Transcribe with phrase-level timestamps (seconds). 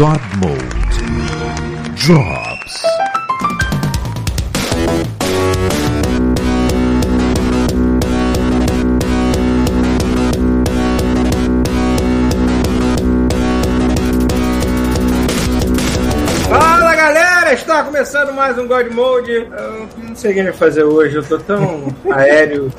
[0.00, 0.56] God Mode
[1.94, 2.82] drops.
[16.48, 19.30] Fala galera, está começando mais um God Mode.
[19.30, 22.72] Eu não sei o que a gente vai fazer hoje, eu tô tão aéreo.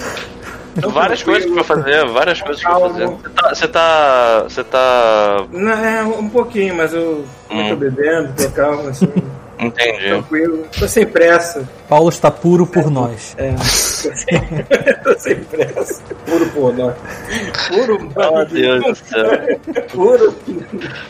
[0.75, 3.07] Várias coisas pra fazer, várias coisas pra fazer.
[3.49, 4.43] Você tá.
[4.43, 5.37] Você tá.
[5.41, 5.45] Tá.
[5.51, 7.75] Não, é um pouquinho, mas eu não tô Hum.
[7.75, 9.11] bebendo, tô calmo, assim,
[9.61, 10.05] Entendi.
[10.09, 10.65] tranquilo.
[10.77, 11.67] Tô sem pressa.
[11.87, 13.35] Paulo está puro por nós.
[13.37, 13.63] É, tô
[14.15, 14.41] sem,
[15.03, 16.01] tô sem pressa.
[16.25, 16.91] Puro pornô.
[17.69, 19.59] Puro, Oh, Deus do céu.
[19.91, 20.33] puro.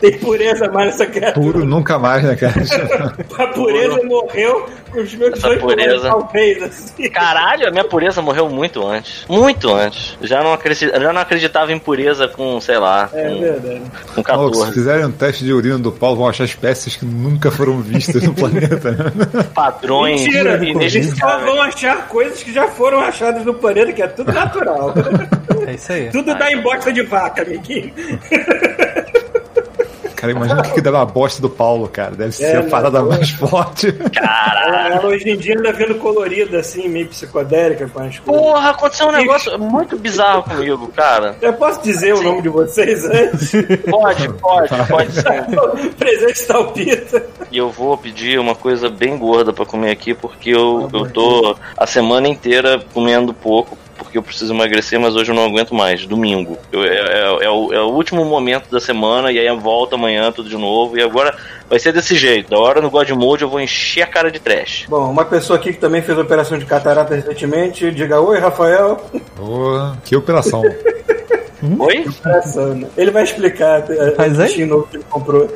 [0.00, 1.34] Tem pureza mais nessa criatura.
[1.52, 2.54] Puro nunca mais, né, cara?
[3.38, 6.08] A pureza morreu com os meus Essa dois pureza.
[6.08, 7.08] talvez, assim.
[7.10, 9.24] Caralho, a minha pureza morreu muito antes.
[9.28, 10.16] Muito antes.
[10.20, 13.82] Já não, acredi- já não acreditava em pureza com, sei lá, É com, verdade.
[14.14, 14.72] com Maluco, se 14.
[14.72, 18.34] fizerem um teste de urina do Paulo, vão achar espécies que nunca foram vistas no
[18.50, 18.90] planeta.
[18.92, 19.42] né?
[19.54, 21.44] Padrões Mentira, eles só inexplicáveis.
[21.44, 24.94] vão achar coisas que já foram achadas no planeta, que é tudo natural.
[25.66, 26.10] É isso aí.
[26.10, 27.92] tudo dá em bosta de vaca, amiguinho.
[30.22, 32.12] Cara, imagina o que, que deve a bosta do Paulo, cara.
[32.12, 33.92] Deve ser a parada mais forte.
[34.14, 38.42] Ela, ela hoje em dia anda vindo colorida, assim, meio psicodélica com as coisas.
[38.44, 41.34] Porra, aconteceu um negócio muito bizarro comigo, cara.
[41.42, 43.50] Eu posso dizer o nome de vocês antes?
[43.90, 47.26] Pode, pode, pode presente talpita.
[47.50, 51.56] E eu vou pedir uma coisa bem gorda pra comer aqui, porque eu, eu tô
[51.76, 53.76] a semana inteira comendo pouco,
[54.12, 56.04] porque eu preciso emagrecer, mas hoje eu não aguento mais.
[56.04, 56.58] Domingo.
[56.70, 60.30] Eu- é, é- é o, é o último momento da semana, e aí volta amanhã
[60.30, 60.98] tudo de novo.
[60.98, 61.34] E agora
[61.68, 62.50] vai ser desse jeito.
[62.50, 64.84] Da hora no God Mode eu vou encher a cara de trash.
[64.86, 69.00] Bom, uma pessoa aqui que também fez operação de catarata recentemente, diga oi, Rafael.
[69.34, 70.62] Porra, que operação.
[71.78, 72.04] Oi?
[72.08, 72.88] Operação, né?
[72.96, 74.64] Ele vai explicar é, Faz o aí?
[74.64, 75.48] novo que ele comprou,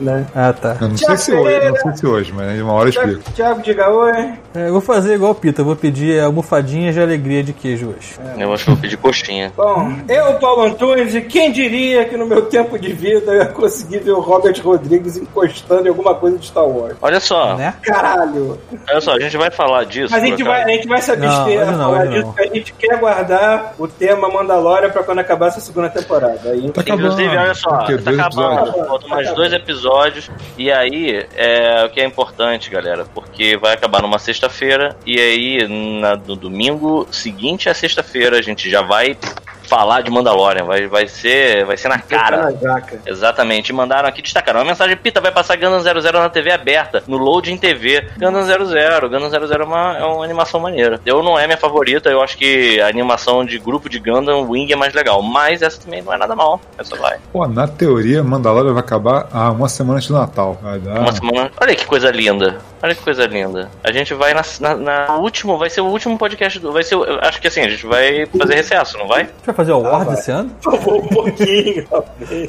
[0.00, 0.26] né?
[0.34, 0.76] Ah, tá.
[0.80, 3.32] Eu não sei se hoje, não sei se hoje, mas uma hora eu Tiago, explico.
[3.32, 4.12] Tiago, diga oi.
[4.54, 7.88] É, eu vou fazer igual o Pita, eu vou pedir almofadinhas de alegria de queijo
[7.96, 8.14] hoje.
[8.38, 9.52] Eu acho que eu vou pedir coxinha.
[9.56, 13.46] Bom, eu, Paulo Antunes, e quem diria que no meu tempo de vida eu ia
[13.46, 16.96] conseguir ver o Robert Rodrigues encostando em alguma coisa de Star Wars?
[17.00, 17.74] Olha só, Né?
[17.82, 18.58] Caralho!
[18.88, 20.12] olha só, a gente vai falar disso.
[20.12, 22.22] Mas a gente, vai, a gente vai se Não, abster a não, falar hoje disso,
[22.26, 22.32] não.
[22.32, 26.50] porque a gente quer guardar o tema Mandalorian pra quando acabar essa segunda temporada.
[26.50, 27.04] Aí, Tá acabando.
[27.06, 28.72] Inclusive, olha só, tá Dois acabando.
[28.72, 30.30] Faltam mais dois episódios.
[30.58, 34.96] E aí, é o que é importante, galera, porque vai acabar numa sexta-feira.
[35.06, 35.68] E aí,
[36.00, 39.16] na- no domingo seguinte à sexta-feira, a gente já vai
[39.64, 40.64] falar de Mandalorian.
[40.64, 42.44] Vai, vai, ser, vai ser na cara.
[42.44, 43.00] na jaca.
[43.06, 47.16] Exatamente, mandaram aqui, destacaram uma mensagem, Pita, vai passar Gundam 00 na TV aberta, no
[47.16, 48.08] Loading TV.
[48.18, 51.00] Gundam 00, Gundam 00 é uma, é uma animação maneira.
[51.04, 54.72] Eu não é minha favorita, eu acho que a animação de grupo de Gundam Wing
[54.72, 57.18] é mais legal, mas essa também não é nada mal, essa vai.
[57.32, 60.58] Pô, na teoria, Mandalorian vai acabar ah, uma semana antes do Natal.
[60.62, 61.00] Vai dar.
[61.00, 61.50] Uma semana.
[61.60, 62.58] Olha que coisa linda.
[62.84, 63.70] Olha que coisa linda.
[63.82, 66.70] A gente vai na, na, na último, vai ser o último podcast do.
[66.70, 66.96] Vai ser.
[66.96, 69.22] o- Acho que assim, a gente vai fazer recesso, não vai?
[69.22, 70.14] A gente vai fazer o Awards vai.
[70.18, 70.50] esse ano?
[70.66, 71.86] Um pouquinho.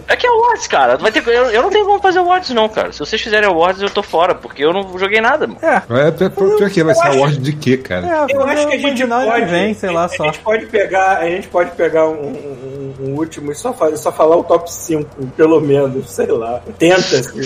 [0.09, 0.97] É que é Awards, cara.
[0.97, 2.91] Vai ter, eu, eu não tenho como fazer Awards, não, cara.
[2.91, 5.59] Se vocês fizerem Awards, eu tô fora, porque eu não joguei nada, mano.
[5.61, 5.81] É.
[6.07, 8.05] É, pior, pior que vai ser a Ward de quê, cara?
[8.29, 9.45] É, Eu acho que a gente imaginar pode.
[9.45, 10.25] vem, sei lá, a só.
[10.25, 14.11] gente pode pegar, a gente pode pegar um, um- um último e só, fazer, só
[14.11, 16.61] falar o top 5, pelo menos, sei lá.
[16.77, 17.43] Tenta-se.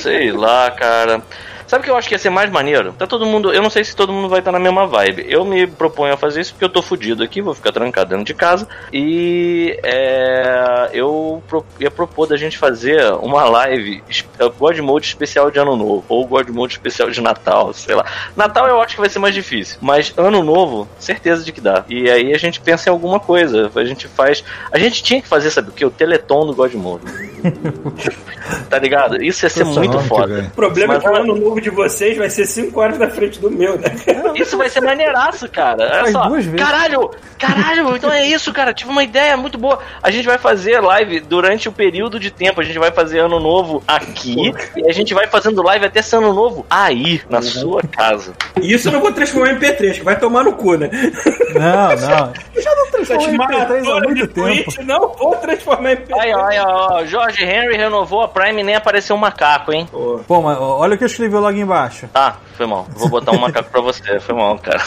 [0.00, 1.22] Sei lá, cara.
[1.72, 2.92] Sabe o que eu acho que ia ser mais maneiro?
[2.92, 3.50] Tá todo mundo.
[3.50, 5.24] Eu não sei se todo mundo vai estar na mesma vibe.
[5.26, 8.26] Eu me proponho a fazer isso porque eu tô fudido aqui, vou ficar trancado dentro
[8.26, 8.68] de casa.
[8.92, 14.22] E é, eu pro- ia propor da gente fazer uma live es-
[14.58, 16.04] God Mode especial de Ano Novo.
[16.10, 18.04] Ou God Mode especial de Natal, sei lá.
[18.36, 19.78] Natal eu acho que vai ser mais difícil.
[19.80, 21.86] Mas Ano Novo, certeza de que dá.
[21.88, 23.70] E aí a gente pensa em alguma coisa.
[23.74, 24.44] A gente faz.
[24.70, 25.86] A gente tinha que fazer, sabe o que?
[25.86, 27.04] O Teleton do God Mode.
[28.68, 29.22] tá ligado?
[29.22, 30.34] Isso ia ser Nossa, muito foda.
[30.34, 30.46] velho.
[30.48, 33.08] O problema Mas é que o ano novo de vocês vai ser 5 horas na
[33.08, 33.88] frente do meu, né?
[34.36, 35.82] Isso vai ser maneiraço, cara.
[35.84, 36.28] Olha Faz só.
[36.28, 36.60] duas vezes.
[36.60, 38.72] Caralho, caralho, então é isso, cara.
[38.74, 39.78] Tive uma ideia muito boa.
[40.02, 42.60] A gente vai fazer live durante o período de tempo.
[42.60, 46.14] A gente vai fazer ano novo aqui e a gente vai fazendo live até esse
[46.16, 47.42] ano novo aí, na Uhum.
[47.42, 48.32] sua casa.
[48.60, 50.88] E isso eu não vou transformar em MP3, que vai tomar no cu, né?
[51.54, 52.32] Não, não.
[52.62, 54.32] Já não transformou em P3 há muito tempo.
[54.42, 56.18] Twitch não vou transformar em MP3.
[56.20, 59.72] Aí, ó, aí, ó, ó, Jorge Henry renovou a Prime e nem apareceu um macaco,
[59.72, 59.88] hein?
[59.90, 62.08] Pô, Pô, mas olha o que eu escrevi logo embaixo.
[62.08, 62.86] Tá, foi mal.
[62.94, 64.20] Vou botar um macaco pra você.
[64.20, 64.80] Foi mal, cara.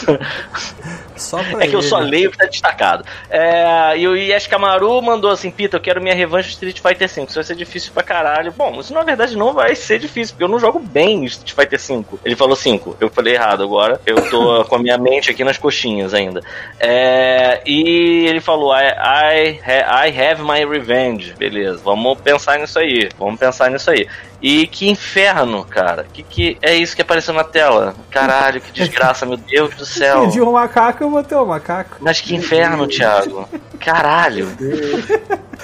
[1.16, 3.04] Só pra É que eu só leio o que tá destacado.
[3.30, 7.22] É, e o Yash Kamaru mandou assim: Pita, eu quero minha revanche Street Fighter V.
[7.24, 8.52] Isso vai ser difícil pra caralho.
[8.52, 11.78] Bom, isso na verdade não vai ser difícil, porque eu não jogo bem Street Fighter
[11.78, 12.18] V.
[12.24, 12.96] Ele falou 5.
[13.00, 14.00] Eu falei errado agora.
[14.06, 16.42] Eu tô com a minha mente aqui nas coxinhas ainda.
[16.78, 19.60] É, e ele falou: I, I,
[20.08, 21.34] I have my revenge.
[21.34, 23.08] Beleza, vamos pensar nisso aí.
[23.18, 24.06] Vamos pensar nisso aí.
[24.40, 26.06] E que inferno, cara.
[26.12, 27.65] Que que é isso que apareceu na tela?
[28.10, 30.22] Caralho, que desgraça, meu Deus do céu.
[30.22, 31.96] Pediu um macaco, eu vou ter um macaco.
[32.00, 33.48] Mas que inferno, Thiago.
[33.80, 34.48] Caralho.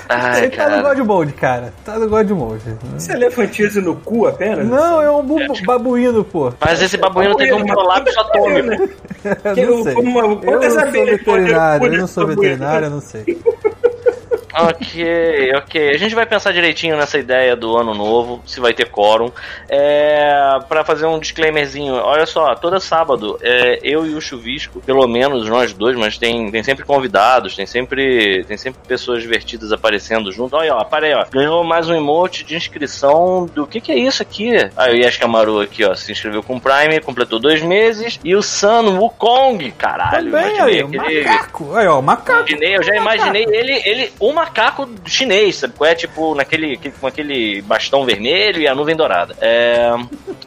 [0.08, 0.82] Ai, Ele tá no.
[0.82, 1.72] God Mode, cara.
[1.84, 2.62] Tá no God Mode.
[2.94, 4.66] Você elefantize no cu apenas?
[4.66, 6.52] Não, é um bu- babuíno, pô.
[6.60, 8.88] Mas esse babuíno teve um prolapso atômico.
[8.88, 9.28] Que
[9.60, 9.94] Eu eu- não sei.
[9.94, 13.42] como Eu não sou veterinário, eu não sou veterinário, eu não sei.
[14.54, 15.90] Ok, ok.
[15.90, 19.32] A gente vai pensar direitinho nessa ideia do ano novo, se vai ter quórum.
[19.68, 25.06] É, para fazer um disclaimerzinho, olha só, todo sábado, é, eu e o Chuvisco, pelo
[25.06, 30.30] menos nós dois, mas tem, tem sempre convidados, tem sempre, tem sempre pessoas divertidas aparecendo
[30.30, 30.56] junto.
[30.56, 31.24] Olha, ó, para aí, ó.
[31.30, 34.52] Ganhou mais um emote de inscrição do que que é isso aqui?
[34.76, 38.20] Aí o Yash Kamaru aqui, ó, se inscreveu com o Prime, completou dois meses.
[38.22, 40.30] E o Sun Wukong, caralho.
[40.30, 41.76] Também, aí, o macaco.
[41.76, 42.40] Aí, ó, macaco.
[42.40, 45.74] Imaginei, eu já imaginei ele, ele, um macaco chinês, sabe?
[45.82, 49.36] É tipo naquele, que- com aquele bastão vermelho e a nuvem dourada.
[49.40, 49.90] É,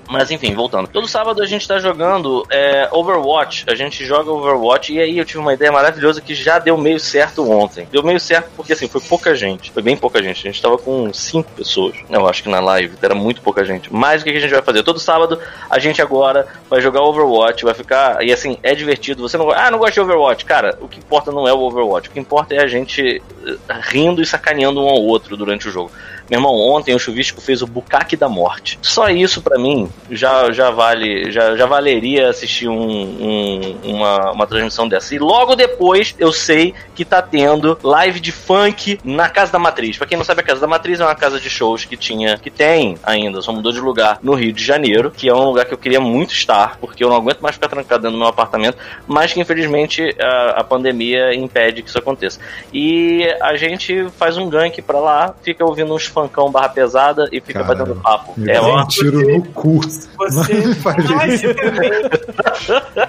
[0.10, 0.88] mas enfim, voltando.
[0.88, 3.66] Todo sábado a gente tá jogando é, Overwatch.
[3.68, 7.00] A gente joga Overwatch e aí eu tive uma ideia maravilhosa que já deu meio
[7.00, 7.88] certo ontem.
[7.92, 9.72] Deu meio certo porque assim, foi pouca gente.
[9.72, 10.46] Foi bem pouca gente.
[10.48, 11.96] A gente tava com cinco pessoas.
[12.10, 13.92] Eu acho que na live era muito pouca gente.
[13.94, 14.84] Mas o que que a gente vai fazer?
[14.84, 15.40] Todo sábado
[15.70, 18.24] a gente agora vai jogar Overwatch, vai ficar.
[18.24, 19.22] E assim, é divertido.
[19.22, 19.50] Você não.
[19.52, 20.44] Ah, não gosta de Overwatch.
[20.46, 22.10] Cara, o que importa não é o Overwatch.
[22.10, 23.56] O que importa é a gente eh,
[23.86, 25.92] rindo e sacaneando um ao outro durante o jogo.
[26.30, 28.80] Meu irmão, ontem o Chuvisco fez o Bucaque da Morte.
[28.82, 34.48] Só isso pra mim já, já vale, já, já valeria assistir um, um- uma, uma
[34.48, 35.14] transmissão dessa.
[35.16, 39.98] E logo depois eu sei que tá tendo live de funk na Casa da Matriz.
[39.98, 42.38] Pra quem não sabe, a Casa da Matriz é uma casa de shows que tinha,
[42.38, 45.66] que tem ainda, só mudou de lugar no Rio de Janeiro, que é um lugar
[45.66, 48.28] que eu queria muito estar, porque eu não aguento mais ficar trancado dentro do meu
[48.28, 52.40] apartamento, mas que infelizmente a, a pandemia impede que isso aconteça.
[52.74, 57.42] E a gente faz um gank pra lá, fica ouvindo uns funkão barra pesada e
[57.42, 57.80] fica Caralho.
[57.80, 58.34] batendo papo.
[58.38, 59.80] Me É um tiro no cu.
[60.18, 60.74] Você.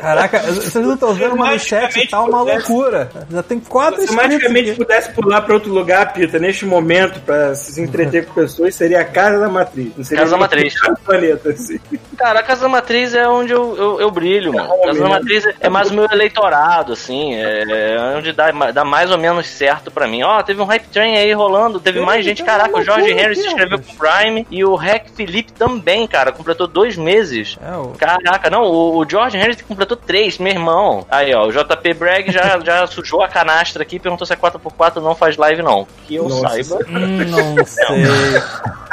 [0.00, 3.10] Caraca, vocês não estão vendo, mas no chat tá uma Magicamente loucura.
[3.30, 7.80] Já tem quatro Se magicamente pudesse pular pra outro lugar, Pita, neste momento, pra se
[7.80, 9.92] entreter com pessoas, seria a Casa da Matriz.
[9.96, 10.74] Não seria Casa da Matriz.
[11.04, 11.78] planeta, assim.
[12.18, 14.72] Cara, a Casa da Matriz é onde eu, eu, eu brilho, mano.
[14.72, 17.34] A Casa da Matriz é- é mais o meu eleitorado, assim.
[17.34, 20.22] É onde dá, dá mais ou menos certo pra mim.
[20.22, 22.38] Ó, teve um hype train aí rolando, teve mais gente.
[22.38, 23.96] tem Caraca, uma o Jorge loucura Henry se aqui, inscreveu rapaz.
[23.96, 26.32] com o Prime e o Rec Felipe também, cara.
[26.32, 27.56] Completou dois meses.
[27.60, 27.88] É, o...
[27.98, 31.06] Caraca, não, o, o George Henry completou três, meu irmão.
[31.10, 34.36] Aí, ó, o JP Bragg já, já sujou a canastra aqui e perguntou se a
[34.36, 35.86] 4x4 não faz live, não.
[36.06, 36.78] Que eu Nossa saiba.
[36.88, 37.24] Hum,
[37.56, 37.86] não sei.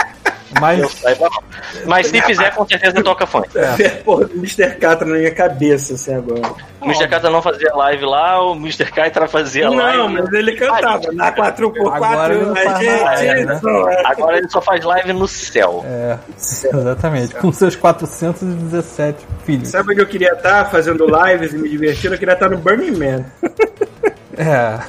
[0.59, 1.43] Mas saiba não.
[1.85, 3.49] Mas se fizer, com certeza toca funk.
[3.57, 3.89] É.
[3.89, 4.75] Porra, o Mr.
[4.75, 6.41] Catra na minha cabeça, assim, agora.
[6.81, 7.07] O Mr.
[7.07, 8.91] Kata não fazia live lá, o Mr.
[8.91, 9.97] Kaitra fazia live.
[9.97, 11.93] Não, mas ele cantava na 4x4.
[11.93, 13.59] Agora ele não faz gente né?
[13.63, 14.03] não é.
[14.05, 15.83] Agora ele só faz live no céu.
[15.85, 17.35] É, exatamente.
[17.35, 19.69] Com seus 417 filhos.
[19.69, 22.15] Sabe onde eu queria estar fazendo lives e me divertindo?
[22.15, 23.25] Eu queria estar no Burning Man.
[24.37, 24.79] É.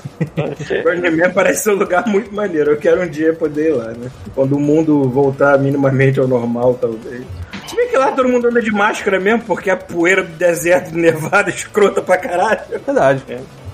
[0.82, 2.72] Burning Man parece ser um lugar muito maneiro.
[2.72, 4.10] Eu quero um dia poder ir lá, né?
[4.34, 7.22] Quando o mundo voltar minimamente ao normal, talvez.
[7.66, 10.90] Se bem que lá todo mundo anda de máscara mesmo, porque a poeira do deserto
[10.90, 12.60] de Nevada é escrota pra caralho.
[12.70, 13.22] Verdade.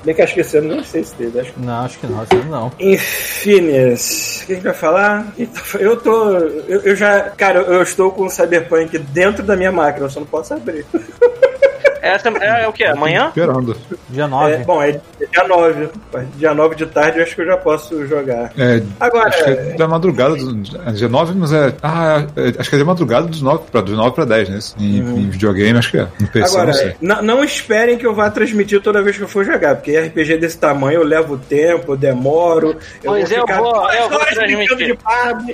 [0.04, 2.06] Bem que acho que esse ano não sei se teve, acho que Não, acho que
[2.06, 2.72] não, isso não.
[2.80, 4.40] Infinies.
[4.42, 5.34] O que a gente vai falar?
[5.78, 6.32] Eu tô.
[6.32, 7.30] Eu, eu já.
[7.30, 10.86] Cara, eu estou com o Cyberpunk dentro da minha máquina, eu só não posso abrir.
[12.02, 12.84] Essa é, é o que?
[12.84, 13.28] Amanhã?
[13.28, 13.76] Esperando.
[14.08, 14.52] Dia 9.
[14.52, 15.88] É, bom, é dia 9.
[16.36, 18.52] Dia 9 de tarde eu acho que eu já posso jogar.
[18.58, 19.28] É, Agora.
[19.28, 20.62] acho que é da madrugada do.
[20.86, 21.74] É dia 9, mas é.
[21.82, 24.58] Ah, é, acho que é da madrugada dos 9 pra, dos 9 pra 10, né?
[24.78, 26.06] Em, em videogame, acho que é.
[26.18, 26.96] No PC, Agora, não sei.
[27.00, 30.38] não, não esperem que eu vá transmitir toda vez que eu for jogar, porque RPG
[30.38, 32.76] desse tamanho eu levo tempo, eu demoro.
[33.04, 34.98] Pois eu ficar vou- eu vou transmitir.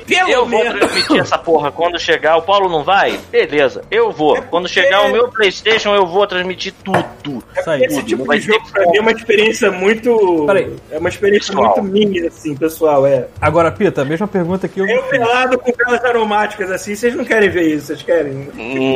[0.07, 0.79] pelo Eu vou menos.
[0.79, 2.37] transmitir essa porra quando chegar.
[2.37, 3.19] O Paulo não vai?
[3.31, 4.41] Beleza, eu vou.
[4.50, 6.36] Quando chegar o meu PlayStation, eu vou transmitir
[6.85, 7.43] tudo.
[7.59, 7.83] Isso aí.
[7.85, 10.45] Esse tipo vai de jogo pra mim é uma experiência muito.
[10.47, 10.75] Peraí.
[10.90, 11.83] É uma experiência Pessoal.
[11.83, 13.07] muito minha, assim, pessoal.
[13.07, 13.26] É.
[13.40, 14.87] Agora, Pita, a mesma pergunta que eu.
[14.87, 18.49] Eu pelado com velas aromáticas assim, vocês não querem ver isso, vocês querem?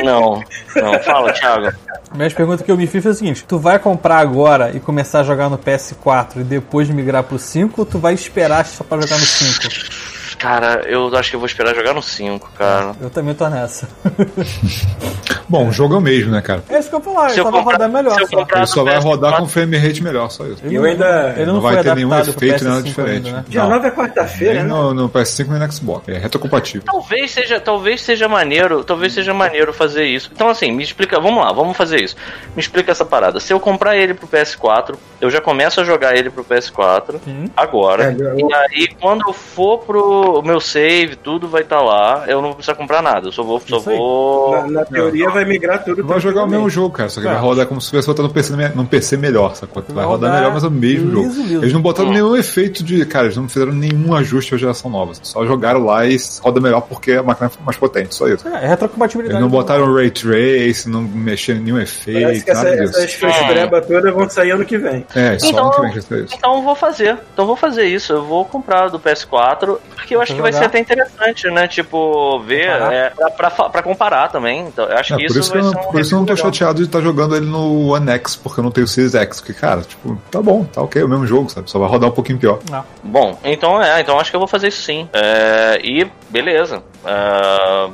[0.05, 0.43] Não,
[0.77, 1.73] não, fala, Thiago.
[2.11, 4.81] A mesma pergunta que eu me fiz foi a seguinte: tu vai comprar agora e
[4.81, 8.83] começar a jogar no PS4 e depois migrar pro 5 ou tu vai esperar só
[8.85, 10.20] pra jogar no 5?
[10.41, 12.93] Cara, eu acho que eu vou esperar jogar no 5, cara.
[13.01, 13.87] Eu também tô nessa.
[15.49, 16.63] Bom, o jogo é o mesmo, né, cara?
[16.69, 18.15] É isso que eu falar, Se ele eu só vai comprar- rodar melhor.
[18.15, 18.37] se eu só.
[18.39, 19.03] comprar- Ele só vai PS4.
[19.03, 20.63] rodar com frame rate melhor, só isso.
[20.65, 23.27] Ele Eu ainda- ele não, não vai ter nenhum efeito, nada PS5 diferente.
[23.27, 23.45] ainda, né?
[23.49, 23.71] Dia Não.
[23.71, 24.69] 9 é quarta-feira, né?
[24.69, 26.09] no, no PS5 nem no Xbox.
[26.09, 26.83] É retrocompatível.
[26.87, 30.31] Talvez seja, talvez seja maneiro, talvez seja maneiro fazer isso.
[30.33, 32.17] Então assim, me explica, vamos lá, vamos fazer isso.
[32.55, 33.41] Me explica essa parada.
[33.41, 37.51] Se eu comprar ele pro PS4, eu já começo a jogar ele pro PS4 Sim.
[37.57, 38.05] agora.
[38.05, 42.25] É, eu- E aí quando eu for pro meu save, tudo vai estar lá.
[42.27, 43.29] Eu não vou precisar comprar nada.
[43.29, 44.53] Eu só vou, só vou.
[44.63, 46.05] Na, na teoria vai migrar tudo.
[46.07, 47.09] Vai jogar o mesmo jogo, cara.
[47.09, 47.33] Só que Tá.
[47.35, 49.83] vai rodar como se tivesse botado num PC, num PC melhor, sacou?
[49.83, 51.49] Vai, Vai rodar, rodar melhor, mas é o mesmo liso, jogo.
[51.49, 51.63] liso.
[51.63, 52.13] Eles não botaram Hum.
[52.13, 53.05] nenhum efeito de.
[53.07, 55.13] Cara, eles não fizeram nenhum ajuste à geração nova.
[55.23, 58.47] Só jogaram lá e roda melhor porque a máquina foi mais potente, só isso.
[58.49, 59.35] É, é retrocompatibilidade.
[59.39, 63.87] Eles não botaram ray trace, não mexeram em nenhum efeito, Parece que essa, essas frescurebas
[63.87, 65.05] todas vão sair ano que vem.
[65.15, 66.27] É, só Então- ano que vem.
[66.37, 67.13] Então eu vou fazer.
[67.33, 68.13] Então eu vou fazer isso.
[68.13, 71.67] Eu vou comprar do PS4, porque eu acho que vai ser até interessante, né?
[71.69, 74.61] Tipo, ver, é, pra, pra, pra comparar também.
[74.67, 76.19] Então, eu acho É, que por isso, isso vai eu, ser um por isso eu
[76.19, 76.53] não tô legal.
[76.53, 79.41] chateado de estar jogando ele no One X, porque eu não tenho o Series X.
[79.41, 81.71] Porque, cara, tipo, tá bom, tá ok, é o mesmo jogo, sabe?
[81.71, 82.59] Só vai rodar um pouquinho pior.
[82.71, 82.85] Não.
[83.03, 85.09] Bom, então é, então acho que eu vou fazer isso sim.
[85.13, 86.83] É, e beleza.
[87.05, 87.89] É,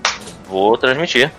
[0.49, 1.30] vou transmitir.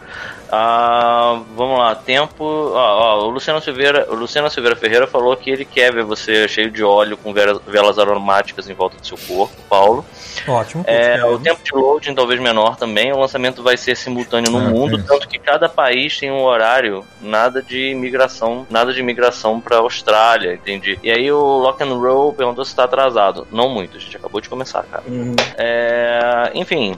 [0.52, 2.44] Ah, vamos lá, tempo.
[2.44, 6.48] Ó, ó, o Luciano Silveira, o Luciano Silveira Ferreira falou que ele quer ver você
[6.48, 10.06] cheio de óleo com velas, velas aromáticas em volta do seu corpo, Paulo.
[10.48, 10.84] Ótimo.
[10.88, 13.12] É, o tempo de loading talvez menor também.
[13.12, 15.08] O lançamento vai ser simultâneo no Ah, mundo, isso.
[15.08, 20.54] tanto que cada país tem um horário, nada de migração, nada de migração para Austrália,
[20.54, 20.98] entendi.
[21.04, 23.46] E aí o Lock and Roll perguntou se tá atrasado.
[23.52, 25.04] Não muito, a gente acabou de começar, cara.
[25.08, 25.36] Uhum.
[25.58, 26.96] É, enfim.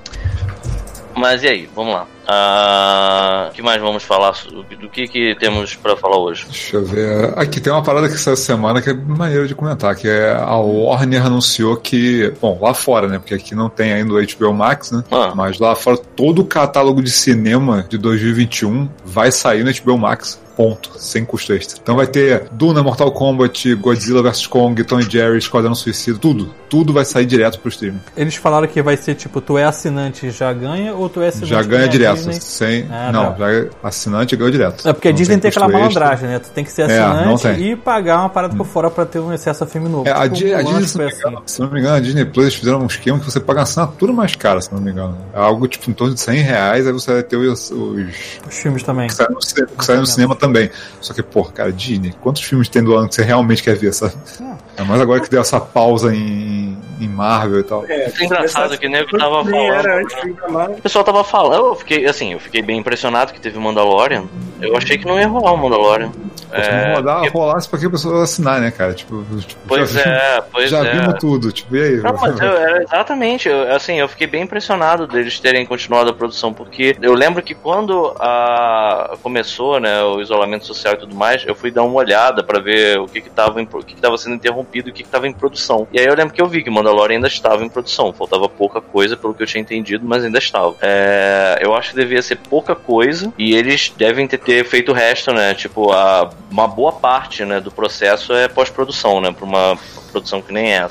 [1.16, 2.06] Mas e aí, vamos lá.
[2.32, 4.34] Ah, O que mais vamos falar?
[4.52, 6.46] Do, que, que temos pra falar hoje?
[6.46, 7.34] Deixa eu ver.
[7.36, 10.32] Aqui tem uma parada que saiu essa semana que é maneiro de comentar, que é
[10.32, 13.18] a Warner anunciou que, bom, lá fora, né?
[13.18, 15.04] Porque aqui não tem ainda o HBO Max, né?
[15.12, 15.34] Ah.
[15.36, 20.40] Mas lá fora todo o catálogo de cinema de 2021 vai sair no HBO Max.
[20.56, 21.80] Ponto, sem custo extra.
[21.82, 26.54] Então vai ter Duna, Mortal Kombat, Godzilla vs Kong, Tom e Jerry, Esquadrão Suicida, tudo.
[26.68, 28.02] Tudo vai sair direto pro streaming.
[28.18, 31.30] Eles falaram que vai ser tipo, tu é assinante e já ganha, ou tu é
[31.30, 31.92] assinante Já ganha nem
[32.28, 32.32] a.
[32.32, 32.42] Disney?
[32.42, 33.38] Sem, Ah, não, tá.
[33.40, 34.88] já é assinante ganhou direto.
[34.88, 36.40] É porque a Não Disney tem custo aquela malandragem, né?
[36.40, 37.72] Tu tem que ser É, não assinante tem.
[37.72, 40.08] e pagar uma parada por fora pra ter um acesso a filme novo.
[40.08, 41.80] É, a, Tipo, Di- a Mulan Disney, se foi não, me engano, se não me
[41.80, 44.74] engano, a Disney Plus fizeram um esquema que você paga uma assinatura mais cara, se
[44.74, 45.18] não me engano.
[45.34, 48.08] É algo tipo em torno de 100 reais, aí você vai ter os, os
[48.48, 49.08] Os filmes também.
[49.08, 50.70] que saem no, cine- que saem no cinema também.
[51.02, 53.94] Só que, pô, cara, Disney, quantos filmes tem do ano que você realmente quer ver,
[53.94, 54.14] sabe?
[54.78, 56.20] É mais agora que deu essa pausa em,
[57.00, 57.86] em Marvel e tal.
[57.88, 59.56] É, É engraçado que o nego tava falando.
[59.74, 60.78] era antes de Marvel.
[60.78, 64.26] O pessoal tava falando, eu fiquei assim, eu fiquei bem impressionado que teve o Mandalorian.
[64.62, 66.12] Eu achei que não ia rolar o Mandalorian.
[66.52, 68.94] É, não rodar, porque- rolasse pra que a pessoa assinar, né, cara?
[68.96, 70.92] Tipo, tipo, pois já, é, pois já é.
[70.96, 71.98] vimos tudo, tipo, e aí?
[71.98, 76.14] Não, mas eu, era exatamente, eu, assim, eu fiquei bem impressionado deles terem continuado a
[76.14, 81.46] produção, porque eu lembro que quando a, começou, né, o isolamento social e tudo mais,
[81.46, 84.02] eu fui dar uma olhada pra ver o que que tava, em, o que que
[84.02, 85.88] tava sendo interrompido e o que que tava em produção.
[85.94, 88.82] E aí eu lembro que eu vi que Mandalorian ainda estava em produção, faltava pouca
[88.82, 90.76] coisa pelo que eu tinha entendido, mas ainda estava.
[90.82, 94.96] É, eu acho que devia ser pouca coisa e eles devem ter, ter feito o
[94.96, 99.78] resto, né, tipo, a, uma boa parte, né, do processo é pós-produção, né, pra uma
[100.10, 100.90] produção que nem essa.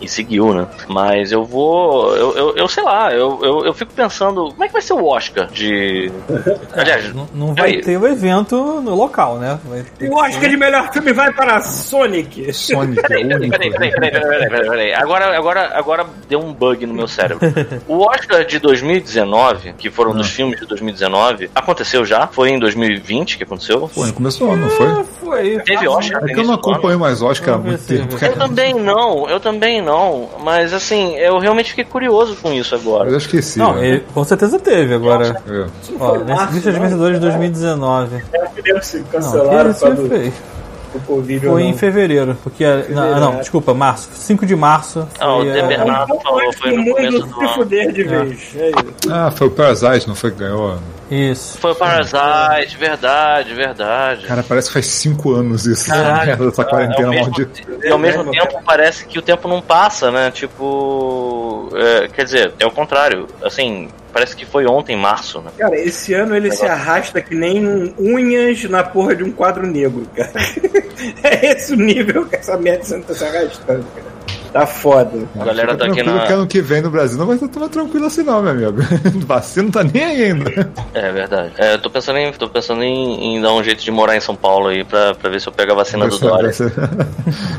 [0.00, 0.66] E seguiu, né?
[0.88, 2.14] Mas eu vou.
[2.14, 4.92] Eu, eu, eu sei lá, eu, eu, eu fico pensando, como é que vai ser
[4.92, 6.12] o Oscar de.
[6.76, 7.80] Aliás, Não, não vai Aí.
[7.80, 9.58] ter o evento no local, né?
[9.98, 12.52] Ter ser- que de melhor filme vai para Sonic.
[12.52, 14.94] Sonic é Peraí, o peraí, peraí, peraí, peraí, peraí, peraí, peraí.
[14.94, 17.40] Agora, agora, agora deu um bug no meu cérebro.
[17.88, 22.26] O Oscar de 2019, que foram dos filmes de 2019, aconteceu já?
[22.26, 23.88] Foi em 2020 que aconteceu?
[23.94, 24.86] Pô, começou, não foi?
[24.86, 25.58] Ah, foi.
[25.60, 26.22] Teve Oscar?
[26.24, 28.43] É que eu não acompanho mais Oscar há muito tempo, Eu cara.
[28.48, 30.28] Também não, eu também não.
[30.40, 33.10] Mas assim, eu realmente fiquei curioso com isso agora.
[33.10, 33.58] Eu esqueci.
[33.58, 33.86] Não, né?
[33.86, 35.42] ele, com certeza teve agora.
[35.48, 35.66] É.
[35.98, 38.22] Ó, nessa lista de vencedores de 2019.
[38.32, 40.32] É que deve se Não, cancelaram que por isso
[40.98, 41.46] do Covid.
[41.46, 41.70] ou foi não.
[41.70, 42.36] em fevereiro.
[42.42, 42.64] Porque.
[42.88, 44.08] Não, não, desculpa, março.
[44.14, 45.06] 5 de março.
[45.18, 45.78] Ah, o foi, The é,
[46.22, 47.48] falou, foi no o começo do ano.
[47.50, 48.56] fuder de vez.
[48.56, 49.12] É isso.
[49.12, 50.78] Ah, foi o Parasite, não foi que ganhou?
[51.10, 51.58] Isso.
[51.58, 54.26] Foi o Parasite, verdade, verdade.
[54.26, 55.92] Cara, parece que faz cinco anos isso.
[55.92, 56.26] Essa Caralho.
[56.26, 57.60] merda dessa É quarentena o mesmo, maldita.
[57.84, 60.30] e ao mesmo tempo parece que o tempo não passa, né?
[60.30, 61.68] Tipo.
[61.74, 63.26] é, quer dizer, é o contrário.
[63.42, 65.50] Assim, parece que foi ontem, em março, né?
[65.58, 69.66] Cara, esse ano ele se arrasta que nem um- unhas na porra de um quadro
[69.66, 70.30] negro, cara.
[71.24, 74.13] é esse o nível que essa merda se arrastando, cara.
[74.54, 75.10] Tá foda.
[75.40, 76.26] A galera tá aqui na.
[76.26, 78.76] que ano que vem no Brasil não vai ser tão tranquilo assim não, meu amigo.
[79.26, 80.70] Vacina não tá nem aí ainda.
[80.94, 81.50] É verdade.
[81.58, 84.20] É, eu tô pensando em, tô pensando em, em dar um jeito de morar em
[84.20, 86.52] São Paulo aí pra, pra ver se eu pego a vacina do Dória.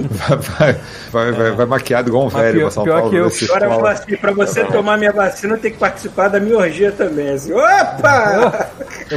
[0.10, 0.76] Vai, vai,
[1.12, 3.10] vai, vai, vai maquiado igual um velho pior- pra São pior Paulo.
[3.10, 3.26] que eu-
[3.56, 7.30] Agora eu assim, pra você tomar minha vacina, tem que participar da minha orgia também.
[7.34, 8.70] Assim, opa!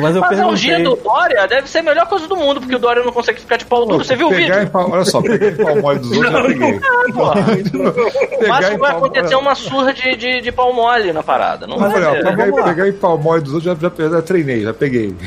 [0.02, 0.96] Mas eu Mas a orgia perguntei.
[0.96, 3.56] do Dória deve ser a melhor coisa do mundo, porque o Dória não consegue ficar
[3.56, 4.04] de pau duro.
[4.04, 4.52] Você viu o vídeo?
[4.52, 6.80] em olha só, pegar em pau mole dos outros, já peguei.
[7.14, 7.67] Mas
[8.40, 9.46] Em vai acontecer mole.
[9.46, 11.66] uma surra de, de, de pau mole na parada.
[11.66, 14.62] Não Mas vai olha, pegar, pegar em pau mole dos outros, já, já, já treinei,
[14.62, 15.14] já peguei.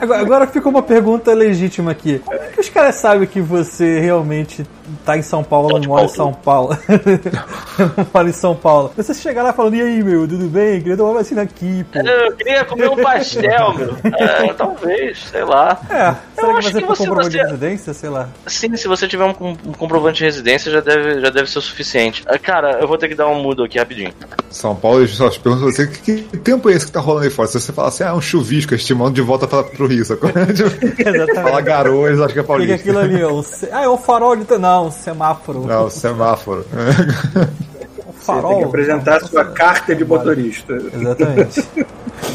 [0.00, 2.20] Agora, agora fica uma pergunta legítima aqui.
[2.20, 4.64] Como é que os caras sabem que você realmente
[5.04, 6.76] tá em São Paulo, não de mora em São Paulo?
[6.88, 8.92] não mora em São Paulo.
[8.96, 10.80] Você chega lá falando, e aí, meu, tudo bem?
[10.80, 11.98] Queria tomar vacina aqui, pô.
[12.00, 13.94] Eu queria comer um pastel, meu.
[14.18, 15.80] É, talvez, sei lá.
[15.90, 17.94] É, será que acho você que você- comprovante você- de residência?
[17.94, 18.28] Sei lá.
[18.46, 21.58] Sim, se você tiver um, com- um comprovante de residência, já deve, já deve ser
[21.58, 22.22] o suficiente.
[22.26, 24.12] Ah, Cara, eu vou ter que dar um mudo aqui rapidinho.
[24.50, 27.00] São Paulo, eu só te pergunto pra você, que, que tempo é esse que tá
[27.00, 27.48] rolando aí fora?
[27.48, 30.30] Se você falar assim, ah, é um chuvisco, estimando de volta pra, pro Rio, sacou?
[30.54, 31.34] Tipo, Exatamente.
[31.34, 32.76] Fala garoa, eles acham que é O que que é paulista.
[32.76, 33.22] aquilo ali?
[33.24, 33.42] ó?
[33.72, 34.46] Ah, é um farol de.
[34.58, 35.66] Não, um semáforo.
[35.66, 36.66] Não, semáforo.
[36.72, 38.50] Um Você farol.
[38.50, 40.72] tem que apresentar sua carta de motorista.
[40.72, 41.64] Exatamente.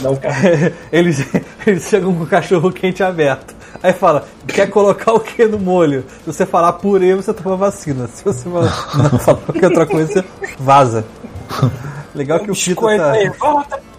[0.02, 0.18] Não
[0.92, 1.26] eles,
[1.66, 3.54] eles chegam com o cachorro quente aberto.
[3.82, 6.06] Aí fala, quer colocar o que no molho?
[6.24, 8.08] Se você falar purê, você toma vacina.
[8.08, 10.26] Se você falar, não falar qualquer outra coisa, você
[10.58, 11.06] vaza.
[12.16, 13.93] Legal que o Pita Biscoito tá, aí, volta.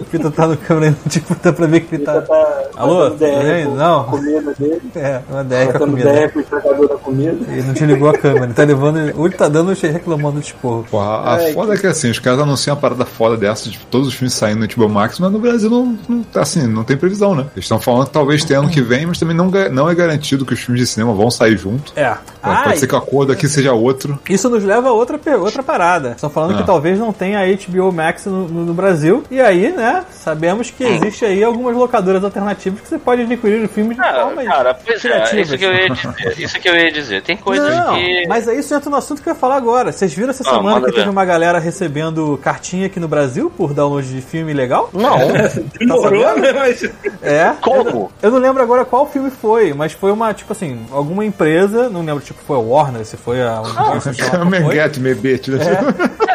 [0.00, 2.20] O Pita tá no câmera, tipo, dá pra ver que ele tá...
[2.20, 3.10] Tá Alô?
[3.10, 4.04] fazendo DR não.
[4.04, 4.82] comida dele.
[4.96, 6.12] É, uma DR com a comida.
[6.12, 7.36] DR com o entregador da comida.
[7.52, 9.12] Ele não desligou a câmera, ele tá levando...
[9.16, 10.86] Ou ele tá dando e reclamando de esporro.
[10.90, 13.78] Porra, a Ai, foda é que assim, os caras anunciam uma parada foda dessa, de
[13.90, 16.82] todos os filmes saindo no HBO Max, mas no Brasil não, não tá assim, não
[16.84, 17.46] tem previsão, né?
[17.54, 20.44] Eles estão falando que talvez tenha ano que vem, mas também não, não é garantido
[20.46, 21.92] que os filmes de cinema vão sair junto.
[21.96, 22.08] É.
[22.10, 24.18] Pode, Ai, pode ser que o acordo aqui seja outro.
[24.28, 26.10] Isso nos leva a outra, outra parada.
[26.12, 26.58] Estão falando Ah.
[26.58, 29.22] que talvez não tenha HBO Max no, no- no Brasil.
[29.30, 33.68] E aí, né, sabemos que existe aí algumas locadoras alternativas que você pode adquirir o
[33.68, 35.48] filme de Ah, forma cara, pois é, criativas.
[35.48, 36.38] isso que eu ia dizer.
[36.38, 37.22] Isso que eu ia dizer.
[37.22, 38.26] Tem coisas Não, que.
[38.28, 39.92] mas aí isso entra no assunto que eu ia falar agora.
[39.92, 41.10] Vocês viram essa Ah, semana que teve ver.
[41.10, 44.90] uma galera recebendo cartinha aqui no Brasil por download de filme legal?
[44.92, 45.16] Não.
[45.78, 46.40] Demorou, sabendo?
[46.42, 46.52] né?
[46.52, 46.82] Mas
[47.22, 47.52] É.
[47.60, 48.10] Como?
[48.22, 52.02] Eu não lembro agora qual filme foi, mas foi uma, tipo assim, alguma empresa, não
[52.04, 55.48] lembro, tipo, foi a Warner, se foi a qual Come and get me, bitch.
[55.48, 55.58] né?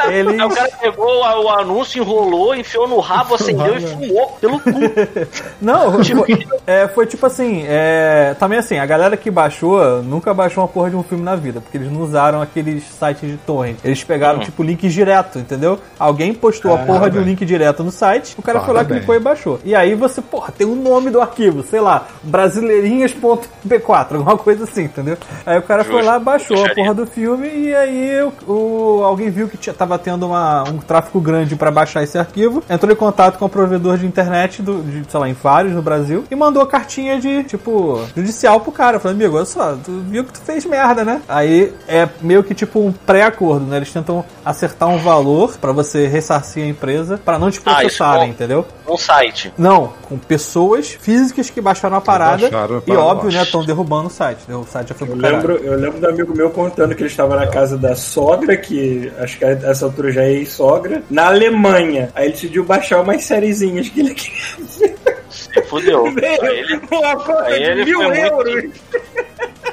[0.07, 0.39] É, eles...
[0.39, 4.71] Aí o cara pegou o anúncio, enrolou, enfiou no rabo, acendeu e fumou pelo cu.
[5.61, 10.33] Não, Tipo- foi, é, foi tipo assim, é, também assim, a galera que baixou nunca
[10.33, 13.37] baixou uma porra de um filme na vida, porque eles não usaram aqueles sites de
[13.37, 13.77] torrent.
[13.83, 14.43] Eles pegaram, Hum.
[14.43, 15.77] tipo, link direto, entendeu?
[15.99, 19.13] Alguém postou a porra de um link direto no site, o cara foi lá, clicou
[19.15, 19.59] e baixou.
[19.65, 24.83] E aí você, porra, tem o nome do arquivo, sei lá, brasileirinhas.b4, alguma coisa assim,
[24.83, 25.17] entendeu?
[25.45, 26.07] Aí o cara foi Justo.
[26.07, 29.97] lá, baixou a porra do filme e aí o, o- alguém viu que tinha, tava
[29.97, 33.97] tendo uma, um tráfego grande pra baixar esse arquivo, entrou em contato com o provedor
[33.97, 38.01] de internet, do, de, sei lá, em vários no Brasil, e mandou cartinha de, tipo,
[38.15, 38.99] judicial pro cara.
[38.99, 41.21] Falando, amigo, olha só, tu viu que tu fez merda, né?
[41.27, 43.77] Aí é meio que tipo um pré-acordo, né?
[43.77, 48.25] Eles tentam acertar um valor pra você ressarcir a empresa pra não te Ah, processarem,
[48.27, 48.29] bom.
[48.31, 48.65] entendeu?
[48.87, 49.53] Um site.
[49.57, 54.09] Não, com pessoas físicas que baixaram a parada baixaram e óbvio, né, estão derrubando o
[54.09, 54.39] site.
[54.47, 54.55] né?
[54.55, 55.37] O site já foi eu pro caralho.
[55.47, 59.11] lembro, eu lembro do amigo meu contando que ele estava na casa da sogra, que
[59.19, 62.09] acho que a essa altura já é ex-sogra, na Alemanha.
[62.15, 64.95] Aí ele decidiu baixar umas sériezinhas que ele queria
[65.29, 66.11] Se fudeu.
[66.13, 66.43] Ver.
[66.43, 68.71] ele, Uma conta aí de ele mil foi muito- euros.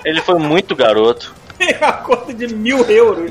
[0.04, 1.34] ele foi muito garoto.
[1.80, 3.30] Uma conta de mil euros.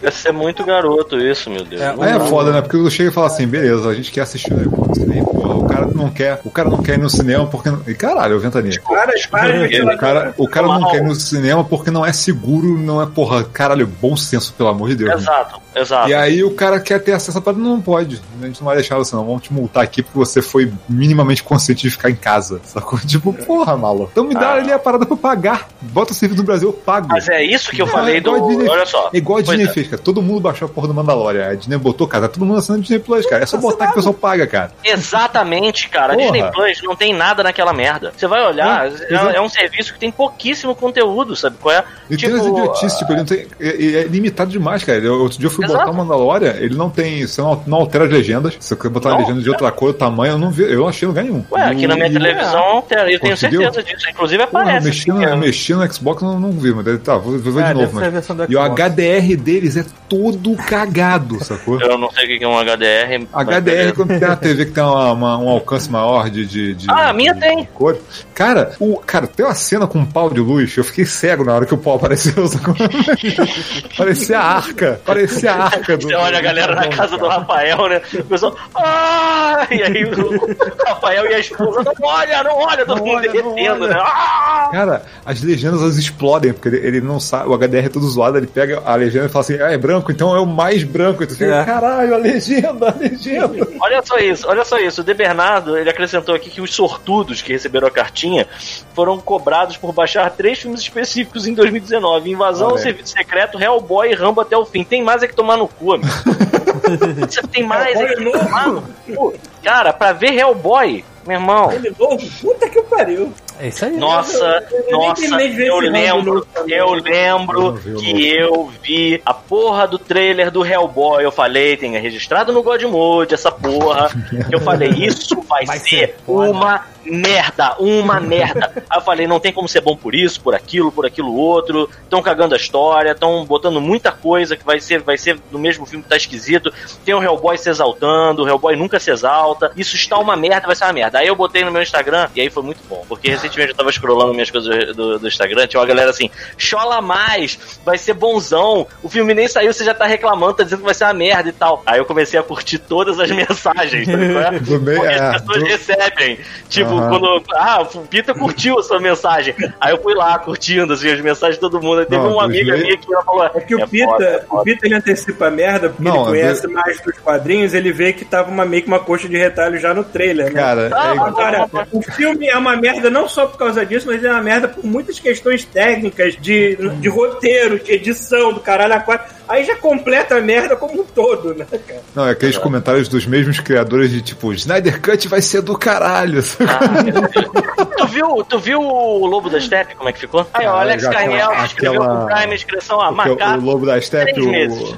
[0.00, 1.80] Deve ser muito garoto isso, meu Deus.
[1.80, 2.60] É, Aí é foda, né?
[2.60, 5.10] Porque tu chega e fala assim, beleza, a gente quer assistir um negócio.
[5.12, 7.70] Aí, porra, o cara não quer, o cara não quer ir no cinema porque.
[7.70, 8.80] não- E caralho, Ventania.
[8.88, 12.78] Várias, várias O cara, o cara não quer ir no cinema porque não é seguro,
[12.78, 15.10] não é, porra, caralho, bom senso, pelo amor de Deus.
[15.10, 15.16] né?
[15.16, 16.08] Exato, exato.
[16.08, 18.20] E aí o cara quer ter acesso a parada, não pode.
[18.42, 19.24] A gente não vai deixar você, não.
[19.24, 22.60] Vamos te multar aqui porque você foi minimamente consciente de ficar em casa.
[22.64, 22.98] Sacou?
[23.08, 24.08] Tipo, porra, maluco.
[24.12, 24.54] Então me dá Ah.
[24.54, 25.68] ali a parada pra eu pagar.
[25.80, 27.08] Bota o serviço do Brasil, eu pago.
[27.08, 28.30] Mas é isso que eu É, falei do.
[28.36, 29.10] igual a Disney- Olha só.
[29.12, 29.74] É igual a Pois Disney é.
[29.74, 30.02] fez, cara.
[30.02, 31.48] Todo mundo baixou a porra do Mandalorian.
[31.50, 32.28] A Disney botou, cara.
[32.28, 33.42] Tá todo mundo assinando Disney Plus, cara.
[33.42, 34.72] É só botar que o pessoal paga, cara.
[34.84, 36.12] Exatamente, cara.
[36.12, 36.16] A.
[36.16, 38.12] Disney Plus não tem nada naquela merda.
[38.16, 41.84] Você vai olhar, É, é, é um serviço que tem pouquíssimo conteúdo, sabe qual é?
[42.10, 43.46] E tem umas idiotices, tipo, ele não tem.
[43.60, 44.98] É, é limitado demais, cara.
[44.98, 45.78] Eu- outro dia eu fui Exato.
[45.80, 47.26] botar o Mandalorian, ele não tem.
[47.26, 48.54] Você não, não altera as legendas.
[48.60, 49.18] Se você quer botar a Não.
[49.20, 51.44] legenda de outra cor, tamanho, eu não vi, eu não achei lugar nenhum.
[51.50, 53.60] Ué, aqui na minha televisão, eu tenho Conseguiu?
[53.62, 54.08] certeza disso.
[54.10, 54.86] Inclusive Porra, aparece.
[54.86, 55.36] mexi, assim, no, é.
[55.36, 58.00] mexi no Xbox não, não vi, mas ele tá, vou, vou ver É, de novo,
[58.36, 58.50] mas.
[58.50, 58.60] E o.
[58.74, 61.80] HDR deles é todo cagado, sacou?
[61.80, 63.26] Eu não sei o que é um HDR.
[63.32, 66.46] HDR quando tem uma TV que tem uma- uma- um alcance maior de.
[66.46, 67.64] de, de Ah, a minha de tem.
[67.74, 67.96] Cor.
[68.34, 70.76] Cara, o, cara, tem uma cena com um pau de luz.
[70.76, 72.46] Eu fiquei cego na hora que o pau apareceu.
[72.48, 72.74] sacou?
[73.96, 75.00] parecia a arca.
[75.04, 76.08] Parecia a arca do.
[76.08, 78.00] Você olha a galera na casa do Rafael, né?
[78.14, 78.56] O pessoal.
[78.74, 79.66] Ah!
[79.70, 81.82] E aí o Rafael e a esposa.
[81.84, 83.96] Não olha, não olha, todo Não mundo olha, derretendo, né?
[83.98, 84.68] Ah!
[84.72, 88.36] Cara, as legendas elas explodem, porque ele, ele não sabe, o HDR é todo zoado,
[88.38, 91.22] ele pega a legenda e fala assim, ah, é branco, então é o mais branco.
[91.22, 91.64] E tu fica, É.
[91.64, 93.68] caralho, a legenda, a legenda.
[93.80, 95.00] Olha só isso, olha só isso.
[95.00, 98.46] O De Bernardo, ele acrescentou aqui que os sortudos que receberam a cartinha
[98.94, 102.30] foram cobrados por baixar três filmes específicos em 2019.
[102.30, 102.78] Invasão, Olha.
[102.78, 104.84] Serviço Secreto, Hellboy e Rambo até o fim.
[104.84, 106.08] Tem mais é que tomar no cu, amigo.
[107.28, 108.82] Você tem mais é que tomar no
[109.14, 109.34] cu.
[109.62, 111.70] Cara, pra ver Hellboy, meu irmão...
[111.70, 113.32] Ele novo, puta que pariu.
[113.60, 113.96] É isso aí.
[113.96, 120.64] Nossa, eu nossa, eu lembro, eu lembro que eu vi a porra do trailer do
[120.64, 121.24] Hellboy.
[121.24, 124.10] Eu falei, tem registrado no God Mode essa porra.
[124.48, 128.72] Que eu falei, isso vai, Vai ser, ser uma merda, uma merda.
[128.88, 131.88] Aí eu falei, não tem como ser bom por isso, por aquilo, por aquilo outro.
[132.04, 135.86] Estão cagando a história, estão botando muita coisa que vai ser, vai ser do mesmo
[135.86, 136.72] filme que tá esquisito.
[137.04, 139.70] Tem o Hellboy se exaltando, o Hellboy nunca se exalta.
[139.76, 141.18] Isso está uma merda, vai ser uma merda.
[141.18, 143.04] Aí eu botei no meu Instagram e aí foi muito bom.
[143.08, 147.00] Porque recentemente eu tava scrollando minhas coisas do, do Instagram, tinha uma galera assim, chola
[147.00, 148.86] mais, vai ser bonzão.
[149.02, 151.48] O filme nem saiu, você já tá reclamando, tá dizendo que vai ser uma merda
[151.48, 151.82] e tal.
[151.86, 154.58] Aí eu comecei a curtir todas as mensagens, sabe qual é?
[154.58, 156.38] Porque é, as pessoas do- recebem.
[156.68, 157.08] Tipo, Aham.
[157.10, 157.42] quando.
[157.54, 159.54] Ah, o Pita curtiu a sua mensagem.
[159.80, 162.00] Aí eu fui lá curtindo assim, as mensagens de todo mundo.
[162.00, 163.44] Aí teve Não, uma amiga minha que ela falou.
[163.54, 166.02] É que o "É Pita, foda, é o foda." Pita ele antecipa a merda porque
[166.04, 168.98] Não, ele conhece eu- mais dos quadrinhos, ele vê que tava uma, meio que uma
[169.00, 170.60] coxa de retalho já no trailer, né?
[170.60, 174.22] Cara, Ah, é Agora, o filme é uma merda não só por causa disso, mas
[174.24, 179.00] é uma merda por muitas questões técnicas, de, de roteiro, de edição, do caralho a
[179.00, 179.36] quatro.
[179.48, 182.00] Aí já completa a merda como um todo, né, cara?
[182.14, 186.42] Não, é aqueles comentários dos mesmos criadores de tipo, Snyder Cut vai ser do caralho.
[186.80, 187.77] Ah, meu Deus.
[187.98, 190.46] Tu, viu, tu viu o Lobo da Steppe, como é que ficou?
[190.54, 193.52] Aí, ó, Ah, Alex Carniel aquela- escreveu aquela- com Prime a inscrição, ah, Porque o-
[193.58, 194.48] o Lobo da Steppe, o,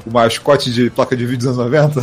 [0.07, 2.01] o mascote de placa de vídeo dos anos 90.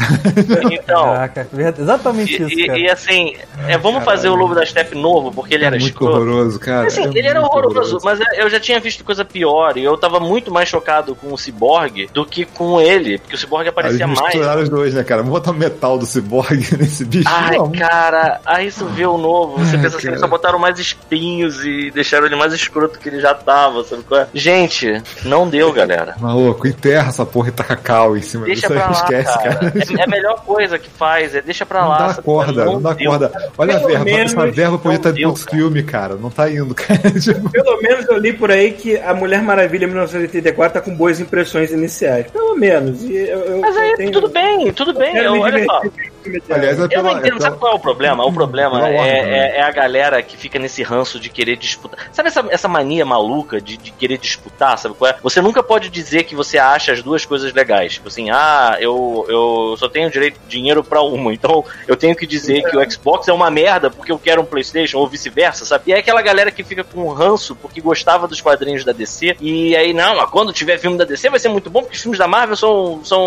[0.71, 1.03] Então.
[1.03, 1.47] Caraca,
[1.79, 2.79] exatamente E, isso, e- cara.
[2.79, 3.35] e, assim,
[3.67, 6.15] é, vamos fazer o Lobo da Steppe novo, porque ele era É muito escroto.
[6.17, 6.87] horroroso, cara.
[6.87, 9.97] Assim, é ele era muito horroroso, mas eu já tinha visto coisa pior e eu
[9.97, 14.05] tava muito mais chocado com o Cyborg do que com ele, porque o Cyborg aparecia
[14.05, 14.33] eles mais.
[14.33, 15.21] misturaram os dois, né, cara?
[15.21, 17.27] Vamos botar metal do Cyborg nesse bicho.
[17.27, 19.57] Ai, Não, cara, aí isso vê o novo.
[19.59, 20.09] Você Ai, pensa assim, cara.
[20.13, 24.03] eles só botaram mais espinhos e deixaram ele mais escroto que ele já tava, sabe
[24.03, 24.27] qual é?
[24.33, 26.15] Gente, não deu, galera.
[26.19, 29.55] Maluco, enterra essa porra e taca cal em cima Deixa disso aí, esquece, cara.
[29.55, 29.73] cara.
[29.75, 31.97] É, é a melhor coisa que faz, é deixa pra Não lá.
[31.99, 32.21] dá sabe?
[32.23, 33.09] corda, não dá deu.
[33.09, 33.31] corda.
[33.57, 35.57] Olha a Pelo verba, menos essa verba podia não estar outro cara.
[35.57, 36.15] filme, cara.
[36.15, 36.99] Não tá indo, cara.
[37.19, 41.19] Tipo, Pelo menos eu li por aí que a Mulher Maravilha 1984 tá com boas
[41.19, 42.27] impressões iniciais.
[42.31, 43.03] Pelo menos.
[43.03, 45.15] E eu, eu- Mas aí eu tenho- tudo bem, tudo bem.
[45.17, 45.81] Eu, olha só.
[46.49, 48.25] Aliás, é Eu pela, não é entendo, pela- sabe qual é o problema?
[48.25, 48.91] O problema Pela é,
[49.25, 49.37] né?
[49.49, 51.99] é- é a galera que fica nesse ranço de querer disputar.
[52.11, 54.77] Sabe essa, essa mania maluca de, de querer disputar?
[54.77, 55.15] Sabe qual é?
[55.21, 57.93] Você nunca pode dizer que você acha as duas coisas legais.
[57.93, 62.25] Tipo assim, ah, eu, eu só tenho direito dinheiro pra uma, então eu tenho que
[62.27, 65.85] dizer que o Xbox é uma merda porque eu quero um PlayStation ou vice-versa, sabe?
[65.87, 69.75] E é aquela galera que fica com ranço porque gostava dos quadrinhos da DC e
[69.75, 72.27] aí, não, quando tiver filme da DC vai ser muito bom porque os filmes da
[72.27, 73.21] Marvel são, são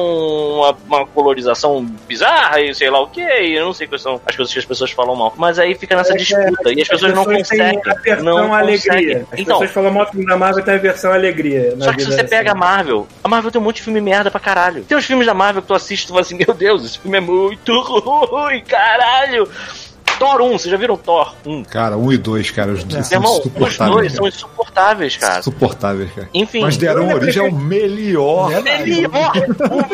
[0.59, 4.20] uma, uma colorização bizarra e sei lá o que, e eu não sei quais são
[4.26, 5.33] as coisas que as pessoas falam mal.
[5.37, 7.81] Mas aí fica nessa É disputa e as pessoas não conseguem.
[7.87, 9.26] a versão Não alegria.
[9.33, 11.74] As Então, pessoas falam mal da Marvel tem a versão alegria.
[11.81, 12.61] só que se você pega a assim.
[12.61, 14.83] Marvel, a Marvel tem um monte de filme merda pra caralho.
[14.85, 16.98] Tem uns filmes da Marvel que tu assiste e tu fala assim, meu Deus, esse
[16.98, 19.48] filme é muito ruim, caralho.
[20.21, 21.65] Thor 1, vocês já viram Thor 1?
[21.65, 22.73] Cara, um e dois, cara.
[22.73, 23.91] Os dois Meu são irmão, os insuportáveis.
[23.97, 24.35] dois são cara.
[24.37, 25.39] insuportáveis, cara.
[25.41, 26.29] Insuportáveis, cara.
[26.35, 28.51] Enfim, Mas deram origem ao melhor.
[28.51, 28.51] Melhor!
[28.53, 29.89] O melhor!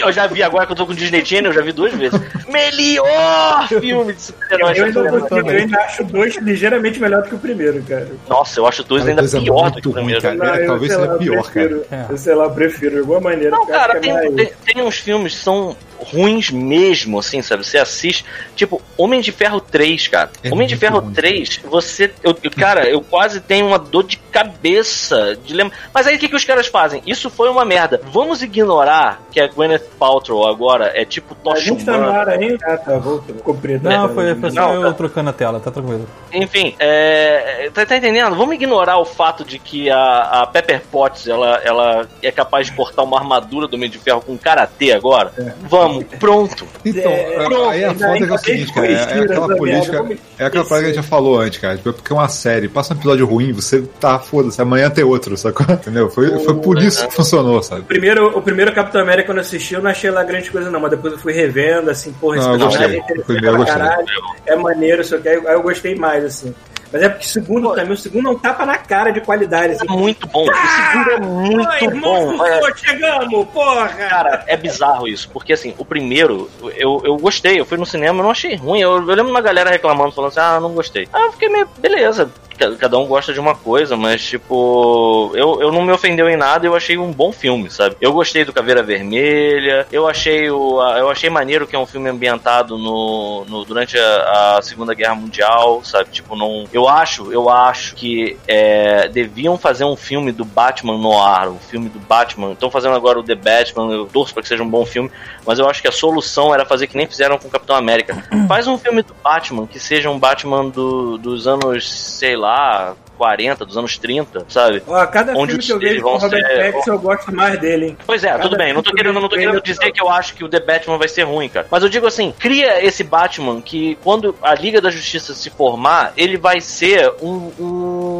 [0.00, 2.20] Eu já vi agora que eu tô com Disney Channel, eu já vi duas vezes.
[2.48, 4.74] Melhor filme de super-herói.
[4.78, 8.08] Eu eu ainda acho dois ligeiramente melhor do que o primeiro, cara.
[8.28, 10.14] Nossa, eu acho o dois Cara, ainda dois é pior do muito que o ruim,
[10.20, 10.38] primeiro.
[10.38, 10.60] cara.
[10.60, 12.06] É, eu, talvez seja pior, prefiro, cara.
[12.10, 13.50] Eu sei lá, eu prefiro, de alguma maneira.
[13.50, 17.64] Não, cara, é tem, mais- tem, tem uns filmes que são ruins mesmo, assim, sabe?
[17.66, 18.24] Você assiste.
[18.54, 20.30] Tipo, Homem de Ferro 3, cara.
[20.42, 21.12] É Homem de Ferro ruim.
[21.12, 22.12] 3, você.
[22.22, 25.76] Eu, cara, eu quase tenho uma dor de cabeça de lembrar.
[25.92, 27.02] Mas aí o que, que os caras fazem?
[27.06, 28.00] Isso foi uma merda.
[28.12, 32.32] Vamos ignorar que a Gwyneth Paltrow agora é tipo A tocha tá humana.
[32.32, 32.58] ainda?
[32.66, 33.00] Ah, tá.
[33.26, 33.82] Ficou preto.
[33.84, 34.94] Não, foi, foi só Não, eu tá.
[34.94, 36.08] trocando a tela, tá tranquilo.
[36.32, 38.34] Enfim, é, tá, tá entendendo?
[38.34, 42.72] Vamos ignorar o fato de que a, a Pepper Potts ela, ela é capaz de
[42.72, 45.32] portar uma armadura do Homem de Ferro com karatê agora?
[45.60, 46.66] Vamos, Pronto.
[46.84, 49.56] Então, É, aí a foda é, que é o seguinte, cara, é, é aquela essa
[49.56, 50.06] política,
[50.38, 52.28] é aquela parada que a gente já falou antes, cara, tipo, é porque é uma
[52.28, 55.66] série, passa um episódio ruim, você tá, foda-se, amanhã tem outro, sacou?
[55.74, 56.10] Entendeu?
[56.10, 57.82] Foi, foi por isso que funcionou, sabe?
[57.82, 60.70] O primeiro, o primeiro Capitão América quando eu assisti, eu não achei lá grande coisa,
[60.70, 63.14] não, mas depois eu fui revendo, assim, porra, esse Não, eu personagem gostei.
[63.16, 64.06] é interessante pra caralho,
[64.46, 66.54] é maneiro, só que aí eu gostei mais, assim.
[66.94, 69.72] Mas é porque o segundo também, o segundo é um tapa na cara de qualidade,
[69.72, 69.84] assim.
[69.88, 70.44] É muito bom.
[70.44, 72.20] O segundo é muito Oi, bom.
[72.30, 73.88] irmão, É, pô, chegamos, porra!
[73.88, 78.20] Cara, é bizarro isso, porque assim, o primeiro, eu, eu gostei, eu fui no cinema,
[78.20, 78.80] eu não achei ruim.
[78.80, 81.08] Eu, eu lembro uma galera reclamando, falando assim, ah, não gostei.
[81.12, 82.30] Ah, eu fiquei meio, beleza,
[82.78, 86.66] cada um gosta de uma coisa, mas tipo, eu, eu não me ofendeu em nada,
[86.66, 87.96] eu achei um bom filme, sabe?
[88.00, 90.80] Eu gostei do Caveira Vermelha, eu achei o.
[90.96, 95.14] Eu achei maneiro que é um filme ambientado no, no- durante a, a Segunda Guerra
[95.14, 96.10] Mundial, sabe?
[96.10, 96.64] Tipo, não.
[96.72, 101.88] Eu acho, eu acho que é, deviam fazer um filme do Batman noir, um filme
[101.88, 102.52] do Batman.
[102.52, 105.10] Estão fazendo agora o The Batman, eu torço para que seja um bom filme,
[105.46, 108.22] mas eu acho que a solução era fazer que nem fizeram com o Capitão América.
[108.48, 112.96] Faz um filme do Batman que seja um Batman do- dos anos, sei lá, lá,
[113.16, 114.82] 40, dos anos 30, sabe?
[114.86, 117.58] Ó, cada Onde filme que eu vejo com o Robert ser- Pattinson, eu gosto mais
[117.60, 117.96] dele, hein?
[118.06, 118.72] Pois é, Cada tudo bem.
[118.72, 121.08] Não tô querendo, não tô querendo dizer que eu acho que o The Batman vai
[121.08, 121.66] ser ruim, cara.
[121.70, 126.12] Mas eu digo assim, cria esse Batman que quando a Liga da Justiça se formar,
[126.16, 127.50] ele vai ser um,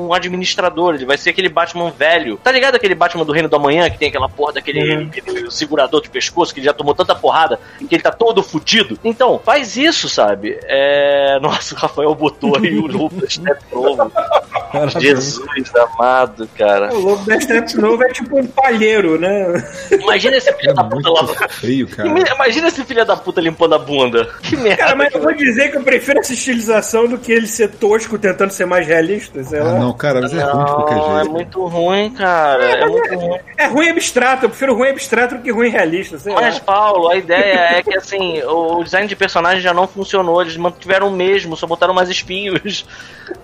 [0.09, 2.37] um administrador, ele vai ser aquele Batman velho.
[2.43, 5.09] Tá ligado aquele Batman do Reino do Amanhã que tem aquela porra daquele Uhum.
[5.17, 8.99] aquele segurador de pescoço que ele já tomou tanta porrada que ele tá todo fudido?
[9.05, 10.59] Então, faz isso, sabe?
[10.65, 11.39] É...
[11.43, 14.13] Nossa, o Rafael botou aí o Step novo.
[14.93, 15.37] Parabéns.
[15.37, 16.93] Jesus amado, cara.
[16.95, 19.65] O Lobo da Step novo é tipo um palheiro, né?
[19.91, 21.27] Imagina esse filho É da puta lá.
[21.49, 22.09] feio, cara.
[22.09, 24.29] Imagina esse filho da puta limpando a bunda.
[24.43, 24.77] Que merda.
[24.85, 28.19] Cara, mas eu vou dizer que eu prefiro essa estilização do que ele ser tosco
[28.19, 29.71] tentando ser mais realista, sei lá.
[29.71, 31.33] Ah, não, cara, mas é ruim de qualquer Não, é jeito.
[31.33, 32.65] muito ruim, cara.
[32.65, 33.39] É muito ruim.
[33.57, 36.61] É ruim abstrato, eu prefiro ruim abstrato do que ruim realista, sei Mas, lá.
[36.61, 40.41] Paulo, a ideia é que assim, o design de personagem já não funcionou.
[40.43, 42.85] Eles mantiveram o mesmo, só botaram mais espinhos.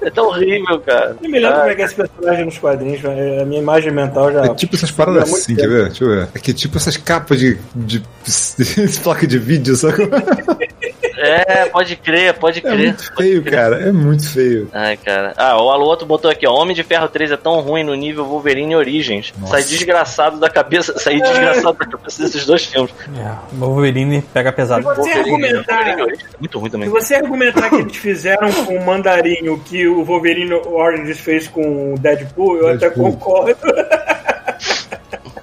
[0.03, 1.17] É tão horrível, cara.
[1.31, 4.33] Me lembro Ah, como é que é esse personagem nos quadrinhos, a minha imagem mental
[4.33, 4.45] já.
[4.47, 5.61] É tipo essas paradas assim, tempo.
[5.61, 5.85] quer ver?
[5.87, 6.29] Deixa eu ver.
[6.35, 7.99] É que tipo essas capas de, de,
[8.87, 10.09] de placa de vídeo, sabe?
[11.21, 12.77] É, pode crer, pode É crer.
[12.79, 13.81] muito feio, cara.
[13.89, 14.69] É muito feio.
[14.73, 15.33] Ai, cara.
[15.37, 16.53] Ah, o Aluoto botou aqui, ó.
[16.55, 19.33] Homem de Ferro 3 é tão ruim no nível Wolverine Origins.
[19.39, 19.53] Nossa.
[19.55, 20.99] Sai desgraçado da cabeça.
[20.99, 22.93] Saí desgraçado da cabeça desses dois filmes.
[23.19, 24.83] É, o Wolverine pega pesado.
[24.83, 26.89] Se você argumentar- Wolverine é muito ruim também.
[26.89, 31.49] Se você argumentar que eles fizeram com o Mandarim o que o Wolverine Origins fez
[31.49, 33.13] com o Deadpool, eu até Deadpool.
[33.13, 33.57] concordo.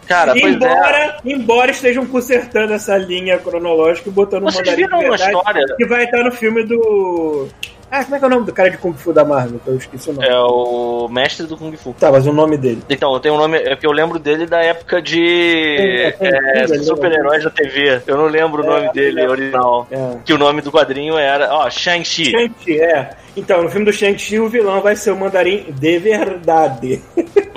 [0.08, 0.50] Cara, pois é.
[0.56, 5.65] embora, embora estejam consertando essa linha cronológica e botando Vocês Mandarim viram uma história?
[5.76, 7.48] que vai estar no filme do...
[7.89, 9.62] Ah, como é que é o nome do cara de Kung Fu da Marvel?
[9.65, 10.28] Eu esqueci o nome.
[10.28, 11.93] É o mestre do Kung Fu.
[11.97, 12.84] Tá, mas o nome dele.
[12.89, 16.15] Então, eu tenho um nome, é que eu lembro dele da época de É, é,
[16.19, 18.02] é, é, super-heróis da TV.
[18.06, 19.88] Eu não lembro o nome dele original.
[19.89, 20.17] É.
[20.26, 22.32] Que o nome do quadrinho era, ó, Shang-Chi.
[22.32, 23.12] Shang-Chi, é.
[23.38, 27.02] Então, no filme do Shang-Chi, o vilão vai ser o Mandarim de verdade.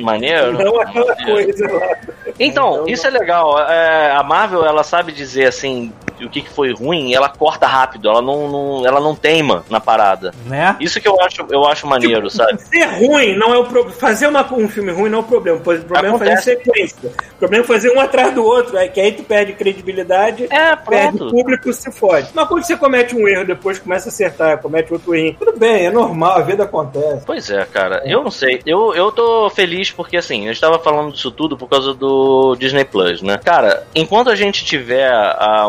[0.00, 0.52] Maneiro.
[0.52, 1.96] Não aquela coisa lá.
[2.38, 3.58] Então, isso é legal.
[3.68, 5.92] É, a Marvel, ela sabe dizer assim
[6.24, 9.80] o que, que foi ruim, ela corta rápido, ela não, não- ela não teima na
[9.80, 10.32] parada.
[10.46, 10.76] Né?
[10.80, 12.60] Isso que eu acho, eu acho maneiro, sabe?
[12.62, 13.90] Ser ruim não é o problema.
[13.98, 15.60] Fazer uma, um filme ruim não é o problema.
[15.62, 16.36] pois O problema é Acontece.
[16.54, 17.10] fazer sequência.
[17.34, 18.76] O problema é fazer um atrás do outro.
[18.76, 21.30] É que aí tu perde credibilidade, É, perde pronto.
[21.34, 22.28] público, se fode.
[22.34, 25.36] Mas quando você comete um erro, depois começa a acertar, comete outro erro.
[25.38, 27.24] Tudo bem, é normal, a vida acontece.
[27.26, 28.02] Pois é, cara.
[28.04, 28.60] Eu não sei.
[28.66, 32.84] Eu, eu tô feliz porque, assim, eu estava falando disso tudo por causa do Disney
[32.84, 33.38] Plus, né?
[33.42, 35.10] Cara, enquanto a gente tiver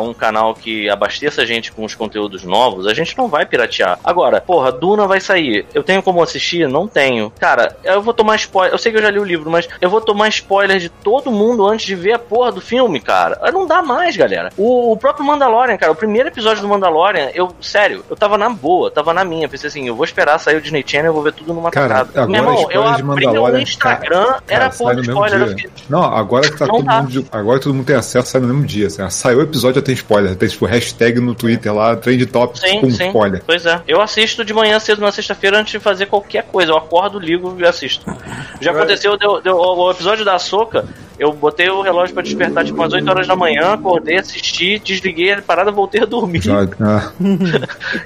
[0.02, 4.00] um canal que abasteça a gente com os conteúdos novos, a gente não vai piratear.
[4.04, 5.66] Agora, porra, Duna vai sair.
[5.74, 6.68] Eu tenho como assistir?
[6.68, 7.32] Não tenho.
[7.40, 8.74] Cara, eu vou tomar spoiler.
[8.74, 11.32] Eu sei que eu já li o livro, mas eu vou tomar spoiler de todo
[11.32, 13.40] mundo antes de ver a porra do filme, cara.
[13.52, 14.50] Não dá mais, galera.
[14.58, 18.50] O, o próprio Mandalorian, cara, o primeiro episódio do Mandalorian, eu, sério, eu tava na
[18.50, 19.48] boa, tava na minha.
[19.48, 22.06] Pensei assim, eu vou esperar sair o Disney Channel, eu vou ver tudo numa Cara,
[22.06, 22.22] tacada.
[22.24, 25.70] agora Meu irmão, eu abri Mandalorian, o Instagram, cara, era porra de no mesmo spoiler.
[25.90, 27.02] Não, agora que tá Não todo dá.
[27.02, 27.26] mundo.
[27.32, 28.88] Agora todo mundo tem acesso, sai no mesmo dia.
[28.88, 30.31] Assim, saiu o episódio, já tem spoiler.
[30.36, 33.08] Tem tipo hashtag no Twitter lá, trend topics Sim, com sim.
[33.08, 33.42] spoiler.
[33.46, 33.82] Pois é.
[33.88, 36.72] Eu assisto de manhã cedo na sexta-feira antes de fazer qualquer coisa.
[36.72, 38.06] Eu acordo, ligo e assisto.
[38.60, 40.86] Já aconteceu, deu, deu- o o episódio da Soca,
[41.18, 45.34] eu botei o relógio pra despertar tipo umas 8 horas da manhã, acordei, assisti, desliguei
[45.34, 46.42] a parada, voltei a dormir.
[46.82, 47.12] Ah,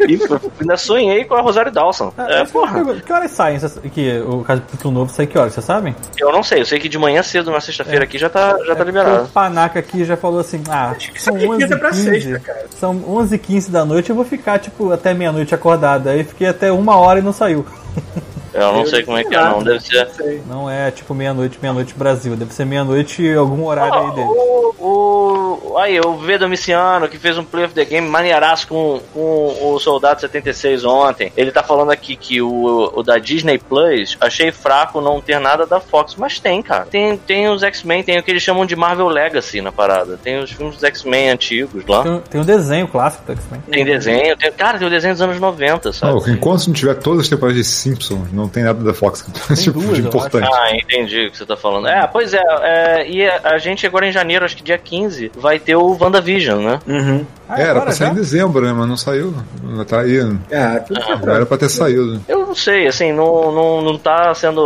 [0.08, 0.20] E
[0.62, 2.14] ainda sonhei com a Rosário Dawson.
[2.18, 2.96] Ah, É, que eu porra.
[2.96, 3.60] que horas saem?
[3.94, 5.54] Que o capítulo novo sai que horas?
[5.54, 5.96] Vocês sabem?
[6.20, 8.76] Eu não sei, eu sei que de manhã cedo na sexta-feira aqui já tá, já
[8.76, 9.28] tá O liberado.
[9.30, 12.66] Panaca aqui já falou assim: ah, são isso aqui 11 é pra 15 sexta, cara.
[12.80, 16.08] São 11 15 da noite, eu vou ficar, tipo, até meia-noite acordado.
[16.08, 17.66] Aí fiquei até uma hora e não saiu.
[18.56, 19.64] Eu não sei como é que é, não.
[19.64, 20.08] Deve ser.
[20.48, 22.36] Não é tipo meia-noite, meia-noite Brasil.
[22.36, 24.28] Deve ser meia-noite algum horário aí dele.
[24.28, 24.76] O,
[25.74, 29.74] o- aí, o V Domiciano, que fez um play of the game maneiraço com, com
[29.74, 31.32] o Soldado 76 ontem.
[31.36, 35.66] Ele tá falando aqui que o, o da Disney Plus, achei fraco não ter nada
[35.66, 36.86] da Fox, mas tem, cara.
[36.86, 40.18] Tem, tem os X-Men, tem o que eles chamam de Marvel Legacy na parada.
[40.24, 42.04] Tem os filmes dos X-Men antigos lá.
[42.04, 43.62] Tem, tem um desenho clássico do X-Men.
[43.70, 46.14] Tem desenho, tem, cara, tem o desenho dos anos 90, sabe?
[46.14, 49.26] Não, enquanto não tiver todas as temporadas de Simpsons, não tem nada da Fox
[49.62, 50.48] tipo, duas, de importante.
[50.52, 51.88] Ah, entendi o que você tá falando.
[51.88, 55.60] É, pois é, é, e a gente agora em janeiro, acho que dia 15, vai
[55.60, 56.80] ter o WandaVision, né?
[56.88, 57.26] Uhum.
[57.48, 58.14] Ah, É, era agora pra sair já?
[58.14, 58.74] em dezembro, né?
[58.74, 59.34] Mas não saiu.
[59.88, 60.20] Tá aí.
[60.52, 62.20] Ah, tudo Já era pra ter saído.
[62.28, 64.62] Eu não sei, assim, não, não, não tá sendo.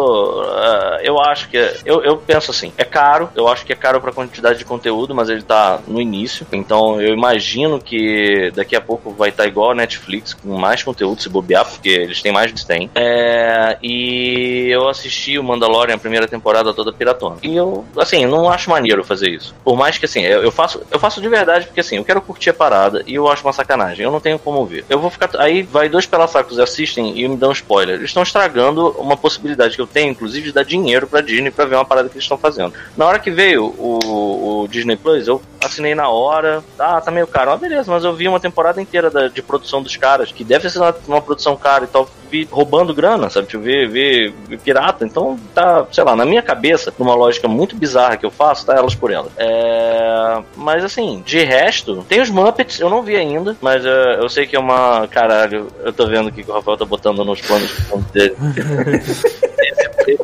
[0.48, 1.58] ah, eu acho que.
[1.86, 5.14] Eu, eu penso assim, é caro, eu acho que é caro pra quantidade de conteúdo,
[5.14, 6.48] mas ele tá no início.
[6.54, 11.22] Então eu imagino que daqui a pouco vai estar igual a Netflix, com mais conteúdo
[11.22, 12.92] se bobear, porque eles têm mais de 100.
[12.96, 17.38] É, e eu assisti o Mandalorian a primeira temporada toda piratona.
[17.44, 19.54] E eu, assim, não acho maneiro fazer isso.
[19.64, 22.50] Por mais que, assim, eu, faço, eu faço de verdade, porque assim, eu quero curtir
[22.50, 24.04] a parada e eu acho uma sacanagem.
[24.06, 24.86] Eu não tenho como ver.
[24.90, 25.30] Eu vou ficar.
[25.38, 27.96] Aí vai dois pelassacos assistem e me dão spoiler.
[27.96, 31.66] Eles estão estragando uma possibilidade que eu tenho, inclusive, de dar dinheiro pra Disney pra
[31.66, 32.74] ver uma parada que eles estão fazendo.
[32.96, 36.64] Na hora que veio o, o Disney Plus, eu assinei na hora.
[36.78, 37.52] Ah, tá meio caro.
[37.52, 40.70] Ah, beleza, mas eu vi uma temporada inteira da- de produção dos caras, que deve
[40.70, 42.10] ser uma, uma produção cara e tal.
[42.32, 43.48] Vi roubando grana, sabe?
[43.60, 45.06] Ver, ver, ver pirata.
[45.06, 48.76] Então, tá, sei lá, na minha cabeça, numa lógica muito bizarra que eu faço, tá
[48.76, 49.32] elas por elas.
[49.38, 50.42] É...
[50.56, 54.46] Mas assim, de resto, tem os Muppets, eu não vi ainda, mas é, eu sei
[54.46, 55.08] que é uma.
[55.08, 57.72] Caralho, eu tô vendo aqui que o Rafael tá botando nos planos
[58.14, 58.36] dele.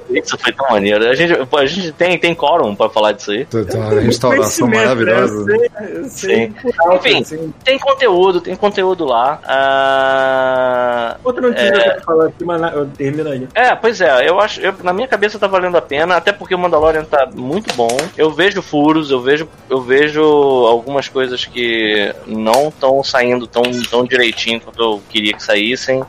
[0.10, 1.08] Isso foi tão maneiro.
[1.08, 3.48] A gente, a gente tem, tem quórum pra falar disso aí.
[3.74, 4.78] Uma restauração né?
[4.78, 5.46] maravilhosa.
[5.52, 6.52] Eu sei,
[7.00, 7.54] sei Enfim.
[7.64, 9.40] Tem conteúdo, tem conteúdo lá.
[9.46, 13.48] Ah, Outra notícia que eu quero falar aqui, mas na- eu termino aí.
[13.54, 16.56] É, pois é, eu acho, eu, na minha cabeça tá valendo a pena, até porque
[16.56, 17.96] o Mandalorian tá muito bom.
[18.18, 24.04] Eu vejo furos, eu vejo, eu vejo algumas coisas que não estão saindo tão, tão
[24.06, 26.04] direitinho quanto eu queria que saíssem.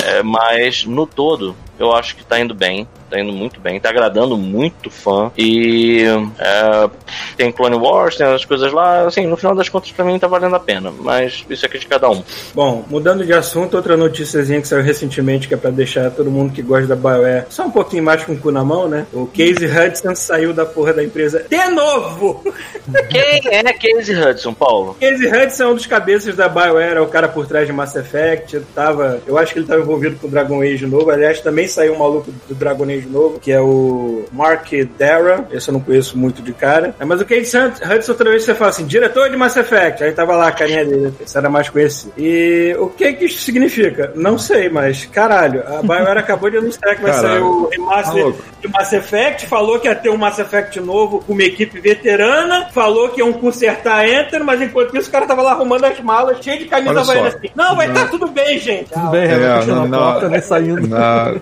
[0.00, 2.86] É, mas no todo, eu acho que tá indo bem.
[3.10, 5.30] Tá indo muito bem, tá agradando muito fã.
[5.36, 6.04] E
[6.38, 6.90] é,
[7.36, 9.06] tem Clone Wars, tem as coisas lá.
[9.06, 10.92] Assim, no final das contas, pra mim tá valendo a pena.
[11.00, 12.22] Mas isso é de cada um.
[12.54, 16.52] Bom, mudando de assunto, outra noticiazinha que saiu recentemente, que é pra deixar todo mundo
[16.52, 19.06] que gosta da BioWare só um pouquinho mais com o cu na mão, né?
[19.12, 22.42] O Casey Hudson saiu da porra da empresa de novo!
[23.10, 24.96] Quem é Casey Hudson, Paulo?
[25.00, 27.94] Casey Hudson é um dos cabeças da BioWare, é o cara por trás de Mass
[27.96, 28.60] Effect.
[28.74, 31.10] Tava, eu acho que ele estava envolvido com o Dragon Age novo.
[31.10, 35.46] Aliás, também saiu um maluco do Dragon Age novo, que é o Mark Dara.
[35.52, 36.94] Esse eu não conheço muito de cara.
[36.98, 40.12] É, Mas o Casey Hudson, toda vez você fala assim, diretor de Mass Effect, aí
[40.12, 42.12] tava lá a carinha dele, esse era mais conhecido.
[42.16, 44.12] E o que que isso significa?
[44.14, 47.32] Não sei, mas caralho, a BioWare acabou de anunciar que vai Caralho.
[47.34, 48.42] sair o Tá remaster louco.
[48.60, 52.68] de Mass Effect, falou que ia ter um Mass Effect novo com uma equipe veterana,
[52.72, 55.98] falou que iam consertar a Enter, mas enquanto isso o cara tava lá arrumando as
[56.00, 57.48] malas, cheio de camisa assim.
[57.54, 58.90] Não, vai estar tudo bem, gente.
[58.90, 60.86] Tudo bem, é, na- a porta, nem saindo.
[60.88, 61.34] Na,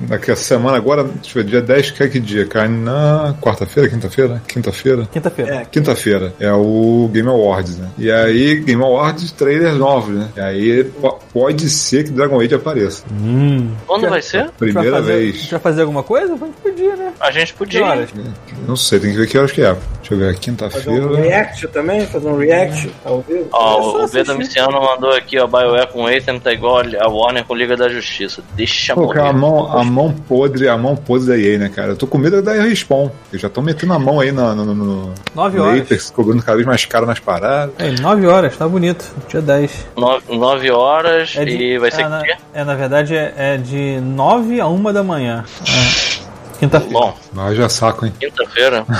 [0.00, 2.46] daqui a semana agora, deixa eu ver, dia 10, que é que dia?
[2.46, 4.42] Cai na quarta-feira, quinta-feira?
[4.46, 5.08] Quinta-feira?
[5.10, 5.54] Quinta-feira.
[5.54, 5.64] É.
[5.64, 7.88] Quinta-feira é o Game Awards, né?
[7.96, 10.28] E aí, Game Awards, trailers novos, né?
[10.36, 13.04] E aí po- pode ser que Dragon Age apareça.
[13.86, 14.38] Quando vai ser?
[14.38, 15.36] A gente vai Primeira fazer- A vez.
[15.36, 16.34] gente vai fazer alguma coisa?
[16.34, 17.12] A gente podia, né?
[17.20, 17.84] A gente podia.
[17.84, 18.10] horas?
[18.66, 19.72] Não sei, tem que ver que horas que é.
[20.00, 21.16] Deixa eu ver, Fazer um quinta-feira.
[21.16, 23.48] react também, fazer um react ao vivo.
[23.52, 24.08] Ó, É o.
[24.08, 27.88] Beda Miciano mandou aqui, ó, BioWare com Ethan tá igual a Warner com Liga da
[27.88, 28.42] Justiça.
[28.54, 29.40] Deixa Pô, cara, a morrer.
[29.68, 31.92] mão, a mão podre, a mão podre da EA, né, cara?
[31.92, 33.08] Eu tô com medo da Respawn.
[33.30, 35.80] Eles já estão metendo a mão aí no, no, no, no Nove no horas.
[35.82, 37.74] Apex, cobrando cada vez mais caro nas paradas.
[37.78, 39.10] É, 9 horas, tá bonito.
[39.28, 39.86] Dia 10.
[40.28, 42.38] 9 horas É de- e vai ser é, na, que dia?
[42.52, 45.44] é, na verdade, é, é de 9 a 1 da manhã.
[45.66, 46.11] É.
[46.62, 46.92] Quinta-feira.
[46.96, 48.12] Bom, Mas já saco, hein?
[48.20, 48.86] quinta-feira.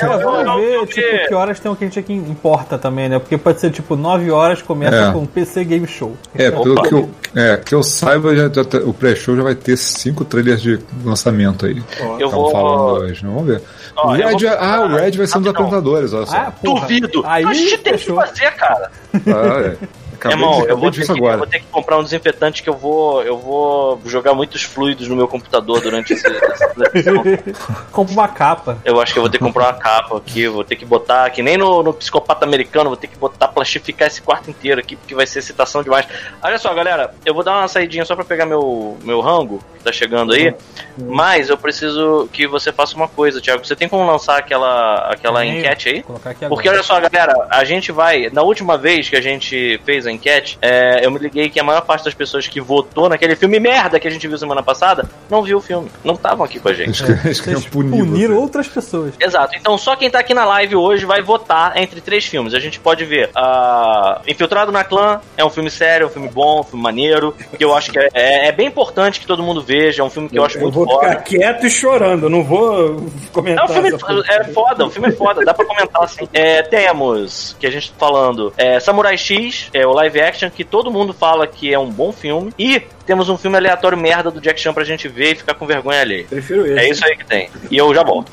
[0.00, 3.18] É, vamos ver, tipo, que horas tem o que a gente aqui importa também, né?
[3.18, 5.12] Porque pode ser, tipo, 9 horas começa É.
[5.12, 6.16] com PC Game Show.
[6.34, 6.88] É, pelo Opa.
[6.88, 10.24] que eu, é, que eu saiba, já, já tá- o pré-show já vai ter cinco
[10.24, 11.82] trailers de lançamento aí.
[12.18, 12.50] Eu vou.
[12.50, 13.62] falando hoje, não vamos ver.
[13.96, 16.34] Ó, Red, vou- Ah, o Red vai ser um dos apresentadores, olha só.
[16.36, 16.52] Ah.
[16.62, 17.22] Duvido!
[17.26, 18.90] Aí, a gente tem que fazer, cara.
[19.14, 19.76] Ah, é.
[20.16, 22.68] Acabei Irmão, de, eu vou, ter que, eu vou ter que comprar um desinfetante que
[22.68, 26.24] eu vou, eu vou jogar muitos fluidos no meu computador durante esse.
[27.92, 28.78] Compra uma capa.
[28.84, 31.28] Eu acho que eu vou ter que comprar uma capa aqui, vou ter que botar,
[31.30, 34.96] que nem no, no psicopata americano, vou ter que botar, plastificar esse quarto inteiro aqui,
[34.96, 36.06] porque vai ser excitação demais.
[36.42, 39.84] Olha só, galera, eu vou dar uma saidinha só pra pegar meu, meu rango, que
[39.84, 40.54] tá chegando aí,
[40.98, 43.64] mas eu preciso que você faça uma coisa, Thiago.
[43.64, 46.04] Você tem como lançar aquela, aquela enquete aí?
[46.08, 46.48] Agora.
[46.48, 48.30] Porque olha só, galera, a gente vai.
[48.30, 51.64] Na última vez que a gente fez a enquete, é, eu me liguei que a
[51.64, 55.08] maior parte das pessoas que votou naquele filme merda que a gente viu semana passada
[55.30, 55.88] não viu o filme.
[56.04, 56.86] Não estavam aqui com a gente.
[56.86, 59.14] Eles, queriam- eles queriam punir outras pessoas.
[59.20, 59.54] Exato.
[59.56, 62.54] Então só quem tá aqui na live hoje vai votar entre três filmes.
[62.54, 66.28] A gente pode ver ah, Infiltrado na Clã é um filme sério, é um filme
[66.28, 69.42] bom, um filme maneiro, que eu acho que é, é- é bem importante que todo
[69.42, 71.08] mundo veja, é um filme que eu, acho eu muito vou foda.
[71.10, 73.64] ficar quieto e chorando, eu não vou É comentar.
[73.64, 76.28] um filme é foda, o filme é foda, dá pra comentar assim.
[76.32, 80.64] É, temos, que a gente tá falando, é, Samurai X, é o live action, que
[80.64, 82.52] todo mundo fala que é um bom filme.
[82.58, 85.66] E temos um filme aleatório merda do Jack Chan pra gente ver e ficar com
[85.66, 86.26] vergonha alheia.
[86.28, 86.78] Prefiro esse.
[86.78, 87.48] É isso aí que tem.
[87.70, 88.32] E eu já volto.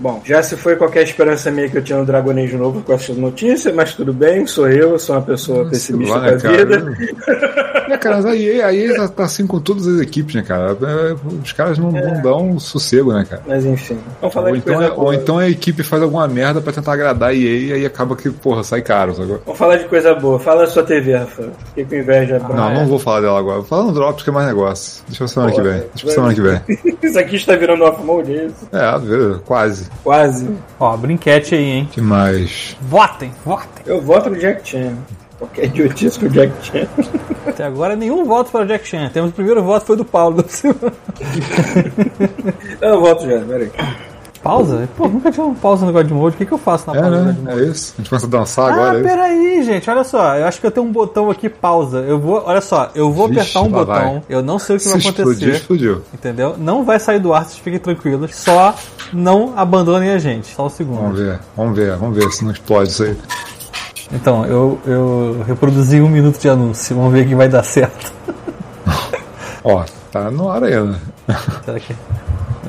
[0.00, 2.92] Bom, já se foi qualquer esperança minha que eu tinha no Dragon Age novo com
[2.92, 6.50] essa notícia, mas tudo bem, sou eu, sou uma pessoa pessimista Sei lá, com a
[6.50, 6.96] né, vida.
[7.88, 10.42] É, cara, mas a EA, a EA tá, tá assim com todas as equipes, né,
[10.42, 10.76] cara?
[10.82, 13.42] É, Os caras não, não dão sossego, né, cara?
[13.46, 15.06] Mas enfim, vamos falar Ou de então, coisa é- boa.
[15.06, 18.14] ou então a equipe faz alguma merda pra tentar agradar a EA e aí acaba
[18.14, 19.14] que, porra, sai caro.
[19.14, 19.40] Sacou?
[19.44, 20.38] Vamos falar de coisa boa.
[20.38, 21.48] Fala da sua TV, Rafa.
[21.68, 22.38] Fiquei com inveja.
[22.38, 23.56] Não, não vou falar dela agora.
[23.58, 25.02] Vou falar no Drops que é mais negócio.
[25.08, 25.72] Deixa pra semana que vem.
[25.72, 26.60] Deixa pra semana que vem.
[27.02, 28.68] Isso aqui está virando off-mode, é isso?
[28.72, 29.38] É, viu?
[30.02, 30.48] Quase.
[30.48, 30.48] Quase.
[30.78, 31.88] Ó, brinquete aí, hein?
[31.90, 32.76] que mais?
[32.80, 33.68] Votem, votem.
[33.86, 34.96] Eu voto no Jack Chan.
[35.38, 36.88] Qualquer idiotice com o Jack Chan.
[37.46, 39.08] Até agora nenhum voto para o Jack Chan.
[39.12, 40.44] Temos o primeiro voto foi do Paulo.
[42.80, 43.70] Eu voto já, peraí.
[44.42, 44.88] Pausa?
[44.96, 46.34] Pô, nunca tinha um pausa no God Mode.
[46.34, 47.32] O que, que eu faço na É, pausa no né?
[47.32, 47.60] God Mode?
[47.60, 47.94] É isso.
[47.94, 48.94] A gente começa a dançar Ah, agora.
[48.96, 49.08] é isso?
[49.08, 50.36] peraí, gente, olha só.
[50.36, 51.98] Eu acho que eu tenho um botão aqui, pausa.
[51.98, 53.94] Eu vou, olha só, eu vou Vixe, apertar um botão.
[53.94, 54.22] vai.
[54.28, 55.50] Eu não sei o que Se vai acontecer.
[55.50, 56.02] explodiu.
[56.14, 56.54] Entendeu?
[56.58, 58.34] Não vai sair do ar, vocês fiquem tranquilos.
[58.34, 58.74] Só
[59.12, 60.54] não abandonem a gente.
[60.54, 61.00] Só um segundo.
[61.00, 63.16] Vamos ver, vamos ver, vamos ver se não explode isso aí.
[64.10, 66.96] Então, eu, eu reproduzi um minuto de anúncio.
[66.96, 68.10] Vamos ver que vai dar certo.
[69.62, 70.98] Ó, tá no ar ainda.
[71.64, 71.94] Será que,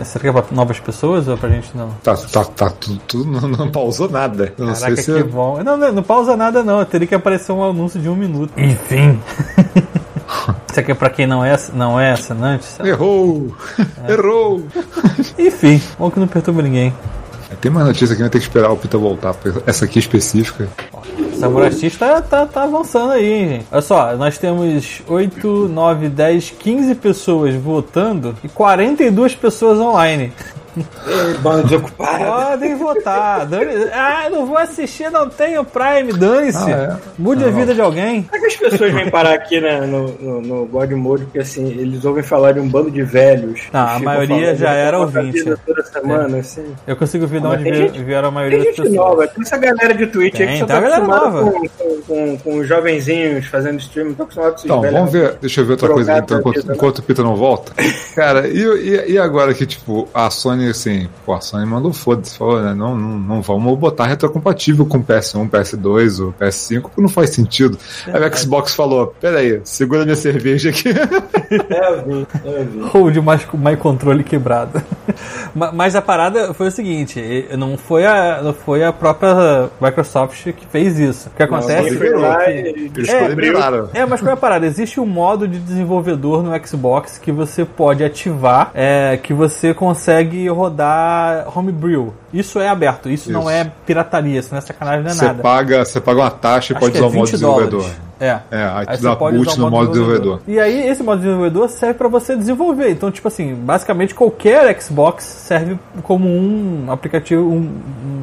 [0.06, 1.90] será que é pra novas pessoas ou pra gente não?
[2.04, 4.54] Tá, tá, tá tudo, tudo não, não pausou nada.
[4.58, 5.14] Não Caraca, sei se.
[5.14, 5.62] que bom.
[5.64, 6.84] Não, não, não pausa nada não.
[6.86, 8.52] Teria que aparecer um anúncio de um minuto.
[8.58, 9.20] Enfim.
[10.70, 12.64] Isso aqui é pra quem não é, não é assinante?
[12.66, 12.90] sabe?
[12.90, 13.52] Errou!
[14.08, 14.12] É.
[14.12, 14.64] Errou!
[15.38, 16.94] Enfim, bom que não perturba ninguém.
[17.62, 19.36] Tem mais notícia que vai ter que esperar o Pita voltar.
[19.66, 20.70] Essa aqui específica.
[21.40, 23.68] Samurai X tá, tá, tá avançando aí, hein, gente.
[23.72, 30.34] Olha só, nós temos 8, 9, 10, 15 pessoas votando e 42 pessoas online.
[30.78, 32.26] Ei, Bando desocupado.
[32.26, 33.46] Podem votar.
[33.46, 33.90] Dane...
[33.94, 36.72] Ah, não vou assistir, não tenho Prime, dane-se.
[36.72, 37.12] Ah, é?
[37.18, 38.24] Mude a vida de alguém.
[38.30, 41.68] Será que as pessoas vêm parar aqui né, no, no, no God Mode porque assim,
[41.68, 43.62] eles ouvem falar de um bando de velhos.
[43.62, 45.44] Que a maioria falando já da era ouvinte.
[45.66, 46.66] Toda semana, assim.
[46.88, 49.08] Eu consigo ver de onde gente- vieram a maioria Tem das gente pessoas.
[49.10, 52.38] nova, tem essa galera de Twitch Tem, aí que só tá acostumada com, com, com,
[52.38, 54.98] com os jovenzinhos fazendo stream, não tô acostumado com esses Então, velhos.
[54.98, 55.36] vamos ver.
[55.42, 57.72] Deixa eu ver outra coisa então, enquanto, enquanto o Pita não volta.
[58.16, 62.38] Cara, e, e, e agora que, tipo, a Sony, assim, pô, a Sony mandou foda-se,
[62.38, 62.74] falou, né?
[62.74, 67.30] Não, não, não vamos botar retrocompatível com o PS1, PS2 ou PS5, porque não faz
[67.32, 67.78] sentido.
[68.08, 70.90] Aí o Xbox falou: pera aí, segura minha cerveja aqui.
[71.50, 72.98] É, eu vi, eu vi.
[72.98, 74.80] Ou de mais, mais controle quebrado.
[75.56, 80.44] Ma- Mas a parada foi o seguinte: não foi a, não foi a própria Microsoft
[80.54, 81.30] que fez isso.
[81.30, 83.90] O que acontece é e Eles É, liberaram.
[83.94, 84.66] É, mas qual é a parada?
[84.68, 90.49] Existe um modo de desenvolvedor no Xbox que você pode ativar, é, que você consegue
[90.54, 92.14] rodar homebrew.
[92.34, 93.50] Isso é aberto, isso, não Isso.
[93.50, 95.42] é pirataria, isso não é sacanagem, não é Você nada.
[95.42, 97.82] paga, você paga uma taxa e Acho pode que é usar o modo 20 desenvolvedor.
[97.82, 98.10] dólares.
[98.20, 98.38] É.
[98.52, 100.42] É, aí Aí dá boot usar no modo desenvolvedor.
[100.46, 102.92] E aí, esse modo desenvolvedor serve para você desenvolver.
[102.92, 107.70] Então, tipo assim, basicamente qualquer Xbox serve como um aplicativo, um,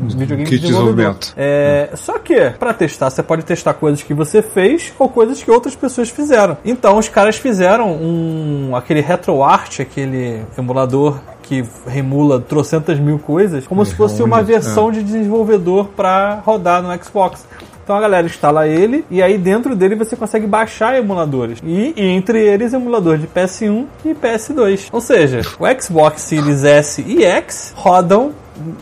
[0.03, 1.33] um videogame kit de desenvolvimento.
[1.37, 5.51] É, Só que, para testar, você pode testar coisas que você fez ou coisas que
[5.51, 6.59] outras pessoas fizeram.
[6.65, 13.85] Então, os caras fizeram um aquele RetroArt, aquele emulador que remula trocentas mil coisas, como
[13.85, 17.47] se fosse uma reúne, versão de desenvolvedor para rodar no Xbox.
[17.83, 21.61] Então a galera instala ele e aí dentro dele você consegue baixar emuladores.
[21.63, 24.89] E, e entre eles emulador de PS1 e PS2.
[24.91, 28.33] Ou seja, o Xbox Series S e X rodam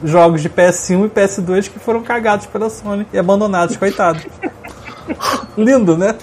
[0.02, 4.20] jogos de PS1 e PS2 que foram cagados pela Sony e abandonados, coitado.
[5.56, 6.14] Lindo, né?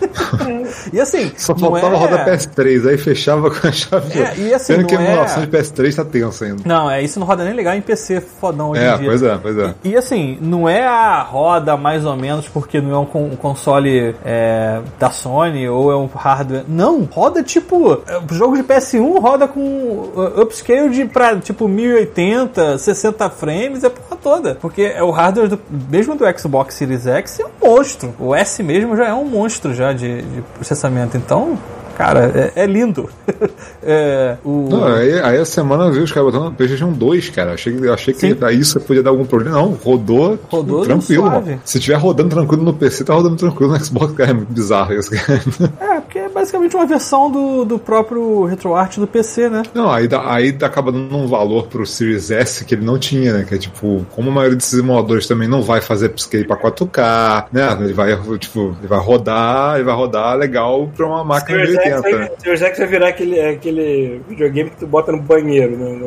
[0.92, 1.98] e assim, Só não faltava é...
[1.98, 4.20] rodar PS3, aí fechava com a chave.
[4.20, 6.62] É, e assim, Sendo que a não é- emulação de PS3 tá tensa ainda.
[6.66, 9.08] Não, é isso não roda nem legal em PC fodão hoje É, em dia.
[9.08, 9.76] pois é, pois é.
[9.84, 13.36] E, e, assim, não é a roda mais ou menos porque não é um, um
[13.36, 16.64] console é, da Sony ou é um hardware.
[16.68, 18.02] Não, roda tipo.
[18.08, 23.84] é, O jogo de PS1 roda com uh, upscale de pra tipo 1080, 60 frames,
[23.84, 24.56] é a porra toda.
[24.56, 25.60] Porque é o hardware do,
[25.90, 28.14] mesmo do Xbox Series X é um monstro.
[28.20, 31.18] O S mesmo já é um monstro já de, de processamento.
[31.18, 31.58] Então.
[32.02, 33.10] Cara, é, é lindo.
[33.84, 34.68] É, o...
[34.70, 37.54] Não, aí, aí a semana eu vi os caras botando PlayStation 2, cara.
[37.54, 39.58] Achei, que- achei que daí isso podia dar algum problema.
[39.58, 41.24] Não, rodou, tipo, Rodou tranquilo.
[41.28, 41.60] suave.
[41.66, 44.30] Se tiver rodando tranquilo no PC, tá rodando tranquilo no Xbox, cara.
[44.30, 45.42] É muito bizarro isso, cara.
[45.80, 49.64] É, porque é basicamente uma versão do, do próprio RetroArt do PC, né?
[49.74, 53.34] Não, aí, dá- aí acaba dando um valor pro Series S que ele não tinha,
[53.34, 53.46] né?
[53.50, 57.46] Que é tipo, como a maioria desses emuladores também não vai fazer upscale pra 4K,
[57.52, 57.76] né?
[57.82, 61.91] Ele vai, tipo, ele vai rodar, ele vai rodar legal pra uma máquina de Series
[61.98, 62.18] 80.
[62.18, 66.00] vai- Series X vai virar aquele, aquele videogame que tu bota no banheiro, né?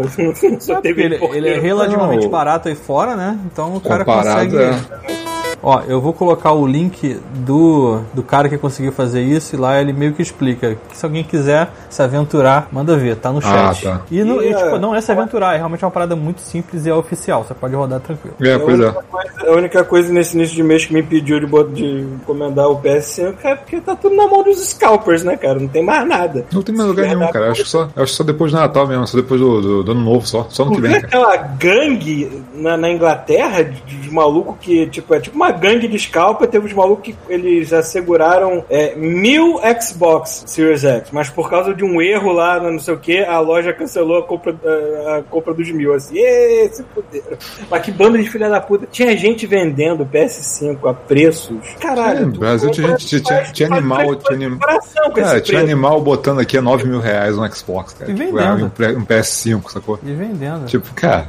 [0.61, 2.31] Só teve ele, ele é relativamente Não.
[2.31, 3.39] barato aí fora, né?
[3.47, 4.57] Então o cara Comparado, consegue.
[4.57, 5.34] é.
[5.65, 9.81] Ó, eu vou colocar o link do, do cara que conseguiu fazer isso e lá
[9.81, 13.73] ele meio que explica que se alguém quiser se aventurar, manda ver, tá no Ah,
[13.73, 13.83] chat.
[13.85, 14.01] tá.
[14.11, 16.41] E, não, E, e, tipo, é, não é se aventurar, é realmente uma parada muito
[16.43, 18.37] simples e é oficial, você pode rodar tranquilo.
[18.41, 19.03] É, A pois única, é.
[19.03, 22.81] coisa, a única coisa nesse início de mês que me impediu de, de encomendar o
[22.83, 25.59] PS5 é porque tá tudo na mão dos scalpers, né, cara?
[25.59, 26.45] Não tem mais nada.
[26.53, 27.51] Não tem mais lugar nenhum, cara.
[27.51, 29.93] Acho que só, acho que só depois do Natal mesmo, só depois do, do, do
[29.93, 30.47] ano novo, só.
[30.51, 31.07] Só no que vem, cara.
[31.07, 35.99] aquela gangue na, na Inglaterra de, de maluco que, tipo, é tipo uma gangue de
[35.99, 36.49] scalper.
[36.49, 41.85] Teve uns malucos que eles asseguraram é, mil Xbox Series X, mas por causa de
[41.85, 45.23] um erro lá, no não sei o que, a loja cancelou a compra, a, a
[45.23, 45.95] compra dos mil.
[45.95, 47.37] Assim, Ê, se fuderam.
[47.71, 48.87] Mas que banda de filha da puta.
[48.91, 51.57] Tinha gente vendendo PS5 a preços.
[51.81, 52.19] Caralho.
[52.19, 55.43] É, no tu Brasil tinha gente- tinha- tinha- tinha animal, faz- tinha anim- Cara, esse
[55.43, 58.11] tinha animal botando aqui a 9 mil reais no Xbox, cara.
[58.11, 58.67] E Tipo, vendendo.
[58.67, 59.99] um, pre- um PS5, sacou?
[60.03, 60.67] E vendendo.
[60.67, 61.27] Tipo, cara,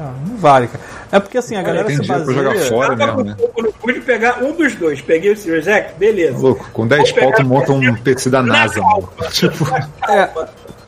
[0.00, 0.80] Ah, não vale, cara.
[1.10, 2.36] É porque assim, a galera tem se baseia...
[2.36, 3.36] jogar fora Tava mesmo, né?
[3.56, 5.00] Eu pude pegar um dos dois.
[5.00, 6.38] Peguei o Series X, beleza.
[6.38, 9.08] Louco, com 10 Vou pegar pau tu monta um PS5 PC da NASA, mano.
[9.32, 9.64] Tipo,
[10.08, 10.30] É,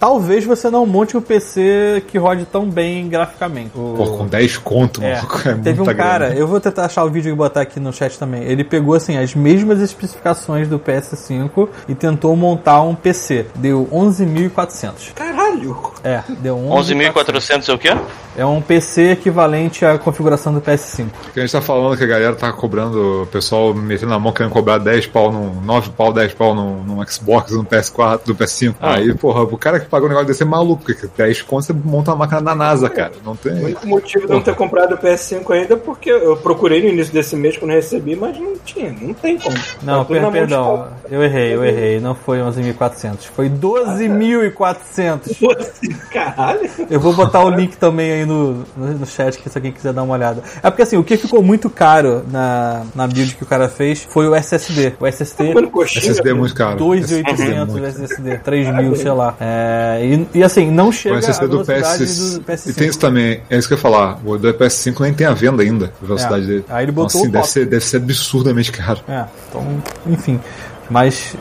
[0.00, 3.70] talvez você não monte um PC que rode tão bem graficamente.
[3.76, 5.28] O- pô, com 10 conto, É, mano.
[5.44, 6.40] É teve um muita cara, grana.
[6.40, 8.42] eu vou tentar achar o vídeo e botar aqui no chat também.
[8.44, 13.46] Ele pegou assim as mesmas especificações do PS5 e tentou montar um PC.
[13.54, 15.12] Deu 11.400.
[15.14, 15.76] Caralho.
[16.02, 17.12] É, deu 11.400.
[17.12, 17.96] 11.400 é o quê?
[18.36, 21.08] É um PC equivalente à configuração do PS5.
[21.24, 24.32] Porque a gente tá falando que a galera tá cobrando, o pessoal metendo na mão
[24.32, 28.34] querendo cobrar 10 pau, no, 9 pau, 10 pau no, no Xbox, no PS4, no
[28.34, 28.74] PS5.
[28.80, 28.94] Ah.
[28.94, 32.12] Aí, porra, o cara pagou um negócio desse é maluco, porque 10 conto você monta
[32.12, 33.12] uma máquina da NASA, cara.
[33.24, 33.52] Não O tem.
[33.52, 37.12] único motivo de não ter comprado o PS5 ainda é porque eu procurei no início
[37.12, 39.56] desse mês quando recebi, mas não tinha, não tem como.
[39.82, 42.00] Não, Tá na per perdão, eu errei, eu errei.
[42.00, 45.38] Não foi 11.400, foi 12.400.
[45.38, 46.70] Pô, assim, Caralho.
[46.88, 50.02] Eu vou botar o link também aí no, no, chat, que se alguém quiser dar
[50.02, 50.42] uma olhada.
[50.62, 54.04] É porque assim, o que ficou muito caro na, na build que o cara fez
[54.08, 54.94] foi o SSD.
[55.00, 56.04] O SSD, Comendo coxinha.
[56.04, 56.78] SSD é muito caro.
[56.78, 57.86] 2.800 SSD é o.
[57.86, 59.34] SSD, 3.000, sei lá.
[59.40, 62.34] É, e, e assim, não chega O SSD à do velocidade PS.
[62.34, 62.70] do PS5.
[62.70, 64.18] E tem isso também, é isso que eu ia falar.
[64.24, 66.46] O do PS5 nem tem a venda ainda, a velocidade É.
[66.46, 66.64] dele.
[66.68, 69.00] Aí ele botou Então, assim, deve ser, deve ser absurdamente caro.
[69.08, 70.40] É, então, enfim.
[70.88, 71.34] Mas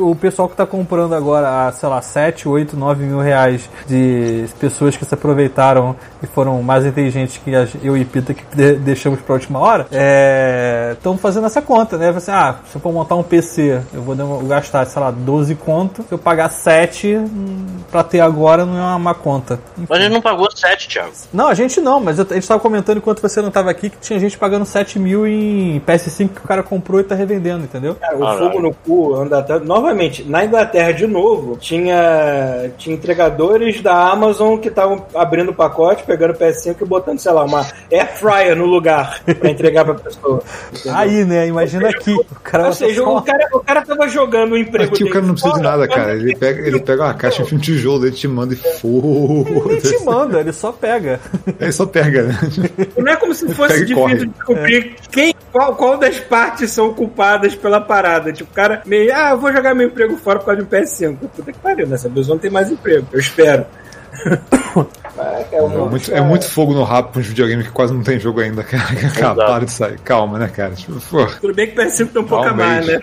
[0.00, 3.68] o, o pessoal que tá comprando agora a, sei lá, 7, 8, 9 mil reais
[3.86, 7.50] de pessoas que se aproveitaram e foram mais inteligentes que
[7.82, 9.86] eu e Pita que de- deixamos pra última hora,
[10.92, 12.08] estão fazendo essa conta, né?
[12.10, 15.54] Assim, ah, se eu for montar um PC, eu vou dem- gastar, sei lá, 12
[15.54, 19.58] conto, se eu pagar 7 hum, pra ter agora não é uma má conta.
[19.88, 21.12] Mas ele não pagou 7, Thiago.
[21.32, 23.90] Não, a gente não, mas eu- a gente tava comentando enquanto você não tava aqui
[23.90, 27.64] que tinha gente pagando 7 mil em PS5 que o cara comprou e tá revendendo,
[27.64, 27.94] entendeu?
[27.96, 28.38] Cara, o Caralho.
[28.38, 29.64] fogo no cu anda até.
[29.64, 36.02] Novamente, na Inglaterra de novo, tinha, tinha entregadores da Amazon que estavam abrindo o pacote,
[36.04, 39.94] pegando o PS5 e botando, sei lá, uma air fryer no lugar pra entregar pra
[39.94, 40.42] pessoa.
[40.72, 40.98] entendeu?
[40.98, 41.46] Aí, né?
[41.46, 42.12] Imagina aqui.
[42.14, 45.10] O cara Ou seja, só- o cara, o cara tava jogando o emprego Aqui o
[45.10, 46.12] cara não precisa de nada, cara.
[46.14, 49.98] Ele pega, ele pega uma caixa, enfia um tijolo, ele te manda e Ele te
[49.98, 50.04] foda.
[50.04, 51.20] manda, ele só pega.
[51.60, 52.38] Ele só pega, né?
[52.96, 54.16] Não é como se fosse difícil corre.
[54.16, 58.32] de descobrir quem, qual, qual das partes são culpadas pela parada.
[58.32, 61.16] Tipo, o cara meio, ah, vou jogar meu emprego fora por causa de um PS5.
[61.34, 63.06] Puta que pariu, nessa pessoa não tem mais emprego.
[63.12, 63.66] Eu espero.
[64.24, 67.92] Caraca, é, É um- muito, é muito fogo no rabo pra uns videogames que quase
[67.92, 68.84] não tem jogo ainda, cara.
[68.94, 69.98] Que acabaram de sair.
[70.00, 70.74] Calma, né, cara?
[70.74, 72.98] Tipo, pô, Tudo bem que o PS5 tem um pouco a mais, né?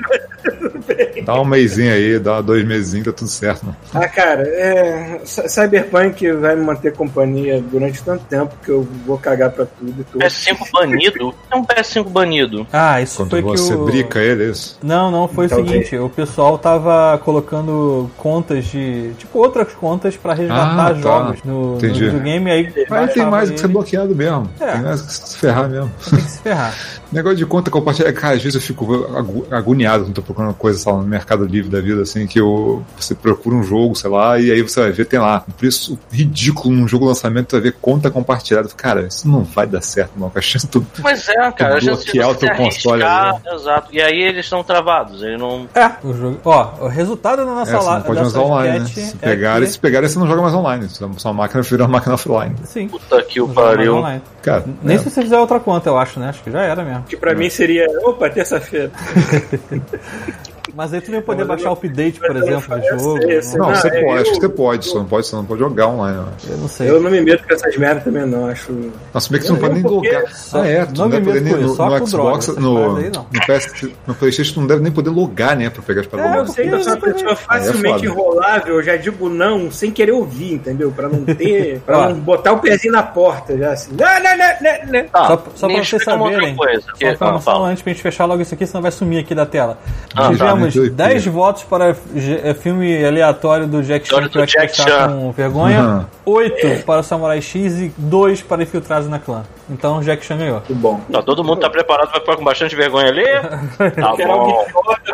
[1.26, 3.74] dá um mêsinho aí, dá dois mesinhos, tá tudo certo, né?
[3.94, 9.52] Ah, cara, é, Cyberpunk vai me manter companhia durante tanto tempo que eu vou cagar
[9.52, 10.20] pra tudo e tudo.
[10.24, 11.30] PS5 banido?
[11.30, 12.68] O que é um PS5 banido?
[12.72, 13.86] Ah, isso Quando foi que você o...
[13.86, 14.78] brica ele, é isso.
[14.84, 19.12] Não, não, foi o Então, seguinte, o pessoal tava colocando contas de.
[19.18, 21.05] Tipo, outras contas pra resgatar Ah, tá.
[21.06, 21.86] Jogos no, Entendi.
[21.88, 22.06] Entendi.
[22.06, 24.50] videogame, aí Mas tem mais que ser bloqueado mesmo.
[24.60, 24.72] É.
[24.72, 25.92] Tem mais que se ferrar mesmo.
[26.10, 26.74] Tem que se ferrar.
[27.16, 29.08] Negócio de conta compartilhada, cara, às vezes eu fico
[29.50, 32.84] agoniado quando tô procurando coisa, sei lá, no Mercado Livre da vida, assim, que eu,
[32.98, 35.98] você procura um jogo, sei lá, e aí você vai ver, tem lá, um preço
[36.12, 38.68] ridículo num jogo lançamento, tu vai ver conta compartilhada.
[38.76, 40.86] Cara, isso não vai dar certo, não, com a chance do...
[41.00, 43.88] Mas é, cara, a chance de bloquear o você teu console arriscar, Exato.
[43.94, 45.22] E aí eles estão travados.
[45.22, 45.68] Ele não.
[45.74, 46.40] É, o jogo.
[46.44, 48.06] Ó, o resultado da É, nossa você não live.
[48.06, 48.86] pode usar online, né?
[48.86, 50.88] Se pegarem, se pegarem, você não joga mais online.
[51.18, 52.56] Sua máquina vira uma máquina offline.
[52.66, 52.88] Sim.
[52.88, 54.04] Puta que o pariu.
[54.42, 55.00] Cara, Nem é.
[55.00, 56.30] se você fizer outra conta, eu acho, né?
[56.30, 57.05] Acho que já era mesmo.
[57.08, 58.92] Que pra mim seria, opa, terça-feira.
[60.76, 63.32] Mas aí tu não ia poder baixar o update, por exemplo, não do faço jogo.
[63.32, 65.46] esse, Não, Não, você é, pode, acho que você pode, só não pode, você não
[65.46, 66.50] pode jogar online, eu acho.
[66.52, 66.90] Eu não sei.
[66.90, 68.48] Eu não me meto com essas merdas também, não.
[68.48, 68.92] Acho.
[69.14, 70.28] Nossa, bem que você não pode nem logar.
[70.34, 73.10] só- ah, é, tu não não, me deve poder nem no, Xbox, no, não.
[73.32, 76.32] no, PS, no Playstation tu não deve nem poder logar, né, pra pegar as paradas
[76.34, 76.42] É, lá.
[76.44, 79.92] Eu sei que eu sou uma pessoa facilmente é enrolável, eu já digo não sem
[79.92, 80.92] querer ouvir, entendeu?
[80.92, 81.80] Pra não ter.
[81.86, 83.92] Pra não botar o pezinho na porta já assim.
[83.98, 85.08] Não, não, não, não, não.
[85.10, 85.52] Tá, Só, pra
[85.84, 86.82] vocês saberem, coisa.
[86.82, 87.70] só uma informação fala.
[87.70, 89.78] antes pra gente fechar logo isso aqui, senão vai sumir aqui da tela.
[90.16, 91.32] Ah, Tivemos me 10 doido.
[91.36, 95.08] votos para eh, filme aleatório do Jack Chan que vai Jack Chan.
[95.20, 96.06] com vergonha, Uhum.
[96.34, 99.44] 8 para o Samurai X e 2 para Infiltrados na Clã.
[99.70, 100.56] Então Jack Chan ganhou.
[100.68, 101.00] Muito bom.
[101.12, 103.24] Tá, todo mundo tá preparado pra ficar com bastante vergonha ali?
[103.96, 104.66] Tá bom.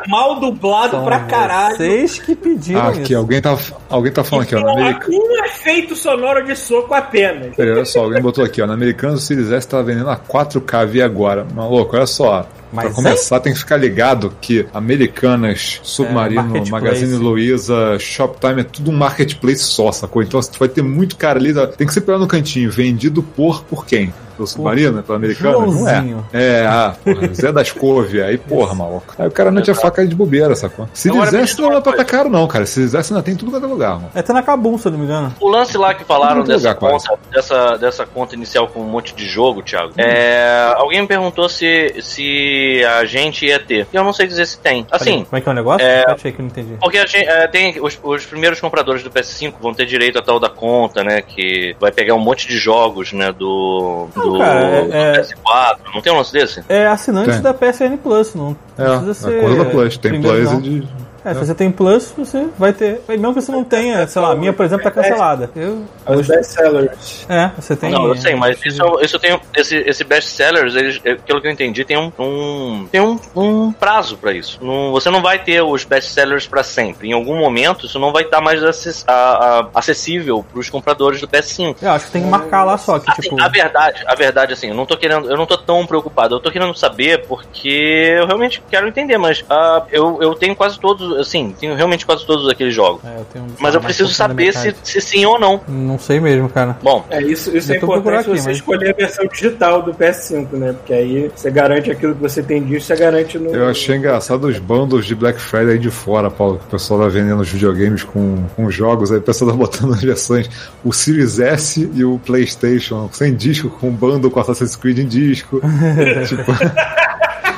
[0.08, 1.76] mal dublado São pra caralho.
[1.78, 3.18] Vocês que pediram Ah, aqui, isso.
[3.18, 3.58] alguém tá,
[3.90, 5.18] alguém tá falando aqui, ó, na Americana.
[5.18, 7.56] Um efeito sonoro de soco apenas.
[7.56, 8.68] Peraí, olha só, alguém botou aqui, ó.
[8.68, 11.46] Na Americana o Series S tá vendendo a 4K via agora.
[11.54, 12.46] Maluco, olha só.
[12.72, 16.72] Mas, pra começar, tem que ficar ligado que Americanas, Submarino, marketplace.
[16.72, 20.22] Magazine Luiza, Shoptime, é tudo um marketplace só, sacou?
[20.22, 23.64] Então tu vai ter muito cara ali, tem que ser pelo no cantinho, vendido por
[23.64, 24.14] por quem?
[24.42, 25.66] Pelo Submarino, pela Americana?
[25.68, 26.16] Não é.
[26.34, 29.14] É, ah, porra, Zé das Couve, aí porra, maluco.
[29.20, 30.90] Aí o cara não tinha faca de bobeira, sacou?
[30.94, 32.06] Se Agora, fizesse não uma é pra tá coisa.
[32.06, 32.66] caro não, cara.
[32.66, 34.10] Se fizesse ainda tem tudo quanto é lugar, mano.
[34.16, 35.34] É até na Kabum, se eu não me engano.
[35.40, 37.08] O lance lá que falaram dessa lugar, quase.
[37.08, 39.94] conta, dessa, dessa conta inicial com um monte de jogo, Thiago.
[39.98, 43.88] É, alguém me perguntou se, se a gente ia ter.
[43.94, 44.88] E eu não sei dizer se tem.
[44.92, 45.86] Assim, Como é que é o negócio?
[45.86, 46.06] É.
[46.08, 46.78] Aí que não entendi.
[46.80, 50.22] porque a gente, é, tem os, os primeiros compradores do PS5 vão ter direito a
[50.22, 51.22] tal da conta, né?
[51.22, 53.32] Que vai pegar um monte de jogos, né?
[53.32, 55.78] Do, do, cara, do é- PS4.
[55.94, 56.64] Não tem um lance desse?
[56.70, 57.42] É assinante Tem.
[57.42, 59.42] da PSN Plus, não É, precisa a ser.
[59.42, 59.98] coisa da Plus.
[59.98, 60.88] Tem Plus e de.
[61.24, 63.02] É, se você tem Plus, você vai ter.
[63.08, 65.50] Mesmo que você não tenha, sei lá, a minha, por exemplo, tá cancelada.
[65.56, 67.26] Eu, Os best-sellers.
[67.30, 67.92] é, você tem.
[67.92, 71.48] Não, eu sei, mas isso, isso tem esse, esse best sellers, eles, é, pelo que
[71.48, 74.58] eu entendi, tem um, um- tem um, um prazo pra isso.
[74.62, 77.10] Não- você não vai ter os best sellers pra sempre.
[77.10, 81.28] Em algum momento, isso não vai estar mais acess, a- a- acessível pros compradores do
[81.28, 81.76] PS5.
[81.82, 83.42] Eu acho que tem que marcar lá só, que Assim, tipo.
[83.42, 86.40] a verdade, a verdade, assim, eu não tô querendo, eu não tô tão preocupado, eu
[86.40, 91.11] tô querendo saber porque eu realmente quero entender, mas ah, eu, eu tenho quase todos,
[91.20, 93.02] assim, tenho realmente quase todos aqueles jogos.
[93.06, 95.62] É, eu tenho, Mas eu preciso saber se, se sim ou não.
[95.68, 96.78] Não sei mesmo, cara.
[96.82, 100.52] Bom, É, isso, isso é importante aqui, você mas- escolher a versão digital do PS5,
[100.54, 100.74] né?
[100.74, 103.50] Porque aí você garante aquilo que você tem disso, você garante no.
[103.54, 106.58] Eu achei engraçado os bundles de Black Friday aí de fora, Paulo.
[106.60, 109.94] Que o pessoal tá vendendo os videogames com, com jogos, aí o pessoal tá botando
[109.94, 110.50] as versões.
[110.84, 115.62] O Series S e o PlayStation sem disco, com bundle com Assassin's Creed em disco.
[116.28, 116.52] tipo,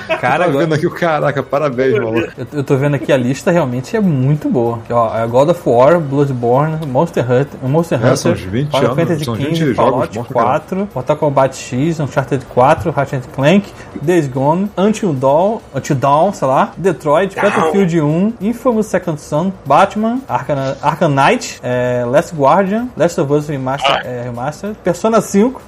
[0.20, 2.32] Cara, tá agora, vendo aqui o caraca, parabéns, maluco.
[2.38, 4.80] eu, eu tô vendo aqui a lista, realmente é muito boa.
[4.90, 8.84] Ó, é God of War, Bloodborne, Monster Hunter, Monster É, Hunter, são uns 20 Final
[8.84, 10.60] anos, Fantasy são 20 XV, jogos Fallout bons pra caralho.
[10.62, 16.48] 4, Mortal Kombat X, Uncharted 4, Ratchet Clank, Days Gone, Until Dawn, Until Dawn, sei
[16.48, 23.20] lá, Detroit, Battlefield 1, Infamous Second Son, Batman, Arkham, Arkham Knight, é, Last Guardian, Last
[23.20, 25.62] of Us Remaster, é, Remaster, Persona 5,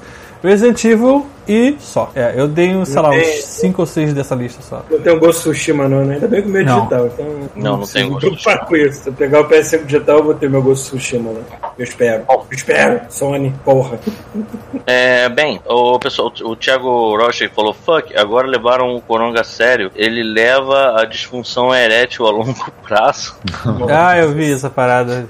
[0.44, 2.12] Resident Evil e só.
[2.16, 4.84] É, eu dei, um, sei lá, uns tem- 5 ou 6 dessa lista só.
[4.90, 6.16] Não tem o Ghost Tsushima, não, né?
[6.16, 6.78] Ainda bem que o meu é Não.
[6.80, 7.06] digital.
[7.08, 7.26] Então,
[7.56, 9.04] Não, não tem me Ghost preocupar com isso.
[9.04, 11.72] Se eu pegar o PS5 digital, eu vou ter meu Ghost Tsushima lá.
[11.78, 12.24] Eu espero.
[12.30, 13.02] Eu espero.
[13.10, 14.00] Sony, porra.
[14.88, 19.92] É, bem, o pessoal, o Thiago Rocha falou, fuck, agora levaram o Coronga a sério.
[19.96, 23.36] Ele leva a disfunção erétil a longo prazo.
[23.90, 25.28] Ah, eu vi essa parada.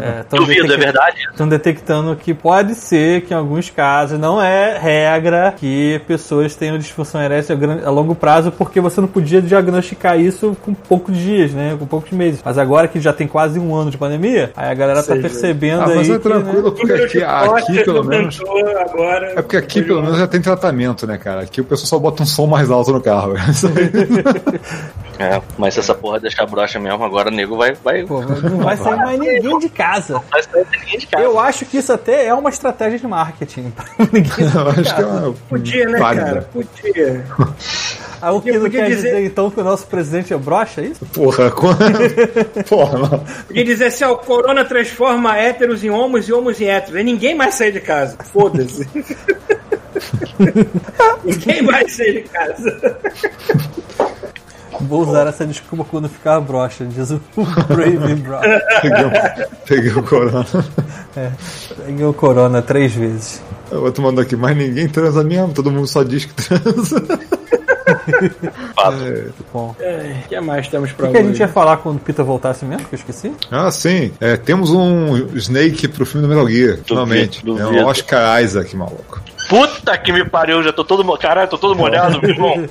[0.00, 1.16] É, Duvido, é detec- verdade?
[1.30, 5.25] Estão detectando que pode ser que em alguns casos não é regra
[5.58, 10.72] que pessoas tenham disfunção erétil a longo prazo, porque você não podia diagnosticar isso com
[10.74, 11.76] poucos dias, né?
[11.78, 12.40] Com poucos meses.
[12.44, 15.20] Mas agora que já tem quase um ano de pandemia, aí a galera tá Seja.
[15.22, 15.94] percebendo Ah, aí.
[15.96, 18.40] mas é que, tranquilo, né, porque aqui, aqui pelo menos.
[18.90, 21.42] Agora, É porque aqui pelo menos já tem tratamento, né, cara?
[21.42, 23.34] Aqui o pessoal só bota um som mais alto no carro.
[25.18, 28.58] É, mas se essa porra deixar broxa mesmo, agora o nego vai, vai, pô, não
[28.58, 30.22] vai sair mais ninguém de casa.
[30.30, 31.24] vai sair ninguém de casa.
[31.24, 33.70] Eu acho que isso até é uma estratégia de marketing.
[33.70, 36.24] pra ninguém sair Eu de acho que é uma Podia, né, válida.
[36.26, 36.42] cara?
[36.52, 37.24] Podia.
[38.18, 40.86] Ah, o que não quer dizer- dizer então que o nosso presidente é broxa, é
[40.86, 41.04] isso?
[41.04, 41.76] Porra, quando...
[42.66, 43.18] Porra, não.
[43.46, 46.96] Podia dizer assim, ó, o corona transforma héteros em homos e homos em héteros.
[46.96, 48.16] Aí ninguém mais sai de casa.
[48.32, 48.88] Foda-se.
[51.24, 52.98] ninguém mais sai de casa.
[54.80, 57.20] Vou usar essa desculpa quando ficar broxa, diz o
[57.68, 58.62] Brave Brocha.
[58.82, 60.46] Peguei, peguei o corona.
[61.84, 63.42] Peguei o corona três vezes.
[63.70, 67.02] Eu vou tomando aqui, mas ninguém transa mesmo, todo mundo só diz que transa.
[68.74, 68.96] Fato.
[68.96, 69.74] Muito bom.
[69.78, 72.64] O que mais temos pra O que a gente ia falar quando o Pita voltasse
[72.64, 73.32] mesmo, que eu esqueci?
[73.50, 74.12] Ah, sim.
[74.20, 77.42] É, temos um Snake pro filme do Metal Gear, finalmente.
[77.46, 79.15] É um Oscar Isaac, maluco.
[79.48, 81.04] Puta que me pariu, já tô todo.
[81.04, 82.66] mo- Caralho, tô todo molhado, meu irmão.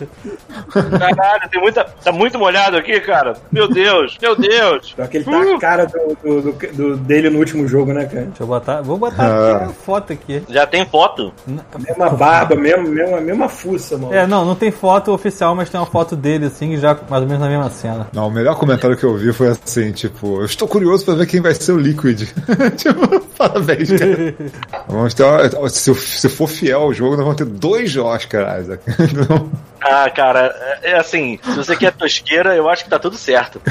[0.72, 1.84] Caralho, tem muita.
[2.04, 3.34] Tá muito molhado aqui, cara.
[3.52, 4.94] Meu Deus, meu Deus.
[4.96, 8.06] Só que ele tá a cara do, do- do- do- dele no último jogo, né,
[8.06, 8.26] cara?
[8.26, 8.82] Deixa eu botar.
[8.82, 9.56] Vou botar Ah.
[9.56, 10.44] aqui a foto aqui.
[10.50, 11.34] Já tem foto?
[11.80, 14.14] Mesma barba, mesmo, mesma, mesma fuça, mano.
[14.14, 17.28] É, não, não tem foto oficial, mas tem uma foto dele, assim, já mais ou
[17.28, 18.08] menos na mesma cena.
[18.14, 21.26] Não, o melhor comentário que eu vi foi assim, tipo, eu estou curioso pra ver
[21.26, 22.24] quem vai ser o Liquid.
[22.78, 24.36] tipo, parabéns, cara.
[24.88, 28.84] Vamos ter, uma- se, se for fiel ao jogo, nós vamos ter dois Oscar Isaac.
[29.30, 29.50] Não.
[29.82, 33.62] Ah, cara, é é assim, se você quer tosqueira, eu acho que tá tudo certo.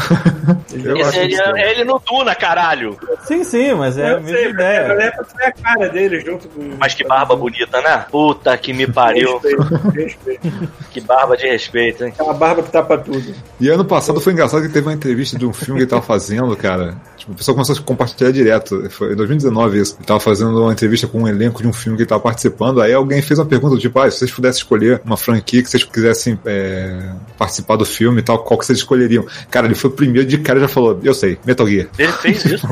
[0.84, 1.42] Eu Esse ele, sim.
[1.56, 2.98] é ele no Duna, caralho.
[3.24, 4.88] Sim, sim, mas é a Eu mesma sei, ideia.
[4.88, 6.62] mas é pra ver a cara dele junto com.
[6.78, 8.04] Mas que barba bonita, né?
[8.10, 9.38] Puta que me pariu.
[9.38, 10.68] Respeito, respeito.
[10.90, 12.12] Que barba de respeito, hein?
[12.12, 13.34] Aquela barba que tapa tudo.
[13.60, 16.02] E ano passado foi engraçado que teve uma entrevista de um filme que ele tava
[16.02, 16.96] fazendo, cara.
[17.24, 18.90] Tipo, o pessoal começou a compartilhar direto.
[18.90, 19.96] Foi em 2019 isso.
[19.98, 22.82] Ele tava fazendo uma entrevista com um elenco de um filme que ele tava participando.
[22.82, 25.82] Aí alguém fez uma pergunta tipo, ah, se vocês pudessem escolher uma franquia que vocês
[25.84, 29.24] quisessem é, participar do filme e tal, qual que vocês escolheriam?
[29.50, 31.88] Cara, ele foi o primeiro de cara e já falou, eu sei, Metal Gear.
[31.98, 32.68] Ele fez isso.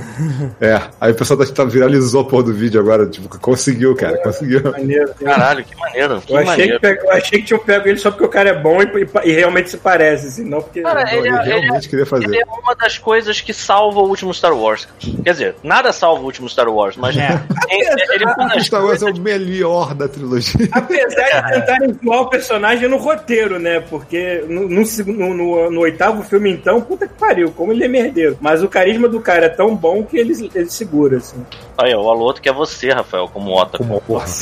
[0.60, 0.80] É.
[1.00, 4.62] Aí o pessoal tá, tá viralizou a porra do vídeo agora, tipo, conseguiu, cara, conseguiu.
[4.70, 5.12] Maneiro.
[5.24, 6.20] Caralho, que maneiro.
[6.20, 6.80] Que Eu achei, maneiro.
[6.80, 9.30] que eu achei que tinham pego ele só porque o cara é bom e, e-
[9.30, 10.82] e realmente se parece, assim, não porque.
[10.82, 12.24] Cara, Não, ele, ele é- ele é- realmente queria fazer.
[12.26, 14.88] ele é uma das coisas que salva o último Star Wars.
[15.24, 17.28] Quer dizer, nada salva o último Star Wars, mas É.
[17.70, 20.68] ele, ele é das Star Wars é o melhor da trilogia.
[20.72, 23.78] Apesar de tentarem zoar o personagem no roteiro, né?
[23.78, 28.36] Porque no, no- no- no oitavo filme, então, puta que pariu, como ele é merdeiro.
[28.40, 31.36] Mas o carisma do cara é tão bom que ele, ele segura, assim.
[31.78, 33.78] Aí, o Aloto que é você, Rafael, como Ota.
[33.78, 34.26] Como porra.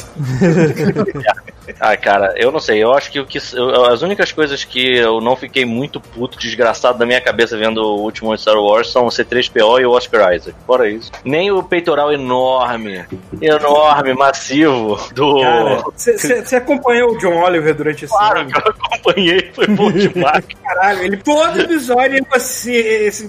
[1.78, 2.82] Ah, cara, eu não sei.
[2.82, 6.36] Eu acho que o que eu- as únicas coisas que eu não fiquei muito puto,
[6.36, 10.34] desgraçado da minha cabeça vendo o último Star Wars são o C3PO e o Oscar
[10.34, 10.56] Isaac.
[10.66, 11.12] Fora isso.
[11.24, 13.04] Nem o peitoral enorme,
[13.40, 15.40] enorme, massivo do.
[15.40, 18.50] Cara, você acompanhou o John Oliver durante esse Claro ano?
[18.50, 20.44] que eu acompanhei, foi bom demais.
[20.64, 23.28] Caralho, ele todo episódio ele assim, esse,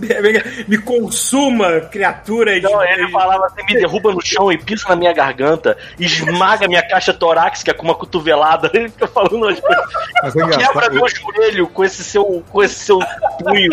[0.68, 2.62] me consuma, criatura de.
[2.64, 6.82] Não, ele falava assim, me derruba no chão e pisa na minha garganta, esmaga minha
[6.88, 8.70] caixa torácica com uma cotovelada.
[8.74, 9.86] Ele fica falando umas coisas.
[10.24, 13.00] Mas é Quebra meu joelho com esse seu, com esse seu
[13.40, 13.72] punho.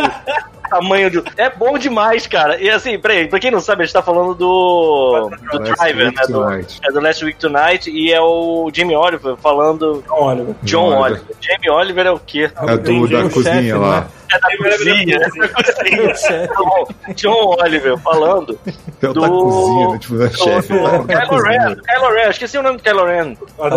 [0.68, 1.22] Tamanho de.
[1.38, 2.60] É bom demais, cara.
[2.60, 5.30] E assim, peraí, pra quem não sabe, a gente tá falando do.
[5.50, 6.26] Do Last Driver, Week né?
[6.28, 6.52] Do,
[6.88, 10.04] é do Last Week Tonight e é o Jamie Oliver falando.
[10.06, 10.54] John Oliver.
[10.62, 11.22] John John Oliver.
[11.22, 11.36] Oliver.
[11.40, 12.50] Jamie Oliver é o quê?
[12.54, 14.06] É do, da o cozinha chefe, lá.
[14.30, 15.16] É da cozinha.
[15.16, 16.44] É da cozinha.
[16.44, 18.58] Então, John Oliver falando
[19.00, 19.98] É o do- da cozinha, né?
[20.08, 20.72] Tipo, do, chefe.
[20.72, 21.74] do lá, da Kylo Ren.
[21.76, 22.30] Kylo Ren.
[22.30, 23.36] Esqueci o nome do Kylo Ren.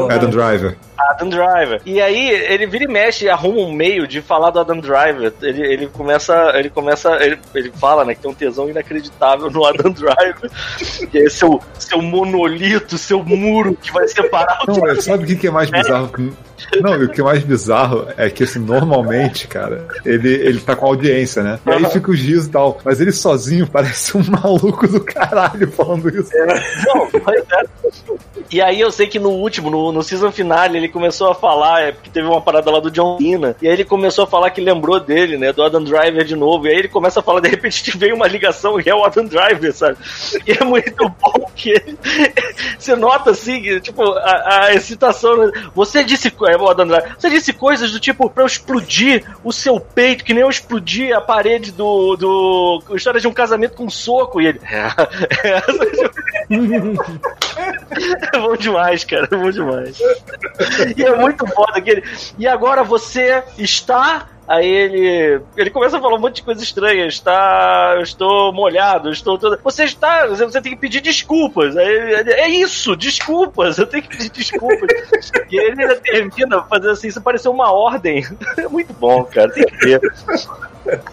[0.09, 0.77] Adam Driver.
[0.97, 1.81] Adam Driver.
[1.85, 5.33] E aí ele vira e mexe e arruma um meio de falar do Adam Driver.
[5.41, 6.53] Ele, ele começa.
[6.55, 7.11] Ele começa.
[7.23, 10.49] Ele, ele fala, né, que tem um tesão inacreditável no Adam Driver.
[11.09, 15.27] Que é seu, seu monolito, seu muro que vai separar o Não, mas sabe o
[15.27, 16.09] que que é mais bizarro?
[16.09, 16.31] Que-
[16.81, 20.75] Não, e o que é mais bizarro é que, assim, normalmente, cara, ele, ele tá
[20.75, 21.59] com audiência, né?
[21.65, 22.79] E aí fica os rios e tal.
[22.83, 26.31] Mas ele sozinho parece um maluco do caralho falando isso.
[26.85, 28.31] Não, mas é.
[28.51, 31.81] E aí eu sei que no último, no, no season finale, ele começou a falar,
[31.83, 34.49] é porque teve uma parada lá do John Cena, e aí ele começou a falar
[34.49, 37.39] que lembrou dele, né, do Adam Driver de novo, e aí ele começa a falar,
[37.39, 39.97] de repente que veio uma ligação e é o Adam Driver, sabe?
[40.45, 41.97] E é muito bom que ele,
[42.77, 45.51] você nota assim, tipo, a, a excitação, né?
[45.73, 50.43] você disse, você disse coisas do tipo, pra eu explodir o seu peito, que nem
[50.43, 54.61] eu explodi a parede do, do História de um Casamento com um soco, e ele,
[54.63, 54.87] é,
[55.47, 55.61] é,
[58.33, 59.27] é bom demais, cara.
[59.31, 59.99] É bom demais.
[60.95, 62.03] E é muito foda que ele.
[62.37, 64.27] E agora você está.
[64.47, 65.41] Aí ele.
[65.55, 67.05] Ele começa a falar um monte de coisa estranha.
[67.05, 67.93] Está.
[67.95, 69.59] Eu estou molhado, estou todo.
[69.63, 70.27] Você está.
[70.27, 71.77] Você tem que pedir desculpas.
[71.77, 73.77] Aí ele, é isso, desculpas.
[73.77, 74.89] Eu tenho que pedir desculpas.
[75.49, 78.25] e ele ainda termina fazendo assim, isso pareceu uma ordem.
[78.57, 79.49] É muito bom, cara.
[79.49, 80.01] Tem que ver.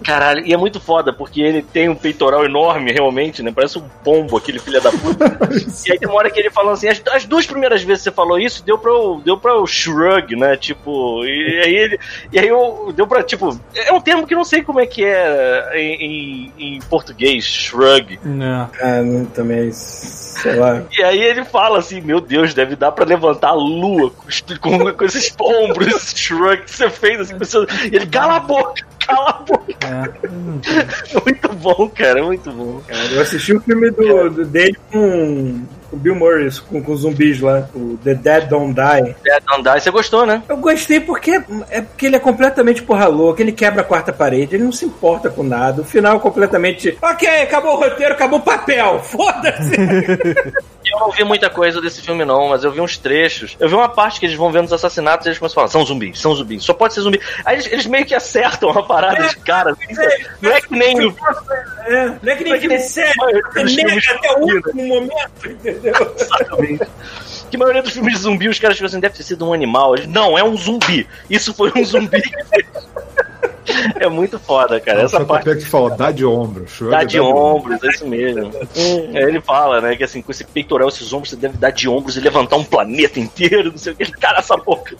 [0.04, 3.52] Caralho, e é muito foda, porque ele tem um peitoral enorme, realmente, né?
[3.54, 5.38] Parece um pombo, aquele filho da puta.
[5.86, 8.10] e aí tem uma hora que ele falou assim: as, as duas primeiras vezes que
[8.10, 10.56] você falou isso, deu pra eu, deu pra eu shrug, né?
[10.56, 12.00] Tipo, e aí ele.
[12.32, 12.92] E aí eu.
[12.94, 13.58] Deu pra, tipo.
[13.74, 17.44] É um termo que eu não sei como é que é em, em, em português,
[17.44, 18.18] shrug.
[18.24, 18.70] Não.
[18.80, 20.82] Ah, não, também, sei lá.
[20.96, 24.92] E aí ele fala assim: Meu Deus, deve dar pra levantar a lua com, com,
[24.92, 27.20] com esses ombros, esse shrug que você fez.
[27.20, 29.74] Assim, pensando- e ele, cala a boca, cala a boca.
[29.84, 30.26] É.
[30.26, 32.80] É muito bom, cara, é muito bom.
[32.86, 37.40] Cara, eu assisti o filme do, do dele com o Bill Murray, com, com zumbis
[37.40, 39.16] lá, o The Dead Don't Die.
[39.22, 40.42] Dead Don't Die, você gostou, né?
[40.48, 44.56] Eu gostei porque é porque ele é completamente porra louca, ele quebra a quarta parede,
[44.56, 45.82] ele não se importa com nada.
[45.82, 46.98] O final é completamente.
[47.00, 49.76] Ok, acabou o roteiro, acabou o papel, foda-se!
[50.92, 53.56] Eu não vi muita coisa desse filme, não, mas eu vi uns trechos.
[53.60, 55.68] Eu vi uma parte que eles vão vendo os assassinatos e eles começam a falar:
[55.68, 57.20] são zumbis, são zumbis, só pode ser zumbi.
[57.44, 59.72] Aí eles, eles meio que acertam a parada de cara.
[59.72, 59.94] assim,
[60.40, 61.16] não é que nem o.
[61.86, 63.14] É, não é que nem é que nem- sério,
[63.52, 66.14] você nega até o último momento, entendeu?
[66.18, 66.86] Exatamente.
[67.50, 69.52] Que a maioria dos filmes de zumbi, os caras ficam assim, deve ter sido um
[69.54, 69.94] animal.
[69.94, 71.08] Eles, não, é um zumbi.
[71.30, 72.22] Isso foi um zumbi.
[74.00, 75.02] é muito foda, cara.
[75.02, 76.66] Essa Essa parte que fala, dá de ombro.
[76.68, 78.50] shrug Dá é de ombros, é isso mesmo.
[79.14, 81.88] Aí ele fala, né, que assim, com esse peitoral, esses ombros, você deve dar de
[81.88, 84.10] ombros e levantar um planeta inteiro, não sei o que.
[84.12, 84.96] Cara, essa boca.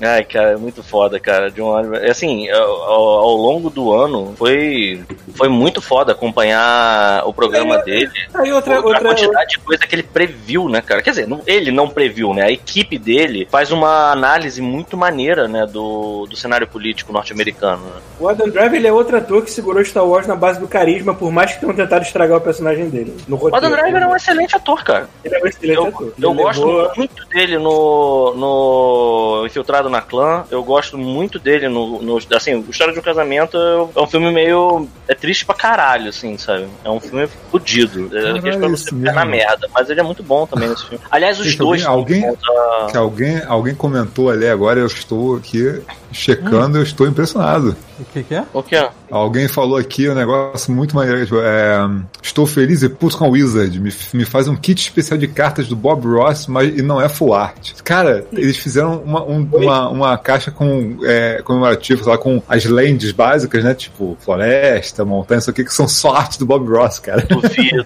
[0.00, 1.50] Ai, cara, é muito foda, cara.
[1.50, 2.02] John Oliver.
[2.04, 5.00] É Assim, ao, ao- longo do ano, foi,
[5.34, 8.10] foi muito foda acompanhar o programa É, dele.
[8.34, 11.02] Aí outra, Outra outra, quantidade de coisa que ele previu, né, cara?
[11.02, 12.42] Quer dizer, não- ele não previu, né?
[12.42, 17.82] A equipe dele faz uma análise muito maneira, né, do, do cenário político norte-americano.
[17.84, 17.92] né?
[18.20, 21.14] O Adam Driver ele é outro ator que segurou Star Wars na base do carisma,
[21.14, 23.16] por mais que tenham tentado estragar o personagem dele.
[23.28, 23.66] No O roteiro.
[23.66, 25.08] Adam Driver é um excelente ator, cara.
[25.24, 26.12] Ele é um excelente Eu, ator.
[26.20, 30.44] eu Ele gosto levou- muito dele no, no Infiltrado na Clã.
[30.50, 32.18] Eu gosto muito dele no, no.
[32.34, 33.56] Assim, o História de um Casamento
[33.94, 34.88] é um filme meio.
[35.06, 36.66] É triste pra caralho, assim, sabe?
[36.84, 38.06] É um filme fodido.
[38.06, 39.68] É Caralho, aquele pra você isso ficar na merda.
[39.72, 41.02] Mas ele é muito bom também nesse filme.
[41.10, 41.86] Aliás, os Gente, dois.
[41.86, 47.06] alguém- bons, ah, Que alguém, alguém comentou ali agora, eu estou aqui checando, eu estou
[47.06, 47.76] impressionado.
[48.02, 48.44] O que, que é?
[48.52, 48.90] O que é?
[49.10, 51.24] Alguém falou aqui um negócio muito maneiro.
[51.24, 51.78] tipo, é,
[52.22, 53.78] estou feliz e puto com a Wizard.
[53.80, 57.08] Me, me faz um kit especial de cartas do Bob Ross, mas e não é
[57.08, 57.72] full art.
[57.84, 62.64] Cara, eles fizeram uma, um- uma, uma caixa com é, comemorativa, sei lá, com as
[62.64, 63.74] lands básicas, né?
[63.74, 67.22] Tipo, floresta, montanha, isso aqui, que são só arte do Bob Ross, cara.
[67.22, 67.84] Duvido.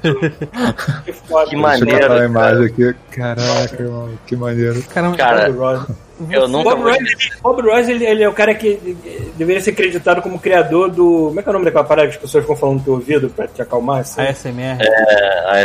[1.04, 1.50] Que foda.
[1.50, 2.90] Que Deixa eu maneiro, botar a imagem cara.
[2.90, 2.96] aqui.
[3.10, 4.82] Caraca, mano, que maneiro.
[4.94, 5.96] Caramba, Cara, Bob Ross.
[6.30, 6.82] Eu nunca Bob.
[6.82, 8.96] Ross, ele, Bob Ross, ele, ele é o cara que
[9.36, 11.26] deveria ser acreditado como criador do.
[11.28, 12.94] Como é que é o nome daquela parada que as pessoas ficam falando no teu
[12.94, 14.00] ouvido pra te acalmar?
[14.00, 14.20] Assim?
[14.20, 14.78] ASMR.
[14.80, 15.64] É, a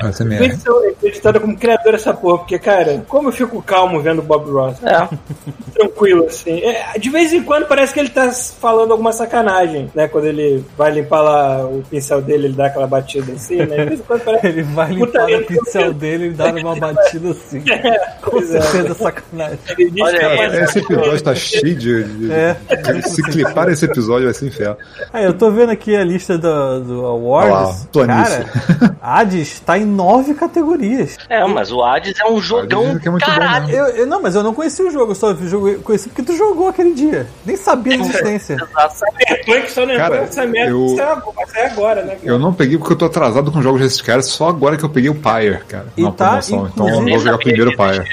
[0.00, 0.60] Ah, mesmo.
[0.60, 4.50] ser acreditado como criador dessa porra, porque, cara, como eu fico calmo vendo o Bob
[4.50, 4.76] Ross.
[4.82, 5.08] É.
[5.74, 6.58] tranquilo, assim.
[6.60, 10.08] É, de vez em quando parece que ele tá falando alguma sacanagem, né?
[10.08, 13.76] Quando ele vai limpar lá o pincel dele, ele dá aquela batida assim, né?
[13.76, 14.46] De vez em quando parece.
[14.46, 17.62] Ele vai limpar o pincel dele e dar uma batida assim.
[18.22, 18.60] Com Pois é.
[18.60, 19.58] certeza sacanagem.
[20.00, 22.04] Olha é Esse episódio tá cheio de.
[22.04, 22.56] de- É.
[23.06, 24.76] Se clipar esse episódio vai ser inferno.
[25.12, 27.88] Aí, eu tô vendo aqui a lista do, do Olha lá, Awards.
[27.92, 28.44] planície.
[28.44, 31.16] Cara, Hades tá em nove categorias.
[31.28, 32.98] É, mas o Hades é um jogão.
[32.98, 33.66] que é muito bom caralho.
[33.66, 33.80] mesmo.
[33.80, 36.36] Eu, eu- não, mas eu não conheci o jogo, eu só joguei, conheci porque tu
[36.36, 37.26] jogou aquele dia.
[37.44, 38.56] Nem sabia da existência.
[38.90, 42.14] Cyberpunk só não Cara, merda eu- que saiu- vai sair agora, né?
[42.16, 42.20] cara?
[42.24, 44.88] Eu não peguei porque eu tô atrasado com jogos desses caras, só agora que eu
[44.88, 45.86] peguei o Pyre, cara.
[45.96, 46.68] E na tá, promoção.
[46.72, 48.04] Então eu vou jogar primeiro o Pyre.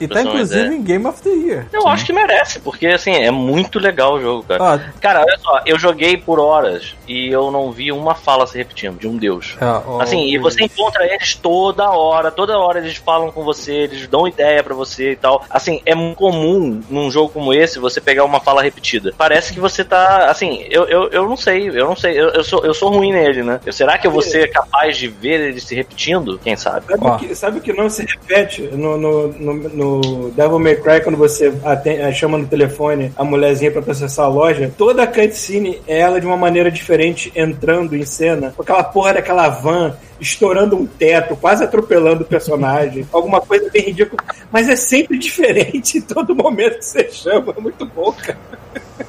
[0.00, 0.74] E tá inclusive ideia.
[0.76, 1.66] em Game of the Year.
[1.72, 4.74] Eu acho que merece, porque assim, é muito legal o jogo, cara.
[4.74, 8.56] Ah, Cara, olha só, eu joguei por horas e eu não vi uma fala se
[8.56, 9.56] repetindo, de um deus.
[9.60, 13.44] ah, ó, Assim, e o- você encontra eles toda hora, toda hora eles falam com
[13.44, 15.44] você, eles dão ideia pra você e tal.
[15.50, 19.12] Assim, é muito comum num jogo como esse você pegar uma fala repetida.
[19.16, 22.44] Parece que você tá, assim, eu, eu, eu não sei, eu não sei, eu, eu
[22.44, 23.60] sou, eu sou ruim nele, né?
[23.66, 26.38] Eu- será que eu vou ser capaz de ver ele se repetindo?
[26.42, 26.86] Quem sabe?
[26.86, 27.14] Sabe, Ó.
[27.14, 29.89] o que, sabe que não se repete no, no, no, no
[30.36, 34.28] Devil May Cry quando você aten- eh, chama no telefone a mulherzinha pra processar a
[34.28, 34.72] loja?
[34.76, 39.14] Toda a cutscene é ela de uma maneira diferente entrando em cena, com aquela porra
[39.14, 44.22] daquela van estourando um teto, quase atropelando o personagem, alguma coisa bem ridícula,
[44.52, 48.38] mas é sempre diferente em todo momento que você chama, é muito bom, cara.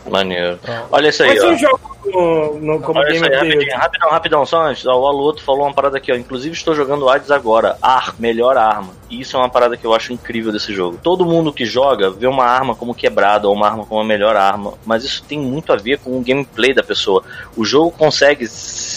[0.09, 0.57] Maneiro.
[0.91, 1.55] Olha isso aí, Mas ó.
[1.55, 4.85] jogo no, no, como Olha isso Game aí, of the rapidinho, rapidão, rapidão, só antes.
[4.85, 6.15] Ó, o Aluoto falou uma parada aqui, ó.
[6.15, 7.77] Inclusive estou jogando Hades agora.
[7.81, 8.93] Ar, melhor arma.
[9.11, 10.97] E isso é uma parada que eu acho incrível desse jogo.
[11.03, 14.37] Todo mundo que joga vê uma arma como quebrada ou uma arma como a melhor
[14.37, 14.73] arma.
[14.85, 17.21] Mas isso tem muito a ver com o gameplay da pessoa.
[17.57, 18.47] O jogo consegue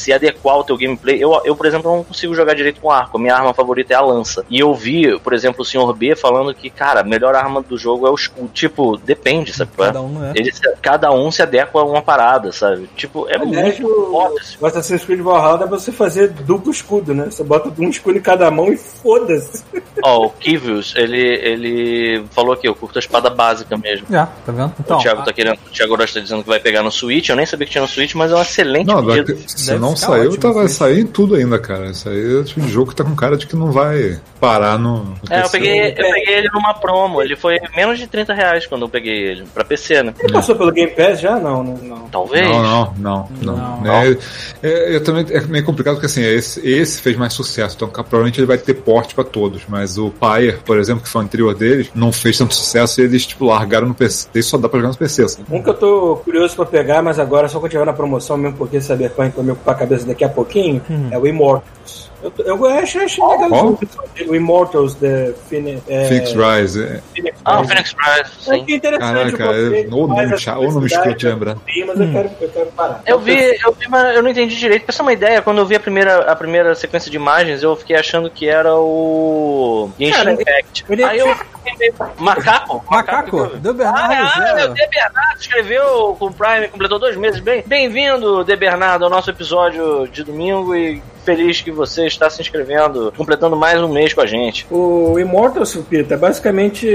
[0.05, 1.23] se adequar ao teu gameplay.
[1.23, 3.19] Eu, eu, por exemplo, não consigo jogar direito com arco.
[3.19, 4.45] Minha arma favorita é a lança.
[4.51, 5.93] E eu vi, por exemplo, o Sr.
[5.95, 8.49] B falando que, cara, a melhor arma do jogo é o escudo.
[8.53, 9.71] Tipo, depende, sabe?
[9.79, 9.85] é?
[9.87, 10.33] Cada um, né?
[10.35, 10.53] Ele,
[10.83, 12.89] cada um se adequa a uma parada, sabe?
[12.95, 14.35] Tipo, é Aliás, muito o foda.
[14.41, 17.27] esse o Assassin's Creed Valhalla dá pra você fazer duplo escudo, né?
[17.31, 19.65] Você bota um escudo em cada mão e foda-se.
[20.03, 24.07] Ó, o Kivius, ele, ele falou aqui, eu curto a espada básica mesmo.
[24.11, 24.75] Já, tá vendo?
[24.79, 27.29] Então, o Thiago tá querendo, o Thiago Orochi tá dizendo que vai pegar no Switch,
[27.29, 29.37] eu nem sabia que tinha no Switch, mas é um excelente Não, pedido.
[29.47, 31.91] se Deve não ficar saiu, ótimo, tá, vai sair em tudo ainda, cara.
[31.91, 34.21] Isso aí é o tipo de jogo que tá com cara de que não vai
[34.45, 35.05] parar no.
[35.05, 38.67] no É, eu peguei, eu peguei ele numa promo, ele foi menos de 30 reais
[38.67, 40.15] quando eu peguei ele, pra PC, né?
[40.21, 41.39] Ele passou pelo Game Pass já?
[41.39, 42.09] Não, não, não.
[42.09, 42.47] Talvez.
[42.47, 43.81] Não, não, não, não.
[43.81, 43.95] Não.
[43.95, 44.17] É,
[44.63, 48.39] é, é também é meio complicado porque assim, esse, esse fez mais sucesso, então provavelmente
[48.39, 49.63] ele vai ter porte pra todos.
[49.69, 53.05] Mas o Pyre, por exemplo, que foi o anterior deles, não fez tanto sucesso e
[53.05, 55.25] eles tipo, largaram no PC e só dá pra jogar no PC.
[55.25, 55.45] Assim.
[55.51, 58.57] Um que eu tô curioso pra pegar, mas agora só quando tiver na promoção mesmo,
[58.57, 62.14] porque Cyberpunk vai me ocupar a cabeça daqui a pouquinho, é o Immortals.
[62.25, 63.79] Eu, eu acho, achei legal
[64.27, 65.09] o Immortals da
[65.49, 65.83] Phoenix.
[65.87, 66.83] É, Phoenix Rise.
[66.85, 67.69] É, Phoenix Ah, o Rise.
[67.69, 68.51] Phoenix Eu sim.
[68.63, 69.37] achei interessante.
[69.37, 71.57] Caraca, é- ou mais nome cha- nome escroto de lembrar.
[71.57, 73.03] Mas eu, quero, eu quero parar.
[73.07, 74.85] Eu vi, eu vi, mas eu não entendi direito.
[74.87, 77.97] Pra uma ideia, quando eu vi a primeira, a primeira sequência de imagens, eu fiquei
[77.97, 80.85] achando que era o Genshin Cara, Impact.
[80.89, 81.95] ele- Aí eu fiquei meio...
[82.19, 82.85] Macaco?
[82.91, 84.13] Macaco, que- deu Bernardo.
[84.15, 87.41] Ah, ah, o De Bernardo escreveu com o Prime, completou dois meses.
[87.41, 92.41] Bem, bem-vindo, De Bernardo, ao nosso episódio de domingo e feliz que você está se
[92.43, 94.67] inscrevendo, completando mais um mês com a gente.
[94.71, 96.87] O Immortals, Pita, é basicamente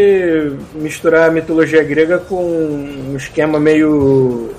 [0.75, 4.51] misturar a mitologia grega com um esquema meio.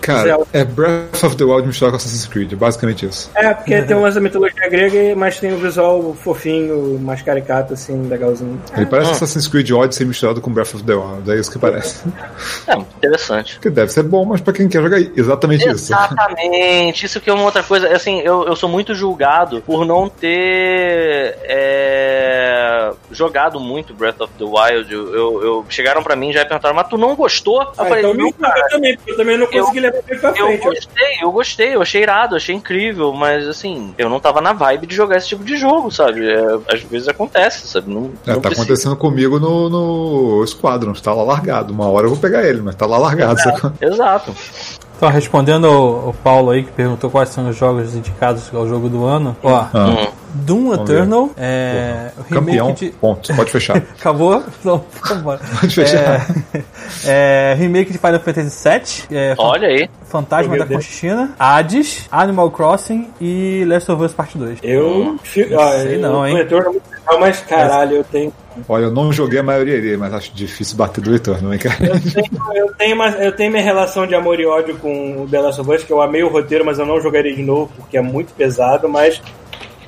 [0.00, 0.46] Cara, Zelda.
[0.52, 3.30] é Breath of the Wild misturado com Assassin's Creed, é basicamente isso.
[3.34, 8.06] É, porque tem umas da mitologia grega, mas tem o visual fofinho, mais caricato, assim,
[8.08, 8.60] legalzinho.
[8.76, 8.88] Ele Ah.
[8.88, 12.04] parece Assassin's Creed Odyssey misturado com Breath of the Wild, é isso que parece.
[12.68, 13.58] É, interessante.
[13.58, 15.92] Que deve ser bom, mas pra quem quer jogar, exatamente isso.
[15.92, 17.88] Exatamente, isso que é uma outra coisa.
[17.88, 24.44] Assim, eu, eu sou muito julgado por não ter é, jogado muito Breath of the
[24.44, 24.92] Wild.
[24.92, 27.62] Eu, eu- eu- chegaram pra mim já e perguntaram, mas tu não gostou?
[27.62, 28.60] Eu Ah, falei, então não, me cara.
[28.60, 30.62] eu também, porque eu também não consegui levar ele pra Eu frente.
[30.64, 34.86] gostei, eu gostei, eu achei irado, achei incrível, mas assim, eu não tava na vibe
[34.86, 36.28] de jogar esse tipo de jogo, sabe?
[36.28, 37.90] É, às vezes acontece, sabe?
[37.92, 38.62] Não, É, não tá precisa.
[38.62, 41.72] acontecendo comigo no, no Squadron, tá lá largado.
[41.72, 43.38] Uma hora eu vou pegar ele, mas tá lá largado.
[43.40, 43.72] sacou?
[43.80, 44.34] Exato.
[44.98, 48.88] Então, respondendo ao, ao Paulo aí, que perguntou quais são os jogos indicados ao jogo
[48.88, 49.36] do ano.
[49.44, 50.06] Ó, Ah, Hum.
[50.38, 52.90] Doom Vamos Eternal, é, o campeão, de...
[52.90, 53.34] ponto.
[53.34, 53.76] Pode fechar.
[53.98, 54.42] Acabou?
[54.64, 55.40] Não, vambora.
[55.60, 56.26] Pode fechar.
[57.04, 58.68] É, é, remake de Final Fantasy
[59.08, 59.88] VII, é, Olha aí.
[60.06, 60.64] Fantasma da.
[60.66, 64.60] Conchina, Hades, Animal Crossing e Last of Us Parte 2.
[64.62, 65.18] Eu.
[65.22, 66.34] fi- ó, sei eu- não, hein?
[66.34, 68.32] O retorno é muito legal, mas caralho, eu tenho.
[68.68, 71.76] Olha, eu não joguei a maioria dele, mas acho difícil bater do Eternal, hein, cara?
[71.86, 75.28] Eu tenho, eu, tenho uma- eu tenho minha relação de amor e ódio com o
[75.28, 77.70] The Last of Us, que eu amei o roteiro, mas eu não jogaria de novo,
[77.76, 79.20] porque é muito pesado, mas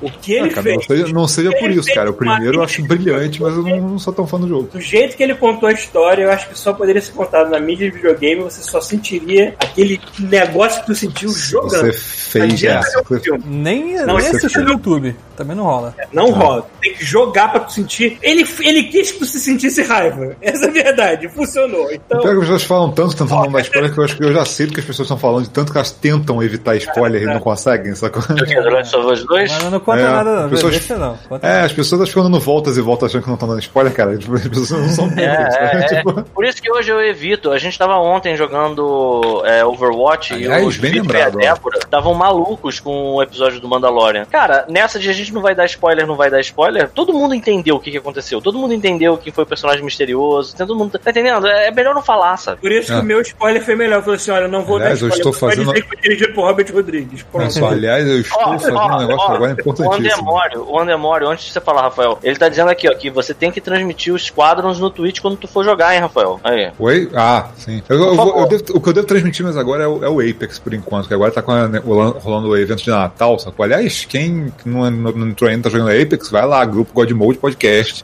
[0.01, 0.75] o que ele Ah, cara, fez.
[0.75, 2.09] não seja, não seja por isso, cara.
[2.09, 4.69] O primeiro eu acho brilhante, mas eu não, não sou tão fã do jogo.
[4.73, 7.59] Do jeito que ele contou a história, eu acho que só poderia ser contado na
[7.59, 11.91] mídia de videogame, você só sentiria aquele negócio que tu sentiu jogando.
[11.91, 13.03] Você fez essa.
[13.21, 13.43] filme.
[13.45, 15.15] Nem, Não, nem assistir no YouTube.
[15.35, 15.95] Também não rola.
[16.13, 16.67] Não rola.
[16.81, 18.17] Tem que jogar pra tu sentir.
[18.21, 20.35] Ele, ele quis que tu se sentisse raiva.
[20.41, 21.29] Essa é a verdade.
[21.29, 21.91] Funcionou.
[21.91, 22.19] Então.
[22.21, 24.33] Pior que as pessoas falam tanto tentando não dar spoiler que eu acho que eu
[24.33, 27.23] já sei do que as pessoas estão falando, de tanto que elas tentam evitar spoiler
[27.23, 28.21] e não conseguem, sacou?
[28.29, 29.51] Eu Last of Us 2.
[29.51, 30.49] Mas não conta É, nada, não.
[30.49, 31.17] pessoas- Deixa não.
[31.29, 33.93] Conta É, as pessoas ficam dando voltas e voltas achando que não estão dando spoiler,
[33.93, 34.11] cara.
[34.21, 35.23] As pessoas não são burras.
[35.23, 35.71] É, né?
[35.71, 35.97] é, é.
[35.97, 37.51] Tipo, Por isso que hoje eu evito.
[37.51, 41.77] A gente tava ontem jogando é, Overwatch Aliás, e os bem lembrado, e a Débora
[41.79, 44.25] estavam malucos com o episódio do Mandalorian.
[44.25, 47.33] Cara, nessa de a gente não vai dar spoiler, não vai dar spoiler, todo mundo
[47.35, 48.41] entendeu o que, que aconteceu.
[48.41, 50.55] Todo mundo entendeu quem foi o personagem misterioso.
[50.55, 50.97] Todo mundo.
[50.99, 51.47] Tá entendendo?
[51.47, 52.59] É melhor não falar, sabe?
[52.61, 52.99] Por isso que É.
[52.99, 53.97] o meu spoiler foi melhor.
[53.97, 55.17] Eu falei assim: olha, eu não vou Aliás, dar eu spoiler.
[55.17, 57.23] estou mas pode fazendo- dizer que foi dirigido por Robert Rodrigues.
[57.23, 57.65] Pronto.
[57.65, 60.31] aliás, eu estou Ó, fazendo ó, um negócio ó, agora O importantíssimo.
[60.67, 63.51] O Andemório, antes de você falar, Rafael, ele tá dizendo aqui, ó, que você tem
[63.51, 66.39] que transmitir os quadros no Twitch quando tu for jogar, hein, Rafael?
[66.43, 66.71] Aí.
[66.79, 67.09] Oi?
[67.15, 67.81] Ah, sim.
[67.89, 70.09] Eu- eu vou- eu devo- o que eu devo transmitir mais agora é o, é
[70.09, 72.89] o Apex, por enquanto, que agora tá com a- né, rolando, rolando o evento de
[72.89, 73.63] Natal, sacou?
[73.63, 77.37] Aliás, quem não, não, não entrou ainda tá jogando Apex, vai lá, grupo God Mode
[77.37, 78.03] Podcast.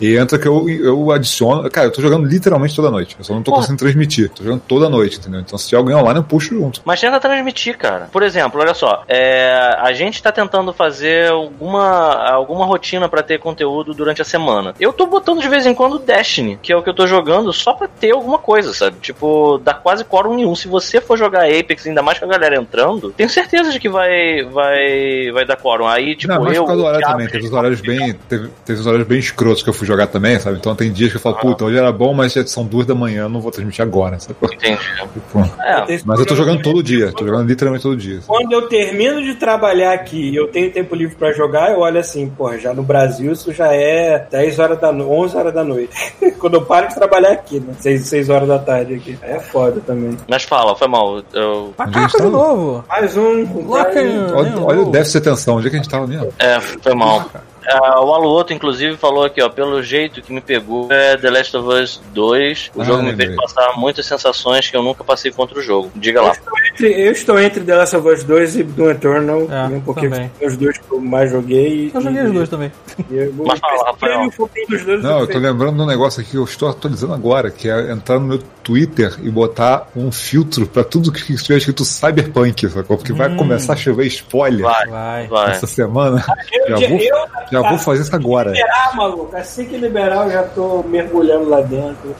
[0.00, 1.68] E entra que eu, eu adiciono.
[1.70, 3.16] Cara, eu tô jogando literalmente toda noite.
[3.18, 3.62] Eu só não tô Porra.
[3.62, 4.30] conseguindo transmitir.
[4.30, 5.40] Tô jogando toda noite, entendeu?
[5.40, 6.80] Então se tiver alguém online, eu puxo junto.
[6.84, 8.08] Mas tenta transmitir, cara.
[8.12, 13.22] Por exemplo, olha só, é, a gente tá tentando fazer ter alguma, alguma rotina pra
[13.22, 14.74] ter conteúdo durante a semana.
[14.78, 17.52] Eu tô botando de vez em quando Destiny, que é o que eu tô jogando,
[17.52, 18.96] só pra ter alguma coisa, sabe?
[19.00, 20.54] Tipo, dá quase quórum nenhum.
[20.54, 23.88] Se você for jogar Apex, ainda mais com a galera entrando, tenho certeza de que
[23.88, 25.86] vai, vai, vai dar quórum.
[25.86, 26.62] Aí, tipo, não, mas eu.
[26.62, 28.14] por causa do horário também, teve os horários bem.
[28.28, 30.58] Teve, teve os horários bem escrotos que eu fui jogar também, sabe?
[30.58, 32.94] Então tem dias que eu falo, puta, hoje era bom, mas já são duas da
[32.94, 34.36] manhã, eu não vou transmitir agora, sabe?
[34.42, 34.78] Entendi.
[35.18, 38.20] Tipo, É, mas eu tô jogando todo dia, tô jogando literalmente todo dia.
[38.26, 41.98] Quando eu termino de trabalhar aqui e eu tenho tempo livre pra jogar, eu olho
[41.98, 45.64] assim, porra, já no Brasil isso já é 10 horas da noite, 11 horas da
[45.64, 46.14] noite.
[46.38, 47.74] Quando eu paro de trabalhar aqui, né?
[47.78, 49.18] 6, 6 horas da tarde aqui.
[49.22, 50.16] Aí é foda também.
[50.28, 51.22] mas fala, foi mal.
[51.32, 52.24] Eu, Macaco tá?
[52.24, 52.84] de novo.
[52.88, 54.32] Mais um carne.
[54.32, 56.32] Olha, olha o déficit de atenção, onde é que a gente tava mesmo?
[56.38, 57.30] é, foi mal.
[57.70, 61.56] É, o Aluoto, inclusive, falou aqui, ó, pelo jeito que me pegou é The Last
[61.56, 62.70] of Us 2.
[62.74, 63.26] O Ah, jogo me lembrei.
[63.28, 65.90] fez passar muitas sensações que eu nunca passei contra o jogo.
[65.94, 66.32] Diga lá.
[66.72, 69.46] Entre- eu estou entre The Last of Us 2 e Doom Eternal.
[69.50, 70.30] É, um pouquinho também.
[70.42, 71.90] os dois que eu mais joguei.
[71.94, 72.72] Eu joguei e- os dois também.
[73.10, 74.20] e eu vou- Mas fala, Rafael.
[74.20, 76.68] um pouquinho dos dois, Não, eu tô lembrando de um negócio aqui que eu estou
[76.70, 78.38] atualizando agora, que é entrar no meu
[78.72, 82.98] Twitter e botar um filtro pra tudo que estiver escrito Cyberpunk, sacou?
[82.98, 85.26] Porque vai começar a chover spoiler Vai, Vai.
[85.26, 85.50] vai.
[85.52, 86.22] essa semana.
[86.52, 87.16] Eu- Já vou, eu-
[87.50, 87.68] já tá.
[87.70, 88.50] vou fazer isso agora.
[88.50, 89.34] liberar, maluco.
[89.34, 92.14] Assim que liberar, eu já tô mergulhando lá dentro.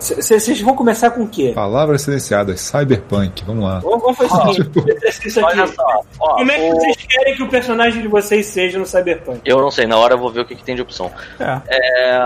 [0.00, 1.52] Vocês vão começar com o quê?
[1.54, 3.78] Palavras silenciadas, Cyberpunk, vamos lá.
[3.78, 5.60] Vamos fazer o seguinte: isso aqui.
[5.60, 8.76] Olha só, ó, Como é que o- vocês querem que o personagem de vocês seja
[8.78, 9.40] no Cyberpunk?
[9.44, 11.10] Eu não sei, na hora eu vou ver o que, que tem de opção.
[11.38, 11.60] É.
[11.68, 12.18] É,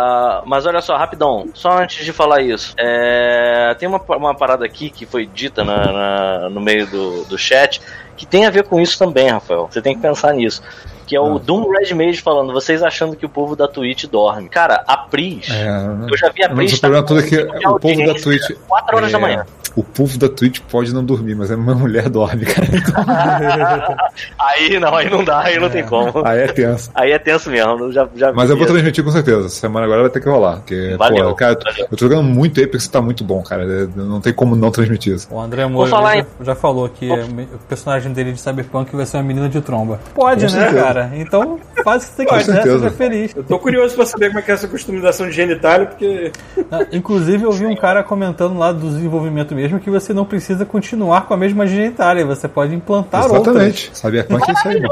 [0.47, 3.34] mas olha só, rapidão, só antes de falar isso, é,
[3.79, 7.81] tem uma, uma parada aqui que foi dita na- na- no meio do, do chat
[8.17, 9.69] que tem a ver com isso também, Rafael.
[9.71, 10.63] Você tem que pensar nisso.
[11.07, 11.39] Que é o Ah.
[11.39, 14.49] Doom Red Mage falando, vocês achando que o povo da Twitch dorme.
[14.49, 15.67] Cara, a Pris, É,
[16.11, 16.73] eu já vi a mas Pris.
[16.75, 18.57] o problema tá todo é que o povo da Twitch.
[18.69, 19.47] 4 horas da é, manhã.
[19.77, 22.67] O povo da Twitch pode não dormir, mas a minha mulher dorme, cara.
[24.39, 26.13] aí não, aí não dá, aí não tem como.
[26.25, 26.91] Aí é tenso.
[26.95, 27.91] Aí é tenso mesmo.
[27.93, 29.49] Já, já Mas eu vou transmitir com certeza.
[29.49, 30.57] Semana agora vai ter que rolar.
[30.57, 31.87] Porque, Valeu, pô, cara, eu tô- valeu.
[31.91, 33.65] eu tô jogando muito Apex e tá muito bom, cara.
[33.65, 35.29] É, Não tem como não transmitir isso.
[35.31, 39.17] O André Moura já, em- já falou que o personagem dele de Cyberpunk vai ser
[39.17, 39.99] uma menina de tromba.
[40.15, 40.83] Pode, Com né, certeza.
[40.85, 41.11] cara?
[41.15, 42.79] Então faz o que você quiser, certeza.
[42.79, 43.33] seja feliz.
[43.35, 46.31] Eu tô curioso pra saber como é que é essa customização de genitália, porque.
[46.71, 50.65] Ah, Inclusive, eu vi um cara comentando lá do desenvolvimento mesmo que você não precisa
[50.65, 53.47] continuar com a mesma genitália, você pode implantar outras.
[53.57, 53.91] Exatamente.
[53.95, 54.83] Cyberpunk é isso aí.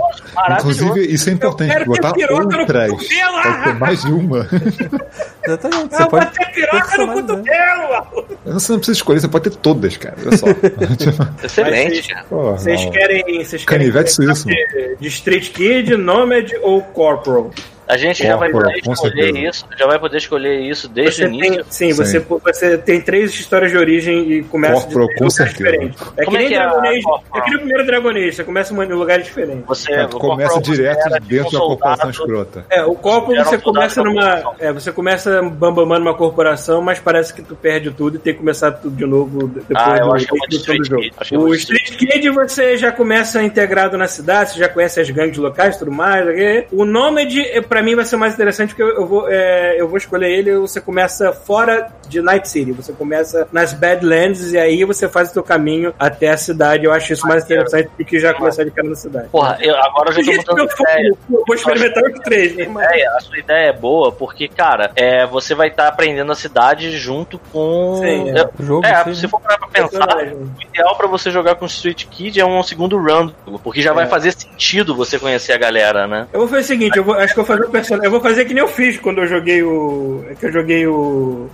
[0.58, 1.84] Inclusive, isso é importante.
[1.84, 2.90] Botar piroca no outras.
[2.90, 3.42] cotovelo.
[3.42, 4.48] Pode ter mais de uma.
[5.44, 5.96] Exatamente.
[5.96, 8.26] Você Eu pode ter piroca no cotovelo!
[8.46, 10.16] Você não precisa escolher, você pode ter todas, cara.
[10.24, 10.46] Olha só.
[11.44, 13.44] Excelente, Vocês querem.
[13.44, 14.46] Vocês querem Canivete suíço.
[14.48, 17.50] de Street Kid, Nomad ou Corporal?
[17.92, 19.38] A gente já vai poder escolher certeza.
[19.38, 21.54] isso, já vai poder escolher isso desde Você o início.
[21.56, 25.34] tem, sim, Você, você tem três histórias de origem e começa Corporal, de com lugares
[25.34, 25.70] certeza.
[25.70, 26.02] diferentes.
[26.16, 27.02] É Como que é nem que é a Dragon Age.
[27.34, 29.64] É que no primeiro Dragon Age, você começa em lugares diferentes.
[29.66, 32.66] Você Cara, o começa direto tipo dentro um da corporação escrota.
[32.70, 34.54] É, o um você começa numa.
[34.58, 38.38] É, você começa bambamando uma corporação, mas parece que tu perde tudo e tem que
[38.40, 41.02] começar tudo de novo depois Ah, eu do, acho que é do jogo.
[41.02, 45.10] Kid, é O Street Kid você já começa integrado na cidade, você já conhece as
[45.10, 46.26] gangues locais e tudo mais.
[46.72, 49.88] O Nomad, eh, pra mim, vai ser mais interessante porque eu, eu vou, é, eu
[49.88, 50.54] vou escolher ele.
[50.58, 55.32] Você começa fora de Night City, você começa nas Badlands e aí você faz o
[55.32, 56.84] seu caminho até a cidade.
[56.84, 59.28] Eu acho isso mais interessante do que já começar de cara na cidade.
[59.28, 61.14] Porra, eu, agora eu já tô mudando eu de ideia.
[61.28, 62.66] vou, eu vou experimentar os três, né?
[62.66, 66.90] Mas- a sua ideia é boa, porque, cara, é, você vai estar aprendendo a cidade
[66.96, 67.96] junto com.
[68.00, 68.40] Sim, é.
[68.40, 69.14] é, O jogo, é, sim.
[69.14, 72.62] se for parar pra pensar, o ideal pra você jogar com Street Kid é um
[72.62, 74.08] segundo round, porque já vai É.
[74.08, 76.26] fazer sentido você conhecer a galera, né?
[76.32, 78.04] Eu vou fazer o seguinte, eu vou, acho que eu vou fazer o personagem.
[78.06, 80.24] Eu vou fazer que nem eu fiz quando eu joguei o.
[80.30, 81.48] É que eu joguei o.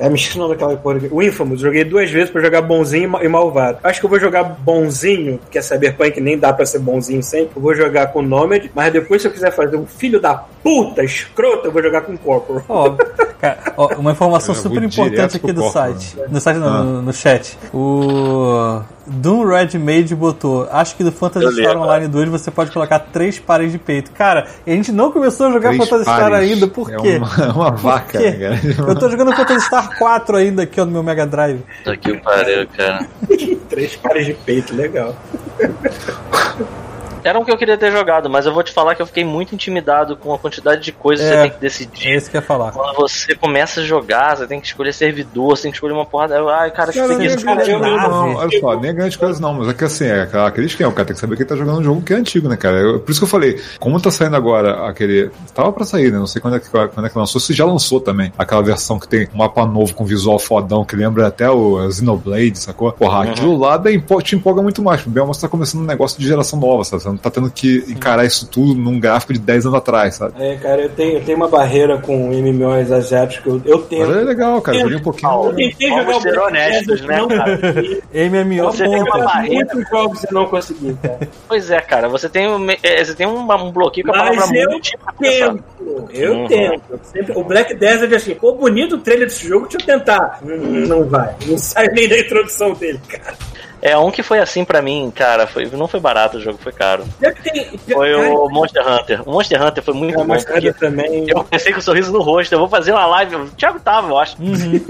[0.00, 0.96] É, me esqueci o nome daquela porra.
[0.96, 1.08] aqui.
[1.12, 1.60] O Infamous.
[1.60, 3.78] Joguei duas vezes pra jogar bonzinho e ma- malvado.
[3.84, 7.52] Acho que eu vou jogar bonzinho, que é Cyberpunk, nem dá pra ser bonzinho sempre.
[7.54, 11.04] Eu vou jogar com Nomad, mas depois, se eu quiser fazer um filho da puta
[11.04, 12.64] escroto, eu vou jogar com Corporal.
[12.68, 12.90] Ó,
[13.40, 15.92] cara, ó, uma informação super importante aqui do Corporal.
[15.94, 16.16] site.
[16.28, 16.82] No site, não, Ah.
[16.82, 17.56] no, no chat.
[17.72, 18.80] O
[19.12, 20.68] Doom Red Mage botou.
[20.70, 21.76] Acho que do Phantasy Star.
[21.76, 24.10] Online 2 você pode colocar três pares de peito.
[24.12, 27.16] Cara, a gente não começou a jogar Três Phantasy Star ainda, por É quê?
[27.18, 28.32] uma, uma Por vaca, quê?
[28.32, 28.90] cara?
[28.90, 31.60] Eu tô jogando Phantasy Star 4 ainda aqui ó, no meu Mega Drive.
[31.84, 33.06] Puta que pariu, cara.
[33.68, 35.14] Três pares de peito, legal.
[37.24, 39.24] Era um que eu queria ter jogado, mas eu vou te falar que eu fiquei
[39.24, 41.36] muito intimidado com a quantidade de coisas que É.
[41.36, 42.16] você tem que É decidir.
[42.16, 42.72] isso que eu ia falar.
[42.72, 46.04] Quando você começa a jogar, você tem que escolher servidor, você tem que escolher uma
[46.06, 46.36] porrada.
[46.52, 47.44] Ai, cara, que Cara, nem preguiça.
[47.44, 48.08] cara, eu- nave.
[48.08, 48.34] não.
[48.36, 50.92] Olha só, nem grandes coisas não, mas é que assim, é aquela- aquele esquema, o
[50.92, 52.78] cara tem que saber que ele tá jogando um jogo que é antigo, né, cara?
[52.78, 55.30] Eu- por isso que eu falei, como tá saindo agora aquele.
[55.54, 56.18] Tava pra sair, né?
[56.18, 58.32] Não sei quando é que, quando é que lançou, se já lançou também.
[58.36, 62.58] Aquela versão que tem um mapa novo com visual fodão, que lembra até o Xenoblade,
[62.58, 62.90] sacou?
[62.92, 63.80] Porra, aquilo lá
[64.22, 65.04] te empolga muito mais.
[65.06, 67.11] O Belmont tá começando um negócio de geração nova, sabe?
[67.12, 70.34] Você Então tá tendo que encarar isso tudo num gráfico de 10 anos atrás, sabe?
[70.38, 73.60] É, cara, eu tenho, eu tenho uma barreira com MMOs asiáticos.
[73.64, 74.06] Eu, eu tenho.
[74.06, 74.78] Mas é legal, cara.
[74.78, 75.54] Joguei um Eu pouquinho.
[75.54, 77.60] tentei Vamos jogar ser honestos, né, cara?
[78.44, 79.54] MMO Você tem uma barreira.
[79.74, 81.28] Muitos jogos eu não consegui, cara.
[81.48, 84.36] Pois é, cara, você tem, um, é, você tem um, um bloqueio com a Mas
[84.36, 84.68] palavra eu
[85.18, 85.64] tento.
[86.12, 86.46] Eu Uhum.
[86.46, 87.00] tento.
[87.02, 90.40] Sempre, o Black Desert, assim, pô, bonito o trailer desse jogo, deixa eu tentar.
[90.42, 91.34] Hum, Não vai.
[91.46, 93.34] Não sai nem da introdução dele, cara.
[93.82, 96.70] É, um que foi assim pra mim, cara, foi, não foi barato o jogo, foi
[96.72, 97.04] caro.
[97.42, 97.76] Tem.
[97.78, 99.28] Foi cara, o Monster Hunter.
[99.28, 100.36] O Monster Hunter foi muito a bom.
[100.36, 101.28] porque também.
[101.28, 103.34] Eu pensei com um sorriso no rosto, eu vou fazer uma live.
[103.34, 104.36] O Thiago tava, eu acho.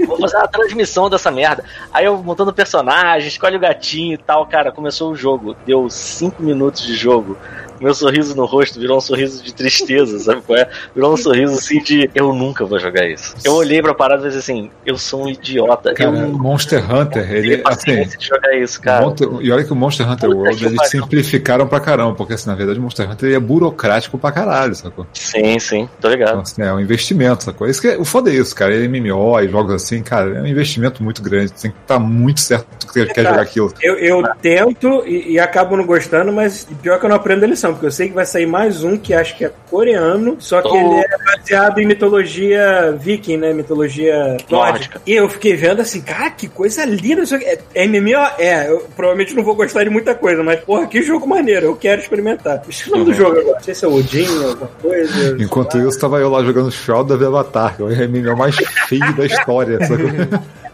[0.05, 1.65] Vou fazer uma transmissão dessa merda.
[1.91, 5.55] Aí eu montando personagem, escolhe o gatinho e tal, cara, começou o jogo.
[5.65, 7.35] Deu cinco minutos de jogo.
[7.83, 10.69] Meu sorriso no rosto virou um sorriso de tristeza, sabe qual é?
[10.95, 13.35] Virou um sorriso assim de eu nunca vou jogar isso.
[13.43, 15.93] Eu olhei pra parada e pensei assim, eu sou um idiota.
[15.93, 19.05] Cara, eu Monster Hunter, ele, assim, de jogar isso, cara.
[19.05, 22.49] Monster- e olha que o Monster Hunter Puta World eles simplificaram pra caramba, porque assim,
[22.49, 25.05] na verdade o Monster Hunter ele é burocrático pra caralho, sacou?
[25.13, 26.39] Sim, sim, tô Então, ligado.
[26.39, 27.67] assim, é um investimento, sacou?
[27.67, 28.73] Isso que é, o foda é isso, cara.
[28.87, 31.51] MMO e jogos assim, cara, é um investimento muito grande.
[31.53, 33.73] Tem que estar muito certo que você quer jogar aquilo.
[33.81, 37.47] Eu, eu tento e, e acabo não gostando, mas pior que eu não aprendo a
[37.47, 40.61] lição, porque eu sei que vai sair mais um que acho que é coreano, só
[40.61, 40.75] que Oh.
[40.75, 43.53] ele é baseado em mitologia viking, né?
[43.53, 45.01] Mitologia nórdica.
[45.05, 47.45] E eu fiquei vendo assim, cara, que coisa linda isso aqui.
[47.45, 48.27] É, é MMO?
[48.37, 51.75] É, eu provavelmente não vou gostar de muita coisa, mas porra, que jogo maneiro, eu
[51.75, 52.61] quero experimentar.
[52.67, 53.55] Esqueci o nome do jogo agora.
[53.55, 55.37] Não sei se é Odin, alguma coisa.
[55.39, 58.55] Enquanto isso, tava eu lá jogando Shroud of Avatar, que é o MMO mais
[58.87, 60.07] feio da história, sacou?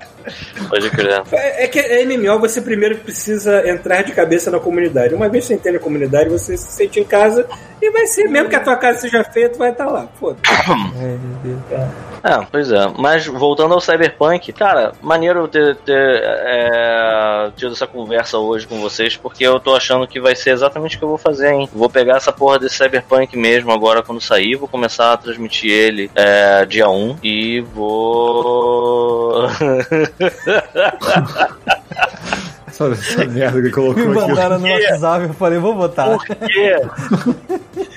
[0.69, 1.23] Pode crer.
[1.31, 5.13] É é que é MMO você primeiro precisa entrar de cabeça na comunidade.
[5.13, 7.47] Uma vez que você entende a comunidade, você se sente em casa
[7.81, 10.07] e vai ser, mesmo que a tua casa seja feia, tu vai estar lá.
[10.19, 10.37] Foda.
[11.71, 12.08] É,
[12.51, 12.87] pois é.
[12.97, 19.15] Mas voltando ao Cyberpunk, cara, maneiro ter, ter é, tido essa conversa hoje com vocês,
[19.15, 21.69] porque eu tô achando que vai ser exatamente o que eu vou fazer, hein?
[21.73, 26.11] Vou pegar essa porra desse Cyberpunk mesmo agora quando sair, vou começar a transmitir ele
[26.15, 29.47] é, dia 1 e vou.
[32.79, 34.29] Sabe essa merda que colocou Me aqui?
[34.29, 36.05] mandaram no WhatsApp, eu falei, vou botar.
[36.17, 36.81] Por quê?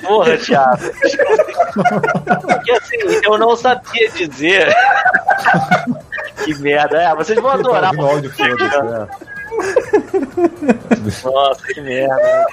[0.04, 0.78] Porra, Thiago.
[2.42, 4.74] Porque assim, eu não sabia dizer.
[6.44, 7.00] que merda.
[7.00, 7.92] É, vocês vão adorar.
[7.94, 9.06] No áudio, foda-se, é.
[11.30, 12.46] Nossa, que merda.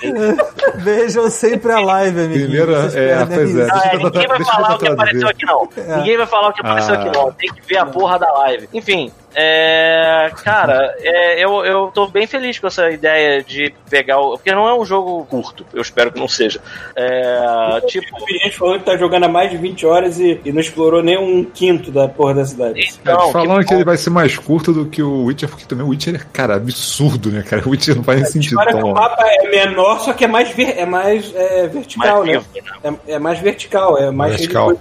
[0.76, 2.44] Vejam sempre a live, amigo.
[2.44, 3.68] Primeiro, é, pois é.
[3.72, 5.70] Ah, é, ninguém vai falar o que apareceu aqui, não.
[5.98, 6.98] Ninguém vai falar o que apareceu Ah.
[7.00, 7.32] aqui, não.
[7.32, 8.70] Tem que ver a porra da live.
[8.74, 10.32] Enfim, é.
[10.44, 14.32] Cara, é, eu, eu tô bem feliz com essa ideia de pegar o.
[14.38, 16.60] Porque não é um jogo curto, eu espero que não seja.
[16.96, 17.82] É.
[17.88, 18.26] Tipo.
[18.26, 21.02] Tem gente falando que tá jogando há mais de 20 horas e, e não explorou
[21.04, 22.80] nem um quinto da porra da cidade.
[22.82, 23.76] É, Então, falando que, bom.
[23.76, 26.56] ele vai ser mais curto do que o Witcher, porque também o Witcher é, cara,
[26.56, 27.64] absurdo, né, cara?
[27.66, 28.58] O Witcher não faz sentido.
[28.60, 32.24] Que Então, o mapa é menor, só que é mais, ver- é mais é, vertical,
[32.26, 32.40] Mais né?
[32.40, 32.46] vivo,
[32.84, 32.98] né?
[33.08, 34.74] É, é mais vertical, é mais Vertical.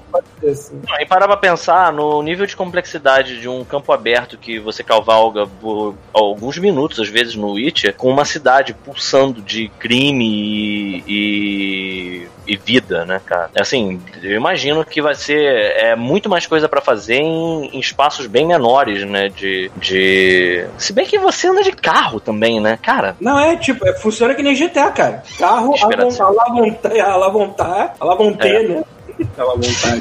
[0.49, 0.81] assim.
[1.01, 5.47] E parar pra pensar no nível de complexidade de um campo aberto que você cavalga
[5.60, 12.28] por alguns minutos, às vezes, no Witcher, com uma cidade pulsando de crime e, e,
[12.47, 13.51] e vida, né, cara?
[13.59, 15.43] Assim, eu imagino que vai ser
[15.77, 19.28] é, muito mais coisa pra fazer em, em espaços bem menores, né?
[19.28, 20.66] De, de.
[20.78, 23.16] Se bem que você anda de carro também, né, cara?
[23.20, 25.23] Não, é tipo, é, funciona que nem GTA, cara.
[25.39, 26.24] Carro, Esperança.
[26.24, 28.85] alavontar, alavontar, alavontar,
[29.19, 29.27] Né?
[29.36, 30.01] Alavontar,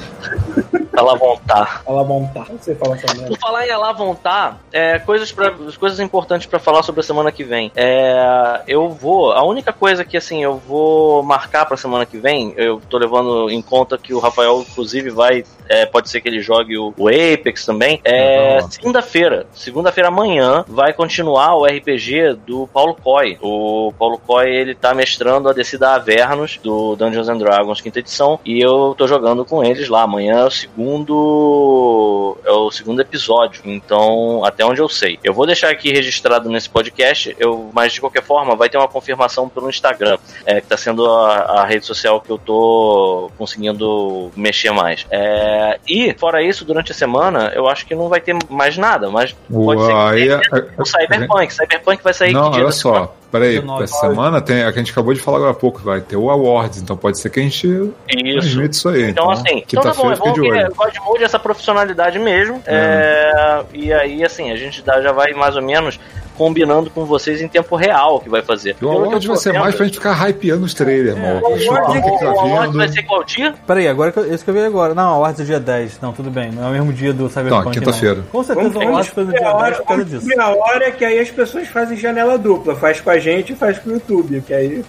[0.98, 1.70] Ela vontade.
[1.88, 2.48] alavontar.
[2.52, 3.30] Não sei falar essa merda.
[3.30, 7.44] Por falar em alavontar, é, coisas, pra, coisas importantes pra falar sobre a semana que
[7.44, 7.72] vem.
[7.76, 9.32] É, eu vou.
[9.32, 13.50] A única coisa que assim eu vou marcar pra semana que vem, eu tô levando
[13.50, 15.44] em conta que o Rafael, inclusive, vai.
[15.70, 18.00] é, pode ser que ele jogue o, o Apex também.
[18.04, 19.46] É, segunda-feira.
[19.54, 23.38] Segunda-feira amanhã vai continuar o RPG do Paulo Coy.
[23.42, 28.00] O Paulo Coy ele tá mestrando a descida a Avernus do Dungeons and Dragons quinta
[28.00, 30.04] edição e eu tô jogando com eles lá.
[30.04, 33.62] Amanhã é o segundo é o segundo episódio.
[33.66, 35.20] Então, até onde eu sei.
[35.24, 38.88] Eu vou deixar aqui registrado nesse podcast, eu, mas de qualquer forma vai ter uma
[38.88, 44.32] confirmação pelo Instagram, é, que tá sendo a, a rede social que eu tô conseguindo
[44.36, 45.06] mexer mais.
[45.10, 49.10] É, e, fora isso, durante a semana, eu acho que não vai ter mais nada,
[49.10, 51.54] mas pode ser que tenha é- o Cyberpunk.
[51.54, 53.10] Cyberpunk vai sair Não, que dia olha da semana?
[53.32, 53.84] Peraí, 19.
[53.84, 54.64] essa semana tem.
[54.64, 56.96] A que a gente acabou de falar agora há pouco, vai ter o Awards, então
[56.96, 58.40] pode ser que a gente Isso.
[58.40, 59.10] transmite isso aí.
[59.10, 62.62] Então, assim, então tá bom, é bom que o God Mode é essa profissionalidade mesmo.
[62.66, 66.00] é, e aí, assim, a gente já vai mais ou menos
[66.38, 68.76] combinando com vocês em tempo real o que vai fazer.
[68.82, 71.42] O eu vai ser mais pra gente ficar hypeando os trailers, irmão.
[71.52, 72.96] o Chutando Awards o tá Awards vai vindo.
[72.96, 73.54] ser qual dia?
[73.66, 74.94] Peraí, agora que eu, esse que eu vi agora.
[74.94, 76.00] Não, a Awards é dia 10.
[76.02, 76.52] Não, tudo bem.
[76.52, 77.66] Não é o mesmo dia do Cyberpunk.
[77.66, 78.24] Não, quinta-feira.
[78.32, 80.18] Com certeza o Awards foi no dia a 10 hora, por causa disso.
[80.28, 82.76] descobrir a hora que aí as pessoas fazem janela dupla.
[82.76, 84.42] Faz com a gente e faz com o YouTube.
[84.42, 84.86] Que aí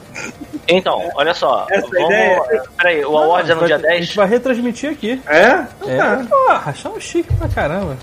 [0.68, 1.66] Então, olha só.
[1.70, 4.04] Essa vamos, ideia- Peraí, o Awards é no dia A 10?
[4.06, 5.20] gente vai retransmitir aqui.
[5.26, 5.64] É?
[5.80, 6.26] Então É, tá.
[6.28, 7.96] porra, achamos chique pra caramba.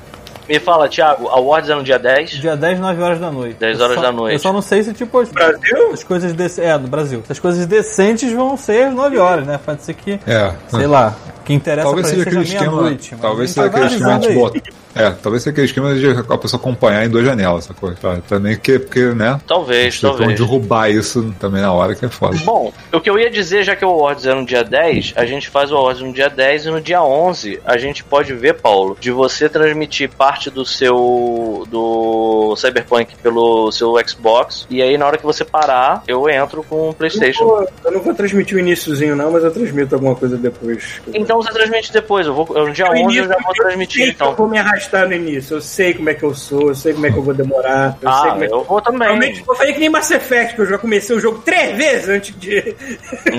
[0.48, 2.30] Me fala, Thiago, Awards é no dia 10?
[2.32, 3.56] Dia 10, 9 horas da noite.
[3.60, 4.34] 10 Eu horas só- da noite.
[4.34, 5.92] Eu só não sei se, tipo, as, Brasil?
[5.92, 7.24] as coisas dec- É, no Brasil.
[7.28, 9.60] As coisas decentes vão ser às 9 horas, né?
[9.64, 10.54] Pode ser que, É.
[10.68, 12.78] sei lá, o que interessa Talvez pra seja gente aquele seja esquema.
[12.82, 13.16] meia-noite.
[13.20, 14.54] Talvez a seja tá aquele esquema de avisando aí.
[14.62, 14.85] botar.
[14.96, 17.98] É, talvez seja aquele esquema de a pessoa acompanhar em duas janelas, essa coisa.
[18.02, 18.18] Tá?
[18.28, 19.40] Também que, porque, né?
[19.46, 20.40] Talvez, talvez.
[20.40, 22.38] derrubar isso também na hora que é foda.
[22.46, 25.26] Bom, o que eu ia dizer, já que o Awards é no dia 10, a
[25.26, 28.54] gente faz o Awards no dia 10 e no dia 11 a gente pode ver,
[28.56, 35.06] Paulo, de você transmitir parte do seu do Cyberpunk pelo seu Xbox e aí na
[35.08, 37.46] hora que você parar, eu entro com o Eu não, PlayStation.
[37.46, 41.02] vou, eu não vou transmitir o iníciozinho, não, mas eu transmito alguma coisa depois.
[41.14, 44.10] Então você transmite depois, eu vou no dia No 11 eu já vou transmitir que
[44.10, 44.36] eu então.
[44.36, 45.56] vou me arrastar no início.
[45.58, 47.98] Eu sei como é que eu sou, eu sei como é que eu vou demorar.
[48.02, 48.54] Eu sei Ah, como é que...
[48.54, 49.00] eu vou também.
[49.00, 52.10] Provavelmente eu falei que nem Mass Effect, que eu já comecei o jogo três vezes
[52.10, 52.76] antes de.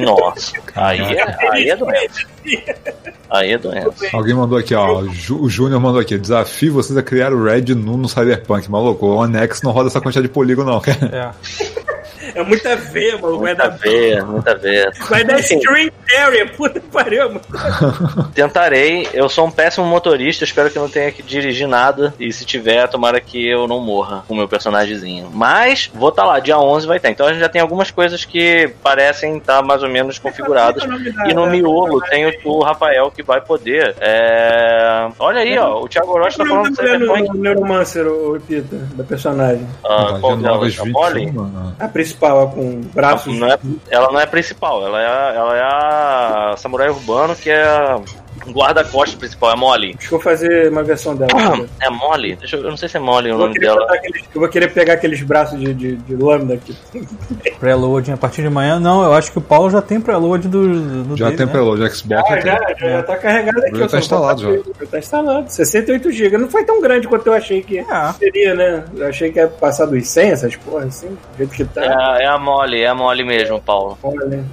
[0.05, 2.21] Nossa, aí é, aí é doença.
[3.31, 4.07] Aí é doença.
[4.13, 5.01] Alguém mandou aqui, ó.
[5.01, 6.17] o Júnior mandou aqui.
[6.17, 8.71] Desafio vocês a criar o Red Nu no Cyberpunk.
[8.71, 11.35] Maluco, o One X não roda essa quantidade de polígono, não, cara.
[11.43, 11.96] É.
[12.37, 13.39] É muita veia, mano.
[13.39, 14.93] Vai Muita dar, ver, muita ver.
[15.09, 17.41] vai dar string area, puta que pariu, mano.
[18.35, 22.13] Tentarei, eu sou um péssimo motorista, espero que não tenha que dirigir nada.
[22.21, 25.31] E se tiver, tomara que eu não morra com o meu personagemzinho.
[25.33, 27.11] Mas vou estar lá, dia 11 vai estar.
[27.11, 30.83] Então a gente já tem algumas coisas que parecem estar mais ou menos configuradas.
[31.29, 33.95] E no miolo tem o, o Rafael que vai poder.
[34.01, 35.09] É...
[35.19, 37.29] Olha aí, ó, o Thiago Orochi tá é o falando do Cyberpunk.
[37.29, 39.67] no Neuromancer, o Pita, da personagem?
[39.85, 40.73] Ah, qual Dia 9 delas?
[40.75, 41.33] às A 21, Molly?
[41.33, 41.77] mano.
[41.79, 43.39] A principal, a com braços.
[43.39, 43.59] Não é,
[43.91, 47.65] ela não é a principal, ela é a, ela é a samurai urbano que é
[48.53, 49.95] guarda-costas principal, é a Molly.
[49.99, 51.31] Acho que eu vou fazer uma versão dela.
[51.81, 52.37] É Molly?
[52.37, 53.87] Deixa eu, eu não sei se é Molly o nome dela.
[53.93, 56.77] aqueles- eu vou querer pegar aqueles braços de, de, de lâmina aqui.
[57.59, 58.79] Preloading a partir de amanhã.
[58.79, 61.53] Não, eu acho que o Paulo já tem preload do, do Já dele, tem né?
[61.53, 62.23] pelo de Xbox.
[62.31, 63.79] Ah, já, já, já tá carregado aqui.
[63.79, 65.51] Já tá instalado, botar- Já tá instalado.
[65.51, 66.39] 68 GB.
[66.39, 68.13] Não foi tão grande quanto eu achei que É.
[68.19, 68.85] seria, né?
[68.97, 71.83] Eu achei que ia passar dos 100, essas porras, assim, do jeito que tá.
[72.19, 73.99] É, é a Molly, é a Molly mesmo, Paulo.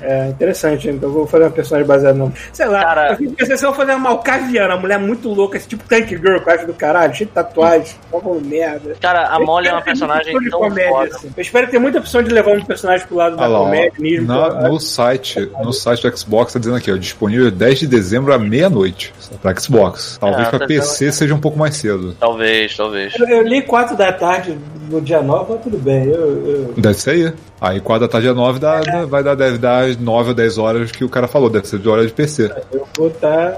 [0.02, 2.32] É interessante, então eu vou fazer uma personagem baseada no.
[2.52, 5.30] Sei lá, Cara- eu fico pensando se eu vou fazer uma malcaviana, uma mulher muito
[5.30, 8.96] louca, esse tipo Tank Girl, que eu acho do caralho, cheio de tatuagem, falando merda.
[9.02, 11.16] Cara, a Molly é uma personagem tão comédia, foda.
[11.16, 11.32] assim.
[11.36, 13.64] Eu espero ter muita opção de levar um personagem pro lado da Ah lá, ó.
[13.66, 14.26] comédia, nível.
[14.28, 18.34] Na- no site, no site do Xbox tá dizendo aqui, ó, disponível 10 de dezembro
[18.34, 20.18] à meia-noite pra Xbox.
[20.20, 22.16] Talvez É, pra tá PC seja um pouco mais cedo.
[22.20, 23.14] Talvez, talvez.
[23.20, 24.58] Eu, eu li 4 da tarde
[24.90, 26.06] no dia 9, mas tudo bem.
[26.06, 27.34] Eu, eu- Deve ser aí.
[27.62, 30.36] Aí 4 da tarde é 9, dá, dá- vai dar, deve dar as 9 ou
[30.36, 32.52] 10 horas que o cara falou, deve ser de hora de PC.
[32.74, 33.58] eu vou estar.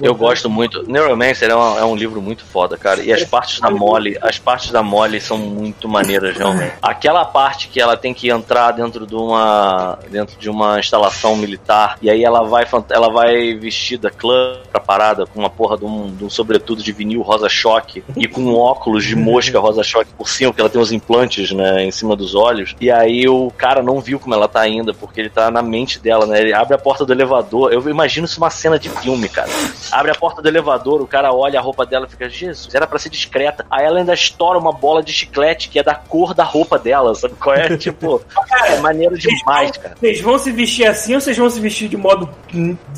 [0.00, 0.84] Eu gosto muito.
[0.90, 3.02] Neuromancer é, uma- é um livro muito foda, cara.
[3.02, 6.72] E as partes da Molly, as partes da Molly são muito maneiras, realmente.
[6.82, 11.96] Aquela parte que ela tem que entrar dentro de uma dentro de uma instalação militar
[12.00, 16.14] e aí ela vai ela vai vestida clã pra parada com uma porra de um,
[16.14, 20.10] de um sobretudo de vinil rosa choque e com um óculos de mosca rosa choque
[20.16, 22.74] por cima, porque ela tem uns implantes, né, em cima dos olhos.
[22.80, 25.98] E aí o cara não viu como ela tá ainda, porque ele tá na mente
[25.98, 26.40] dela, né?
[26.40, 27.72] Ele abre a porta do elevador.
[27.72, 29.48] Eu imagino isso uma cena de filme, cara.
[29.92, 32.86] Abre a porta do elevador, o cara olha a roupa dela e fica, Jesus, era
[32.86, 33.66] pra ser discreta.
[33.70, 37.14] Aí ela ainda estoura uma bola de chiclete que é da cor da roupa dela,
[37.14, 37.74] sabe qual é?
[37.78, 38.20] tipo,
[38.66, 39.94] é maneiro demais, cara.
[39.98, 42.28] Vocês vão se vestir assim ou vocês vão se vestir de modo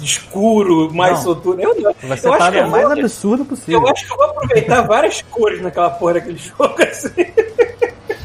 [0.03, 1.23] escuro, mais Não.
[1.25, 1.63] soturno?
[1.63, 1.95] Eu não.
[2.03, 3.81] Vai ser eu acho que eu mais vou- absurda possível.
[3.83, 7.11] Eu acho que eu vou aproveitar várias cores naquela porra daquele jogo assim.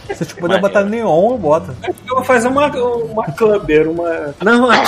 [0.07, 1.75] Se a gente puder botar neon, eu boto.
[2.07, 4.33] Eu vou fazer uma, uma clubber, uma.
[4.41, 4.85] Não, uma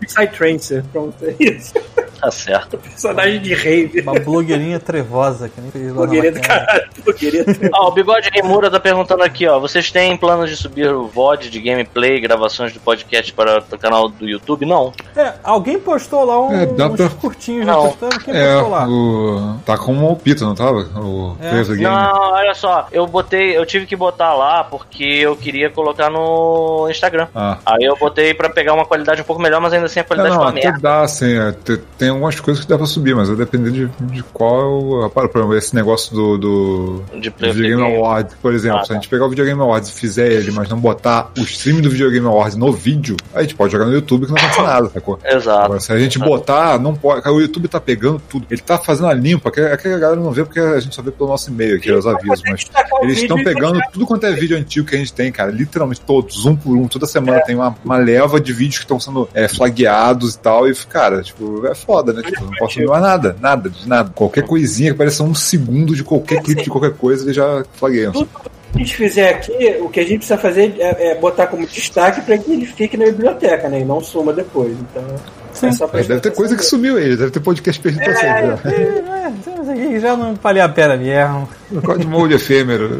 [0.00, 0.84] Psy- Psytrancer.
[0.92, 1.74] Pronto, é isso.
[2.20, 2.78] Tá certo.
[2.96, 4.00] Personagem de rave.
[4.00, 6.88] Uma blogueirinha trevosa que nem fez lá Blogueirinha do caralho.
[7.04, 9.58] Blogueirinha do Ó, o Bigode Remura tá perguntando aqui, ó.
[9.60, 14.08] Vocês têm planos de subir o VOD de gameplay, gravações do podcast para o canal
[14.08, 14.64] do YouTube?
[14.64, 14.92] Não.
[15.14, 17.82] É, alguém postou lá um- É, dá uns pra- curtinhos Não.
[17.82, 18.24] já postando.
[18.24, 18.88] Quem É, postou lá?
[18.88, 19.56] o.
[19.66, 20.78] Tá como o Pito, não tava?
[20.96, 21.62] O É.
[21.64, 21.82] Game.
[21.82, 26.88] Não, olha só, eu botei, eu tive que botar lá porque eu queria colocar no
[26.90, 27.28] Instagram.
[27.34, 27.58] Ah.
[27.66, 30.04] Aí eu botei pra pegar uma qualidade um pouco melhor, mas ainda assim a É,
[30.04, 30.78] qualidade não, tá uma até merda.
[30.80, 33.86] dá, assim, é, te- tem algumas coisas que dá pra subir, mas vai depender de,
[34.12, 35.06] de qual.
[35.06, 38.92] é Para, por exemplo, esse negócio do, do De Videogame Awards, por exemplo, Ah, se
[38.92, 39.00] a tá.
[39.00, 42.26] gente pegar o Videogame Awards e fizer ele, mas não botar o stream do Videogame
[42.26, 45.18] Awards no vídeo, a gente pode jogar no YouTube que não acontece nada, sacou?
[45.24, 45.64] Exato.
[45.64, 47.26] Agora, se a gente botar, não pode.
[47.28, 48.46] O YouTube tá pegando tudo.
[48.50, 50.94] Ele tá fazendo a limpa, que é que a galera não vê porque a gente
[50.94, 52.64] só vê pelo nosso e-mail aqui, os avisos, mas.
[53.00, 55.50] o Eles estão pegando tudo quanto é vídeo antigo que a gente tem, cara.
[55.50, 56.86] Literalmente todos, um por um.
[56.88, 59.46] Toda semana tem uma, uma leva de vídeos que estão sendo é,
[59.76, 60.68] flagueados e tal.
[60.68, 62.22] E, cara, tipo, é foda, né?
[62.22, 64.10] Tipo, não posso mais nada, nada, de nada.
[64.14, 68.12] Qualquer coisinha que pareça um segundo de qualquer clipe de qualquer coisa, eles já flagueiam.
[68.12, 68.28] Tudo,
[68.74, 72.20] a gente fizer aqui, o que a gente precisa fazer é, é botar como destaque
[72.22, 73.80] para que ele fique na biblioteca, né?
[73.80, 74.72] E não suma depois.
[74.72, 75.04] Então,
[75.52, 75.68] Sim.
[75.94, 78.42] é deve ter coisa que sumiu aí, deve ter podcast perdido pra sempre.
[78.42, 79.32] né?
[79.66, 81.48] É, aqui já não valeu a pena mesmo.
[81.72, 82.90] Um código de molde efêmero.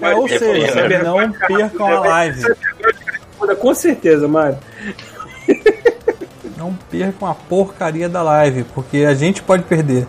[0.00, 2.42] É, ou É, seja, é, não é, percam a live.
[3.60, 4.58] Com certeza, Mário.
[6.58, 10.08] Não percam a porcaria da live, porque a gente pode perder.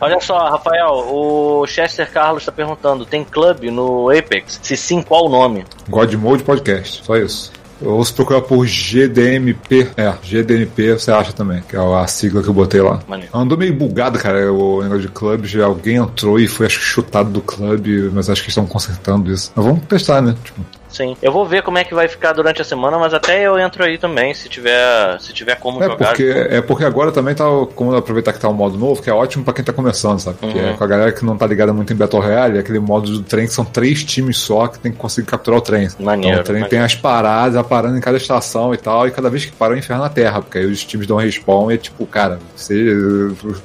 [0.00, 4.60] Olha só, Rafael, o Chester Carlos está perguntando: tem clube no Apex?
[4.62, 5.64] Se sim, qual o nome?
[5.88, 7.52] God Mode Podcast, só isso.
[7.82, 12.48] Ou se procurar por GDMP, é, GDMP você acha também, que é a sigla que
[12.48, 13.00] eu botei lá.
[13.08, 13.36] Maneiro.
[13.36, 15.62] Andou meio bugado, cara, o negócio de clube.
[15.62, 19.50] Alguém entrou e foi, acho que, chutado do clube, mas acho que estão consertando isso.
[19.56, 20.36] Mas vamos testar, né?
[20.44, 20.60] Tipo,
[20.90, 21.16] Sim.
[21.22, 23.84] Eu vou ver como é que vai ficar durante a semana, mas até eu entro
[23.84, 26.08] aí também, se tiver, se tiver como é, jogar.
[26.08, 27.44] porque, é porque agora também tá,
[27.74, 30.36] como aproveitar que tá o modo novo, que é ótimo pra quem tá começando, sabe?
[30.38, 30.70] Porque Uhum.
[30.70, 33.10] é com a galera que não tá ligada muito em Battle Royale, é aquele modo
[33.10, 35.88] do trem que são três times só que tem que conseguir capturar o trem.
[35.98, 36.68] Maneiro, então o trem maneiro.
[36.70, 39.72] tem as paradas, vai parando em cada estação e tal, e cada vez que para
[39.74, 42.38] é o inferno na terra, porque aí os times dão respawn e é tipo, cara,
[42.56, 42.74] você,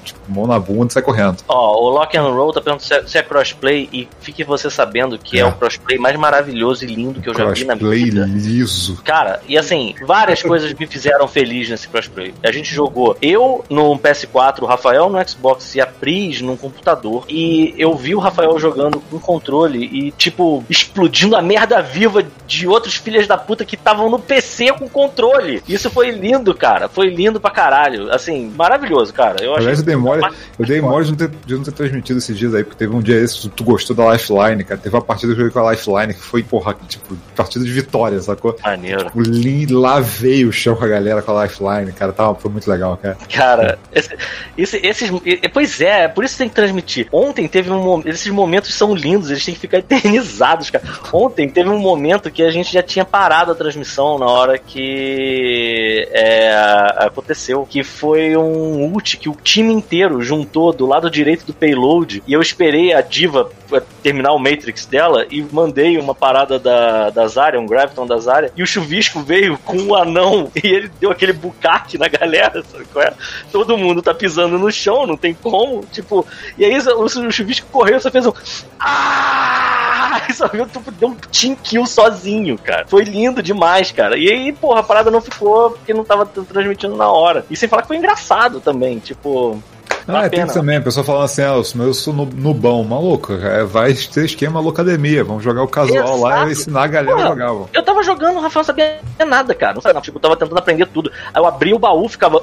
[0.04, 1.38] tipo, mão na bunda e sai correndo.
[1.48, 4.70] Ó, o Lock and Roll tá perguntando se é, se é crossplay e fique você
[4.70, 5.42] sabendo que é.
[5.42, 5.46] É.
[5.46, 8.26] o crossplay mais maravilhoso e lindo que eu já vi na vida.
[8.26, 9.02] liso.
[9.04, 12.34] Cara, e assim, várias coisas me fizeram feliz nesse crossplay.
[12.44, 17.26] A gente jogou eu no PS4, o Rafael no Xbox e a Pris num computador.
[17.28, 22.68] E eu vi o Rafael jogando com controle e, tipo, explodindo a merda viva de
[22.68, 25.62] outros filhas da puta que estavam no PC com controle.
[25.68, 26.88] Isso foi lindo, cara.
[26.88, 28.12] Foi lindo pra caralho.
[28.12, 29.44] Assim, maravilhoso, cara.
[29.44, 29.56] Eu.
[29.56, 30.22] Aliás, eu dei mole,
[30.60, 32.96] eu dei mole de não, ter, de não ter transmitido esses dias aí, porque teve
[32.96, 34.80] um dia esse, tu gostou da Lifeline, cara.
[34.80, 37.05] Teve uma partida que eu joguei com a Lifeline que foi, porra, tipo,
[37.36, 38.56] partida de vitória, sacou?
[38.64, 39.06] Maneiro.
[39.06, 42.12] Tipo, li- lavei o chão com a galera com a Lifeline, cara.
[42.14, 43.18] Tava, foi muito legal, cara.
[43.34, 44.16] Cara, esse-
[44.58, 45.12] esse- esses.
[45.54, 47.08] Pois é, por isso tem que transmitir.
[47.12, 48.08] Ontem teve um momento.
[48.10, 50.84] Esses momentos são lindos, eles têm que ficar eternizados, cara.
[51.14, 56.08] Ontem teve um momento que a gente já tinha parado a transmissão na hora que
[56.12, 56.54] é,
[56.98, 57.66] aconteceu.
[57.70, 62.24] Que foi um ult que o time inteiro juntou do lado direito do payload.
[62.28, 66.95] E eu esperei a diva eh, terminar o Matrix dela e mandei uma parada da,
[67.10, 68.52] da Zarya, um Graviton da Zarya.
[68.56, 72.86] E o chuvisco veio com um anão e ele deu aquele bucaque na galera, sabe
[72.92, 73.14] qual é?
[73.52, 75.84] Todo mundo tá pisando no chão, não tem como.
[75.92, 76.26] Tipo,
[76.58, 78.34] e aí o, o chuvisco correu, só fez um.
[78.80, 79.86] Ah!
[80.34, 82.86] Só viu, tipo, deu um team kill sozinho, cara.
[82.88, 84.18] Foi lindo demais, cara.
[84.18, 87.46] E aí, porra, a parada não ficou porque não tava transmitindo na hora.
[87.50, 89.62] E sem falar que foi engraçado também, tipo.
[90.08, 93.34] Ah, Uma tem também, a pessoa falando assim, ah, mas eu sou nubão, maluco.
[93.34, 96.50] É, vai ter esquema locademia, vamos jogar o casual lá Exato.
[96.50, 97.70] e ensinar a galera Porra, a jogar.
[97.74, 99.74] Eu tava jogando, o Rafael não sabia nada, cara.
[99.74, 100.02] Não sabia, não.
[100.02, 101.12] Tipo, eu tava tentando aprender tudo.
[101.34, 102.42] Aí eu abri o baú, ficava.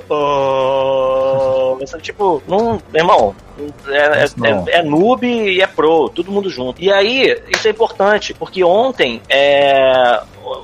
[1.79, 2.81] Mas, tipo, não.
[2.93, 3.35] Irmão,
[3.89, 4.65] é, não.
[4.67, 6.83] é, é noob e é pro, todo mundo junto.
[6.83, 10.21] E aí, isso é importante, porque ontem é.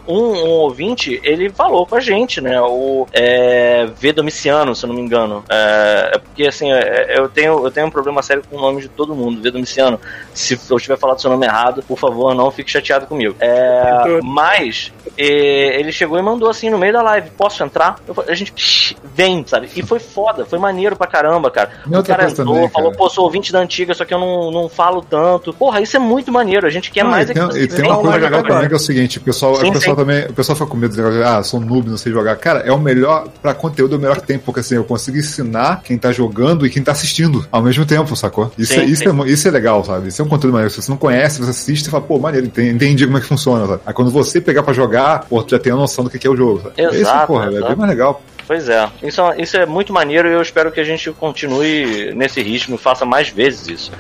[0.07, 2.61] Um, um ouvinte, ele falou com a gente, né?
[2.61, 5.45] O é, V Domiciano, se eu não me engano.
[5.49, 8.83] É, é porque, assim, é, eu, tenho, eu tenho um problema sério com o nome
[8.83, 9.41] de todo mundo.
[9.41, 10.01] V Domiciano,
[10.33, 13.35] se eu tiver falado seu nome errado, por favor, não fique chateado comigo.
[13.41, 18.01] É, mas é, ele chegou e mandou assim no meio da live: Posso entrar?
[18.07, 19.69] Eu falei, a gente "Shh, vem, sabe?
[19.75, 21.71] E foi foda, foi maneiro pra caramba, cara.
[21.87, 22.99] E o cara entrou, também, falou: cara.
[22.99, 25.53] Pô, sou ouvinte da antiga, só que eu não, não falo tanto.
[25.53, 26.67] Porra, isso é muito maneiro.
[26.67, 28.69] A gente quer Não, mais e é que tem, e tem uma coisa legal também
[28.69, 30.91] que é o seguinte, o pessoal, Sim, o pessoal também, o pessoal fica com medo
[30.91, 32.37] desse negócio de, ah, sou noob, não sei jogar.
[32.37, 35.17] Cara, é o melhor pra conteúdo, é o melhor que tem, porque assim, eu consigo
[35.19, 38.51] ensinar quem tá jogando e quem tá assistindo ao mesmo tempo, sacou?
[38.59, 39.23] Isso, Sim, é, isso, sim.
[39.23, 40.09] é, isso é legal, sabe?
[40.09, 40.73] Isso é um conteúdo maneiro.
[40.73, 43.67] Se você não conhece, você assiste e fala, pô, maneiro, entendi, como é que funciona,
[43.67, 43.83] sabe?
[43.87, 46.31] Aí quando você pegar pra jogar, pô, tu já tem a noção do que é
[46.31, 46.75] o jogo, sabe?
[46.81, 47.67] Exato, Esse, porra, é exato.
[47.69, 48.23] bem mais legal.
[48.47, 48.89] Pois é.
[49.03, 52.79] Isso, isso é muito maneiro e eu espero que a gente continue nesse ritmo e
[52.79, 53.93] faça mais vezes isso.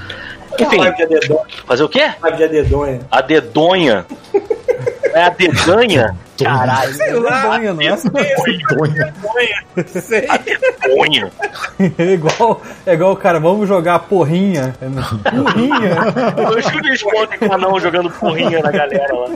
[0.60, 1.44] Enfim, Live de adedonha.
[1.66, 2.10] fazer o quê?
[2.22, 3.00] Live de adedonha.
[3.10, 4.06] A dedonha.
[5.14, 6.16] É a dedanha?
[6.42, 7.42] Caralho, Sei lá.
[7.48, 7.96] Banha, não é?
[10.86, 11.32] Dedonha.
[11.98, 14.74] É igual, é igual, cara, vamos jogar porrinha.
[14.80, 15.96] É Porrinha?
[16.36, 19.28] Eu acho que eles podem com o anão jogando porrinha na galera lá.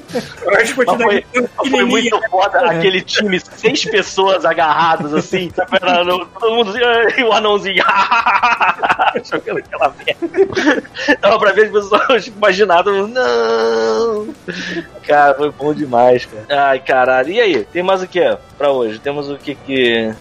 [0.43, 1.25] Eu acho que foi,
[1.71, 6.27] foi muito foda aquele time, seis pessoas agarradas assim, tá vendo?
[6.39, 7.83] todo mundo assim, e o anãozinho
[9.25, 10.83] jogando aquela merda.
[11.21, 14.29] Dava pra ver as pessoas imaginadas, não.
[15.07, 16.69] Cara, foi bom demais, cara.
[16.69, 17.31] Ai, caralho.
[17.31, 18.21] E aí, tem mais o que
[18.57, 18.99] pra hoje?
[18.99, 20.15] Temos o que que.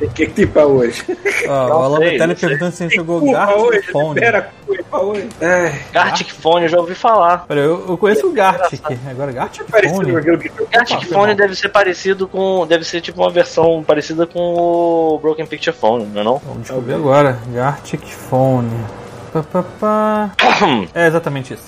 [0.00, 1.04] O que, que tem pra hoje?
[1.48, 2.18] Ó, o não sei.
[2.18, 3.90] perguntando se a gente jogou Gartic?
[3.90, 4.18] Phone.
[4.18, 4.50] Espera,
[4.90, 5.28] pra hoje.
[5.40, 7.46] Ai, Gartic Phone, eu já ouvi falar.
[7.46, 8.80] Pera, eu, eu conheço o Gartic.
[9.08, 10.50] Agora, Gartic parecido com Phone.
[10.70, 12.66] Gartic Phone deve ser parecido com.
[12.66, 16.38] Deve ser tipo uma versão parecida com o Broken Picture Phone, não é não?
[16.38, 17.38] Vamos descobrir agora.
[17.52, 18.70] Gartic Phone.
[19.34, 20.30] Pá, pá, pá.
[20.94, 21.64] É exatamente isso.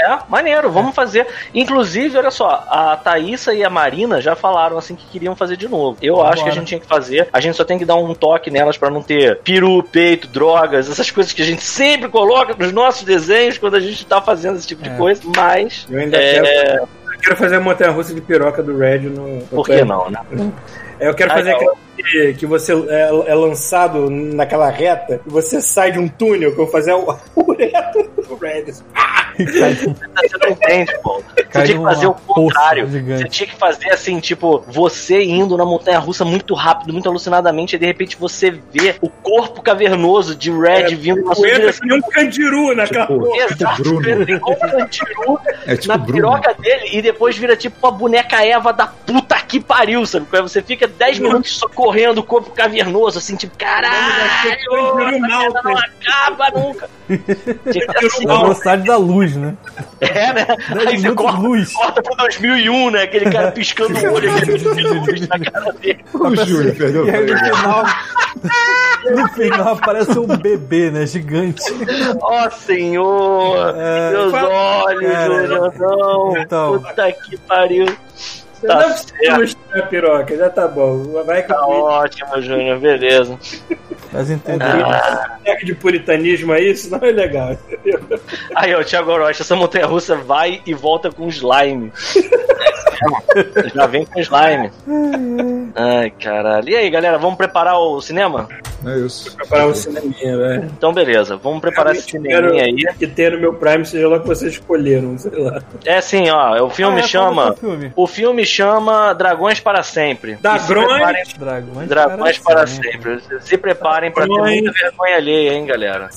[0.00, 1.24] É, maneiro, vamos fazer.
[1.54, 5.68] Inclusive, olha só, a Thaísa e a Marina já falaram assim que queriam fazer de
[5.68, 5.96] novo.
[6.02, 7.28] Eu acho que a gente tinha que fazer.
[7.32, 10.90] A gente só tem que dar um toque nelas pra não ter peru, peito, drogas,
[10.90, 14.56] essas coisas que a gente sempre coloca nos nossos desenhos quando a gente tá fazendo
[14.58, 14.96] esse tipo de É.
[14.96, 15.22] coisa.
[15.36, 15.86] Mas.
[15.88, 19.40] Eu ainda É, quero, eu quero fazer a montanha russa de piroca do Red no.
[19.46, 20.18] por que não, né?
[20.98, 21.56] Eu quero fazer não.
[21.56, 26.60] aquela que, você é, é lançado naquela reta e você sai de um túnel, que
[26.60, 27.10] eu vou fazer o,
[27.52, 28.72] reto do Red.
[29.38, 29.94] Você.
[31.52, 32.86] Você tinha que fazer o contrário.
[32.88, 37.76] Você tinha que fazer assim, tipo, você indo na montanha russa muito rápido, muito alucinadamente,
[37.76, 41.88] e de repente você vê o corpo cavernoso de Red vindo na sua Poeta direção.
[41.88, 43.36] que um candiru naquela Tipo, porra.
[43.44, 44.08] Exato, Bruno.
[44.08, 46.12] ele igual um cantiru É tipo na Bruno.
[46.12, 50.26] piroca dele e depois vira tipo uma boneca Eva da puta que pariu, sabe?
[50.30, 53.96] Você fica 10 minutos só correndo, o corpo cavernoso, assim, tipo, caralho,
[54.42, 56.88] Candiru merda não acaba nunca.
[57.72, 59.54] Tinha que assim, velocidade da luz, né?
[60.00, 60.46] é, né?
[60.74, 61.72] 10 Aí você corta, luz.
[61.72, 63.02] corta pro 2001, né?
[63.02, 66.04] Aquele cara piscando o olho, aquele de luz na cara dele.
[66.14, 67.84] O Júlio perdeu E aí no final.
[69.10, 71.06] No final aparece um bebê, né?
[71.06, 71.62] Gigante.
[72.20, 76.36] Ó senhor, É, meus fala- olhos, Cara, Júlio, não.
[76.38, 76.78] então.
[76.80, 77.86] Puta que pariu.
[78.60, 81.22] Você Tá não precisa mostrar a piroca, já tá bom.
[81.24, 83.38] Vai Tá ótimo, Júnior, beleza.
[84.12, 84.68] Mas entendeu?
[85.44, 87.52] Pega de puritanismo aí, isso não é legal.
[87.52, 88.20] entendeu?
[88.54, 91.92] Aí, ó, Thiago Orochi, essa montanha russa vai e volta com slime.
[93.74, 94.70] Já vem com slime.
[95.74, 96.68] Ai, caralho.
[96.68, 98.48] E aí, galera, vamos preparar o cinema?
[98.86, 99.34] É isso.
[99.36, 100.64] Preparar um cineminha, velho.
[100.76, 102.74] Então, beleza, vamos preparar esse cineminha aí.
[102.98, 105.60] Que tem no meu Prime, seja lá o que vocês escolheram, sei lá.
[105.84, 107.42] É assim, ó, o filme Ah, é, chama.
[107.48, 107.92] é o filme?
[107.94, 110.36] O filme chama Dragões para Sempre.
[110.36, 113.20] Da E se Dragões, Dragões para sempre.
[113.40, 114.62] Se preparem pra ter Dragões.
[114.62, 116.08] muita vergonha alheia, hein, galera.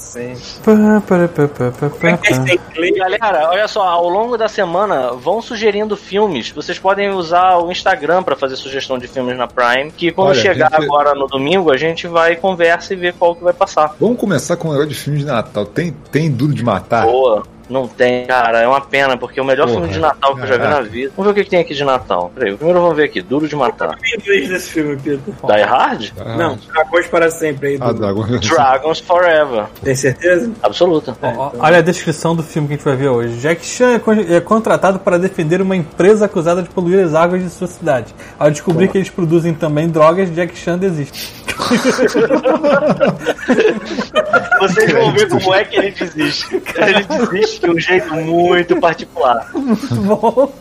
[0.64, 0.72] Pá,
[1.08, 2.44] pá, pá, pá, pá, Como pá, que pá.
[2.44, 2.98] esse em inglês?
[2.98, 6.50] galera, olha só, ao longo da semana vão sugerindo filmes.
[6.52, 9.92] Vocês podem usar o Instagram pra fazer sugestão de filmes na Prime.
[9.92, 13.36] Que quando Olha, chegar gente- agora no domingo, a gente vai conversa e ver qual
[13.36, 13.96] que vai passar.
[14.00, 15.66] Vamos começar com o negócio de filme de Natal.
[15.66, 17.06] Tem, tem duro de matar?
[17.06, 17.44] Boa.
[17.70, 20.42] Não tem, cara, é uma pena, porque é o melhor Porra, filme de Natal que
[20.42, 21.12] eu já vi na vida.
[21.16, 22.32] Vamos ver o que, que tem aqui de Natal.
[22.36, 23.96] Peraí, primeiro vamos ver aqui, Duro de Matar.
[24.04, 25.24] Em inglês desse filme, Pedro.
[25.44, 26.12] Die Hard?
[26.20, 27.78] Ah, Não, Dragões para sempre aí.
[27.80, 28.40] Ah, do- Dragão.
[28.40, 29.66] Dragons Forever.
[29.84, 30.52] Tem certeza?
[30.62, 31.16] Absoluta.
[31.22, 33.38] Ó, Olha a descrição do filme que a gente vai ver hoje.
[33.40, 37.42] Jack Chan é con- é contratado para defender uma empresa acusada de poluir as águas
[37.44, 38.14] de sua cidade.
[38.38, 41.34] Ao descobrir que eles produzem também drogas, Jack Chan desiste.
[44.60, 46.56] Vocês vão ver como é que ele desiste.
[46.76, 49.52] Ele desiste de um jeito muito particular.
[49.54, 50.54] Bom,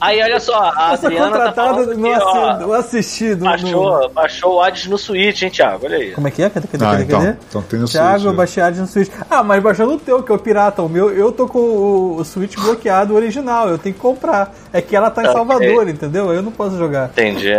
[0.00, 2.72] Aí, olha só, a eu sou Adriana tá contratado, falando não, aqui, ó, assi- não
[2.74, 3.24] assisti.
[3.34, 5.86] no- baixou, baixou o Hades no Switch, hein, Thiago?
[5.86, 6.10] Olha aí.
[6.12, 6.48] Como é que é?
[6.50, 7.20] Cadê, cadê, Ah, cadê, então.
[7.20, 7.36] cadê?
[7.48, 8.36] Então tem no Thiago, Switch, eu né?
[8.36, 9.10] baixei Hades no Switch.
[9.28, 10.82] Ah, mas baixou no teu, que é o pirata.
[10.82, 13.68] O meu, eu tô com o, o Switch bloqueado, o original.
[13.68, 14.54] Eu tenho que comprar.
[14.72, 15.32] É que ela tá em.
[15.32, 16.32] Salvador, entendeu?
[16.32, 17.06] Eu não posso jogar.
[17.10, 17.52] Entendi.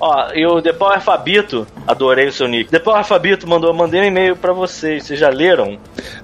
[0.00, 2.70] Ó, e o The Power Fabito, adorei o seu nick.
[2.70, 5.04] The Power Fabito mandou, mandei um e-mail pra vocês.
[5.06, 5.78] Vocês já leram?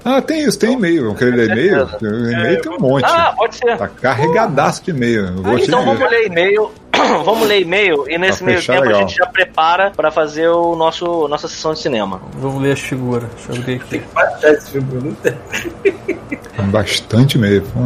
[0.05, 1.06] Ah, tem isso, tem e-mail.
[1.06, 1.88] Vão querer ler e-mail?
[2.01, 3.05] E-mail tem um monte.
[3.05, 3.76] Ah, pode ser.
[3.76, 5.26] Tá carregadaço de e-mail.
[5.26, 6.70] Eu gostei então vamos ler e-mail.
[7.24, 9.00] vamos ler e-mail e nesse meio tempo a legal.
[9.00, 12.20] gente já prepara pra fazer o nosso nossa sessão de cinema.
[12.36, 13.28] Vamos ler as figuras.
[13.36, 13.88] Deixa eu abrir aqui.
[13.88, 14.02] Tem.
[16.56, 17.62] Tem bastante e-mail.
[17.62, 17.80] Pô.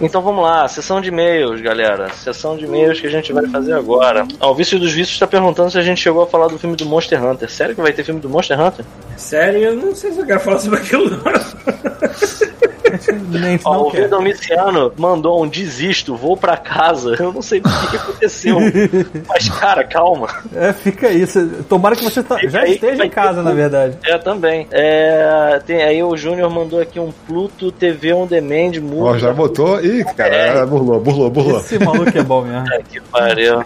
[0.00, 2.08] Então vamos lá, sessão de e-mails, galera.
[2.10, 4.26] Sessão de e-mails que a gente vai fazer agora.
[4.40, 6.76] Ó, o Vício dos Vícios tá perguntando se a gente chegou a falar do filme
[6.76, 7.50] do Monster Hunter.
[7.50, 8.84] Sério que vai ter filme do Monster Hunter?
[9.16, 11.20] Sério, eu não sei se eu quero falar sobre aquilo.
[13.30, 14.08] Nem Ó, não o quer.
[14.08, 17.14] Domiciano mandou um desisto, vou pra casa.
[17.18, 18.58] Eu não sei o que, aconteceu.
[19.28, 20.28] Mas, cara, calma.
[20.54, 21.24] É, fica aí.
[21.68, 23.98] Tomara que você tá- já esteja em casa, ter na verdade.
[24.04, 24.66] É, também.
[24.70, 29.80] É, tem, aí o Júnior mandou aqui um Pluto TV On Demand Ó, já botou.
[29.80, 31.58] Ih, cara, burlou, burlou, burlou.
[31.60, 32.60] Esse maluco é bom mesmo.
[32.70, 33.62] Puta que pariu.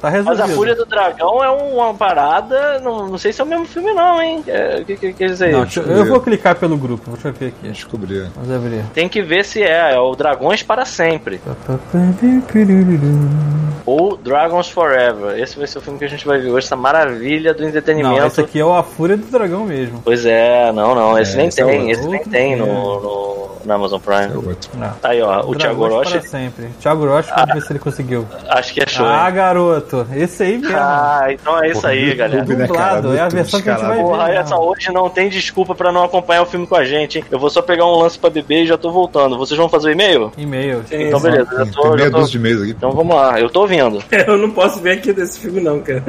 [0.00, 2.78] Tá Mas a Fúria do Dragão é uma parada.
[2.80, 4.42] Não, não sei se é o mesmo filme, não, hein?
[4.46, 5.80] É, O que, que quer dizer Não, isso?
[5.80, 7.10] deixa- eu vou clicar pelo grupo.
[7.12, 7.68] Deixa eu ver aqui.
[7.68, 8.26] Descobri.
[8.36, 8.84] Vamos abrir.
[8.92, 9.94] Tem que ver se é.
[9.94, 11.40] É o Dragões para Sempre.
[13.86, 15.38] Ou Dragons Forever.
[15.38, 16.66] Esse vai ser o filme que a gente vai ver hoje.
[16.66, 18.18] Essa maravilha do entretenimento.
[18.20, 20.00] Não, esse aqui é o A Fúria do Dragão mesmo.
[20.04, 21.18] Pois é, não, não.
[21.18, 21.78] Esse É, nem esse é tem.
[21.78, 21.90] outro.
[21.90, 22.68] esse nem tem no, é.
[22.68, 24.32] no, na Amazon Prime.
[24.32, 24.70] É outro.
[25.00, 25.40] Tá aí, ó.
[25.40, 26.66] O Thiago Dragões para sempre.
[26.80, 28.26] Thiago Rocha, vamos ver se ele conseguiu.
[28.48, 29.06] Acho que é show.
[29.06, 29.34] Ah, hein?
[29.34, 30.06] garoto.
[30.14, 30.76] Esse aí mesmo.
[30.78, 32.38] Ah, então é isso Porra, aí, galera.
[32.40, 33.14] YouTube, né, Dublado, cara?
[33.16, 34.02] é a YouTube versão que a gente vai ver.
[34.02, 34.46] Porra, olha não.
[34.46, 37.24] só, hoje não tem desculpa pra não acompanhar o filme com a gente, hein?
[37.30, 39.36] Eu vou só pegar um lance pra beber e já tô voltando.
[39.38, 40.32] Vocês vão fazer o e-mail?
[40.36, 40.84] E-mail.
[40.90, 41.90] Então, beleza, Tem tô.
[41.90, 42.18] meia Já tô...
[42.18, 42.70] dúzia de e-mails aqui.
[42.72, 44.02] Então vamos lá, eu tô ouvindo.
[44.26, 46.02] Eu não posso ver aqui desse filme não, cara.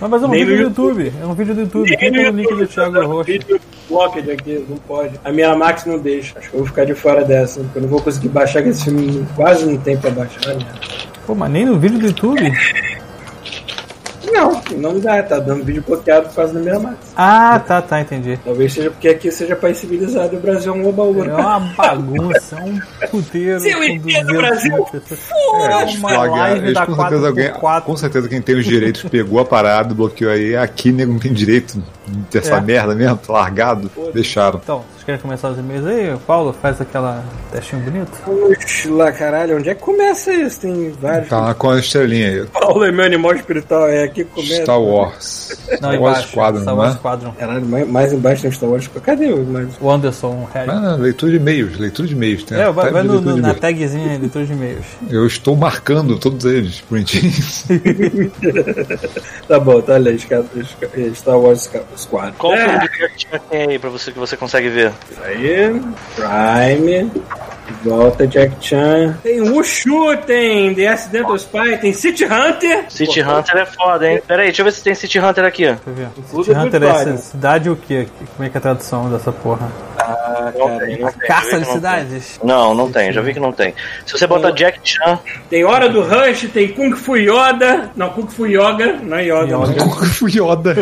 [0.00, 1.12] Mas, mas é um Nem vídeo do YouTube.
[1.20, 1.90] É um vídeo do YouTube.
[1.90, 3.06] No no link do YouTube, Thiago?
[3.06, 3.24] Rocha.
[3.32, 5.20] Vídeo- Blocked aqui, não pode.
[5.22, 6.38] A minha Max não deixa.
[6.38, 8.70] Acho que eu vou ficar de fora dessa, porque eu não vou conseguir baixar, que
[8.70, 10.66] esse filme quase não tem pra baixar, né?
[11.26, 12.52] Pô, mas nem no vídeo do YouTube.
[14.32, 16.96] Não, não dá, tá dando vídeo bloqueado por causa da minha Max.
[17.14, 18.36] Ah, tá, tá, entendi.
[18.44, 21.26] Talvez seja porque aqui seja país civilizado e o Brasil é um oba-oba.
[21.26, 22.64] É uma bagunça, é
[23.06, 23.60] um puteiro.
[23.60, 24.86] Se eu com entendo 200 Brasil.
[24.92, 27.82] É, É uma flagam- live eles da com certeza alguém, 4x4.
[27.82, 30.56] com certeza quem tem os direitos pegou a parada, bloqueou aí.
[30.56, 31.80] Aqui nego não tem direito
[32.32, 32.60] dessa É.
[32.60, 33.88] merda mesmo, largado.
[34.12, 34.58] Deixaram.
[34.64, 36.16] Então, querem começar os e-mails aí?
[36.26, 37.22] Paulo, faz aquela
[37.52, 38.10] testinho bonito.
[38.26, 40.60] Vamos lá, caralho, onde é que começa isso?
[40.60, 41.28] Tem vários.
[41.28, 42.46] Tá com a estrelinha aí.
[42.46, 44.62] Paulo é meu animal espiritual, é aqui que começa.
[44.62, 45.58] Star Wars.
[45.70, 46.18] Não, Star Wars.
[46.26, 46.98] Squadron, Star não Wars é?
[46.98, 47.32] Squadron.
[47.32, 48.88] Caralho, mais, mais embaixo tem Star Wars.
[49.04, 49.68] Cadê o mais?
[49.80, 50.70] O Anderson Harry.
[50.70, 52.44] Ah, leitura de e-mails, leitura de e-mails.
[52.44, 54.86] Tem É, vai, vai no, no- na tagzinha aí, leitura de e-mails.
[55.10, 57.64] Eu estou marcando todos eles, bonitinhos.
[59.46, 60.18] Tá bom, tá ali,
[61.14, 62.34] Star Wars Squad.
[62.38, 62.66] Qual é.
[62.68, 64.92] filme de Chan tem aí pra você que você consegue ver?
[65.10, 65.80] Isso aí,
[66.14, 67.10] Prime,
[67.84, 69.18] volta Jack Chan.
[69.22, 72.84] Tem Wushu, tem The Accidental Spy, tem City Hunter.
[72.88, 74.22] City Hunter é foda, hein?
[74.26, 75.66] Pera aí, deixa eu ver se tem City Hunter aqui.
[75.66, 76.08] Deixa eu ver.
[76.44, 78.06] City Hunter é cidade o quê?
[78.36, 79.70] Como é que é a tradução dessa porra?
[80.06, 81.28] Ah, Não cara, tem, não tem.
[81.28, 82.38] Caça já de vi que não cidades?
[82.38, 82.48] tem.
[82.48, 83.74] Não, não tem, já vi que não tem.
[84.06, 85.18] Se você botar Jack Chan,
[85.50, 87.90] Tem Hora do Rush, tem Kung Fu Yoda.
[87.96, 89.54] Não, Kung Fu Yoga, não é Yoda.
[89.54, 90.06] Yoga.
[90.06, 90.74] Fui Yoda.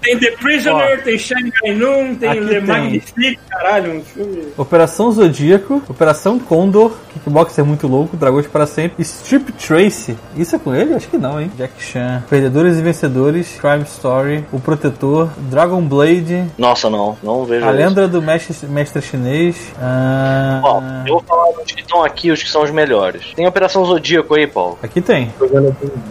[0.00, 2.60] Tem The Prisoner, tem Shanghai Noon, tem Aqui tem.
[2.60, 4.48] Magnifique, caralho, um filme.
[4.56, 10.16] Operação Zodíaco, Operação Condor, Kickboxer muito louco, Dragões para sempre, Strip Tracy.
[10.36, 10.94] Isso é com ele?
[10.94, 11.50] Acho que não, hein?
[11.56, 17.64] Jack Chan, Perdedores e Vencedores, Crime Story, O Protetor, Dragon Blade, nossa, não, não vejo
[17.64, 17.70] A.
[17.92, 19.70] Lenda do Mestre, Mestre Chinês.
[19.80, 23.32] ah, Ó, eu vou falar dos que estão aqui, os que são os melhores.
[23.34, 24.78] Tem Operação Zodíaco aí, Paulo.
[24.82, 25.32] Aqui tem.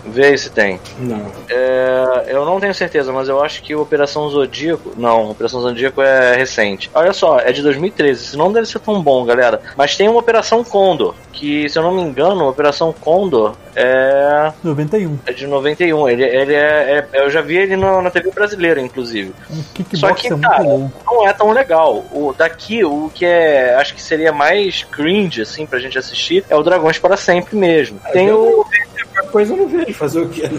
[0.06, 0.80] Vê aí se tem.
[1.00, 1.26] Não.
[1.50, 4.92] É, eu não tenho certeza, mas eu acho que Operação Zodíaco.
[4.98, 6.90] Não, Operação Zodíaco é recente.
[6.94, 8.24] Olha só, é de 2013.
[8.26, 9.62] Isso não deve ser tão bom, galera.
[9.76, 11.16] Mas tem uma Operação Condor.
[11.34, 15.18] Que, se eu não me engano, a Operação Condor é, 91.
[15.26, 16.10] é de 91.
[16.10, 19.34] Ele, ele é, é- Eu já vi ele na, na TV brasileira, inclusive.
[19.50, 21.71] Um Só que, muito cara, não é tão legal.
[21.78, 26.56] O daqui, o que é, acho que seria mais cringe assim pra gente assistir é
[26.56, 28.00] o Dragões para sempre mesmo.
[28.12, 28.66] Tem o
[29.14, 30.50] Qualquer coisa eu não vejo fazer o quê?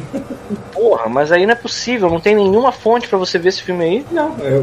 [0.72, 3.84] porra, mas aí não é possível, não tem nenhuma fonte pra você ver esse filme
[3.84, 4.06] aí.
[4.10, 4.58] Não, é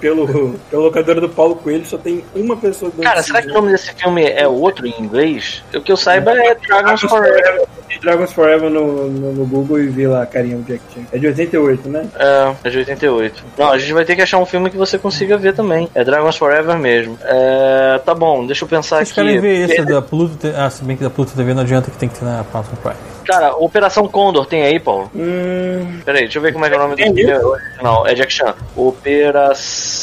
[0.00, 3.54] Pelo, pela locadora do Paulo Coelho só tem uma pessoa dando Cara, será que o
[3.54, 5.62] nome desse filme é outro em inglês?
[5.74, 7.66] O que eu saiba é Dragons Forever.
[8.00, 11.02] Dragons Forever no, no, no Google e vi lá a carinha do Jack Chan.
[11.12, 12.08] É de 88, né?
[12.18, 13.44] É, é de 88.
[13.58, 15.88] Não, a gente vai ter que achar um filme que você consiga ver também.
[15.94, 17.18] É Dragons Forever mesmo.
[17.22, 19.20] É, tá bom, deixa eu pensar Vocês aqui.
[19.20, 20.52] querem ver esse da Pluto?
[20.56, 22.74] Ah, se bem que da Pluto TV não adianta que tem que ter na Amazon
[22.82, 22.96] Prime.
[23.30, 25.08] Cara, Operação Condor tem aí, Paulo?
[25.14, 26.00] Hum.
[26.04, 28.04] Peraí, deixa eu ver como é que é o nome do filme original.
[28.04, 28.54] É Jack Chan.
[28.74, 30.00] Operação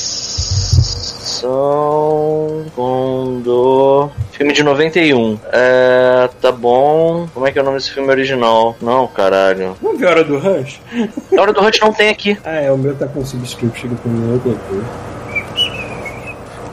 [2.73, 4.11] Condor.
[4.31, 5.37] Filme de 91.
[5.51, 6.29] É.
[6.41, 7.27] Tá bom.
[7.33, 8.77] Como é que é o nome desse filme original?
[8.81, 9.75] Não, caralho.
[9.81, 10.79] Vamos ver a hora do Rush?
[11.37, 12.37] A hora do Hunt não tem aqui.
[12.45, 14.57] Ah, é, o meu tá com subscription pro meu aqui.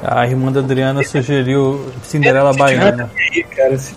[0.07, 3.11] A irmã da Adriana sugeriu Cinderela Baiana.
[3.57, 3.95] Cara, se.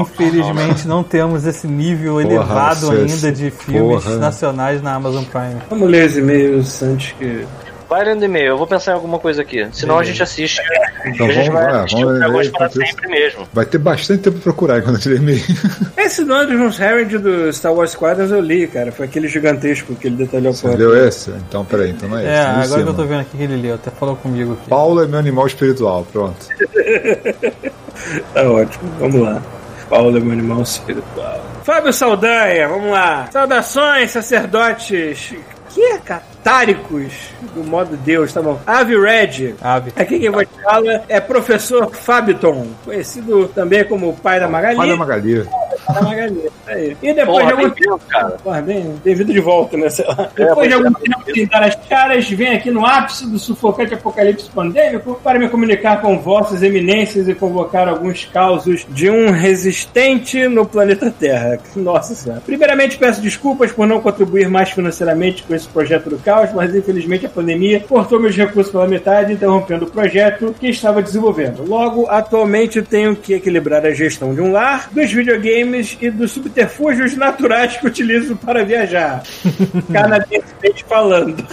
[0.00, 4.16] Infelizmente não temos esse nível elevado Porra, ainda de filmes porra.
[4.16, 5.60] nacionais na Amazon Prime.
[5.68, 7.46] Vamos ler os e-mails antes que.
[7.92, 9.68] Vai lendo e-mail, eu vou pensar em alguma coisa aqui.
[9.70, 10.62] Senão a gente assiste.
[11.04, 13.46] Então a gente vamos, vai é, assistir o vamos ler para sempre mesmo.
[13.52, 15.42] Vai ter bastante tempo pra procurar quando eu tiver e-mail.
[15.98, 18.92] Esse do Andrews Herald do Star Wars Squadrons eu li, cara.
[18.92, 21.32] Foi aquele gigantesco que ele detalhou Você leu esse?
[21.32, 22.30] Então, peraí, então não é esse.
[22.30, 22.94] É, é em agora que eu cima.
[22.94, 24.70] tô vendo aqui que ele leu, até falou comigo aqui.
[24.70, 26.46] Paulo é meu animal espiritual, pronto.
[28.32, 29.42] Tá ótimo, vamos lá.
[29.90, 31.44] Paulo é meu animal espiritual.
[31.62, 33.28] Fábio Saldanha, vamos lá.
[33.30, 35.34] Saudações, sacerdotes.
[35.68, 35.98] Que é
[36.42, 37.12] catáricos
[37.54, 38.58] do modo Deus, tá bom.
[38.66, 39.54] Ave Red.
[39.60, 39.92] Ave.
[39.96, 44.76] Aqui quem vai te fala é professor Fabiton, conhecido também como o pai da Magali.
[44.76, 45.48] Pai da Magali.
[45.86, 46.50] Pai da Magali.
[46.66, 46.96] Aí.
[47.02, 48.30] E depois Porra, de algum bem-vindo, cara.
[48.42, 49.88] Porra, bem, bem-vindo de volta, né?
[49.88, 50.30] Sei lá.
[50.36, 53.94] É, Depois de algum tempo sem dar as caras, vem aqui no ápice do sufocante
[53.94, 60.46] apocalipse pandêmico para me comunicar com vossas eminências e convocar alguns causos de um resistente
[60.48, 61.58] no planeta Terra.
[61.76, 62.40] Nossa senhora.
[62.44, 67.26] Primeiramente, peço desculpas por não contribuir mais financeiramente com esse projeto do caos, mas infelizmente
[67.26, 71.62] a pandemia cortou meus recursos pela metade, interrompendo o projeto que estava desenvolvendo.
[71.68, 77.14] Logo, atualmente tenho que equilibrar a gestão de um lar, dos videogames e dos subterfúgios
[77.14, 79.22] naturais que utilizo para viajar.
[79.92, 81.46] Canadensemente falando.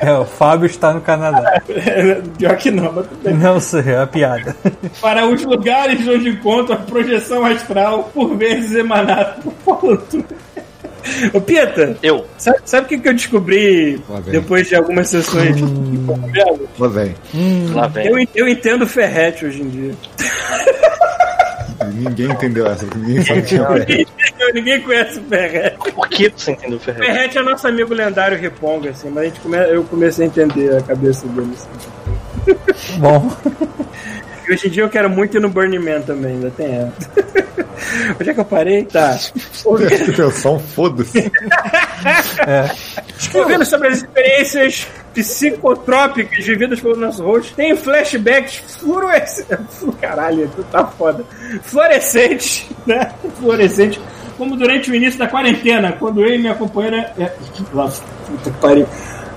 [0.00, 1.60] É, o Fábio está no Canadá.
[2.38, 3.34] Pior que não, mas tudo bem.
[3.34, 4.56] Não sei, é a piada.
[4.98, 10.02] Para os lugares onde encontro a projeção astral, por vezes emanada por Paulo.
[11.32, 12.26] Ô, Pita, Eu.
[12.38, 15.62] sabe, sabe o que, que eu descobri depois de algumas sessões de
[16.06, 16.68] cogumelo?
[16.78, 17.14] Lá vem.
[17.74, 18.06] Lá vem.
[18.06, 19.94] Eu, eu entendo Ferrete hoje em dia.
[21.94, 22.86] Ninguém entendeu essa.
[22.94, 23.68] Ninguém sabe quem é.
[23.68, 24.06] Ninguém,
[24.54, 25.92] ninguém conhece o Ferrete.
[25.92, 27.06] Por que você entendeu o Ferreira?
[27.06, 30.76] Ferrete é nosso amigo lendário Riponga, assim, mas a gente come, eu comecei a entender
[30.76, 31.52] a cabeça dele.
[31.54, 32.98] Assim.
[32.98, 33.30] Bom,
[34.52, 37.50] hoje em dia eu quero muito ir no Burning Man também, ainda tem essa.
[38.20, 38.84] Onde é que eu parei?
[38.84, 39.18] Tá.
[40.12, 41.30] Atenção, foda-se.
[43.18, 49.84] Escrevendo sobre as experiências psicotrópicas vividas pelo nosso host, tem flashbacks fluorescentes.
[50.00, 51.24] Caralho, tu tá foda.
[51.62, 53.12] Fluorescentes, né?
[53.38, 54.00] Fluorescentes.
[54.36, 57.12] Como durante o início da quarentena, quando eu e minha companheira.
[57.18, 57.30] É...
[57.74, 58.86] Nossa, puta que pariu.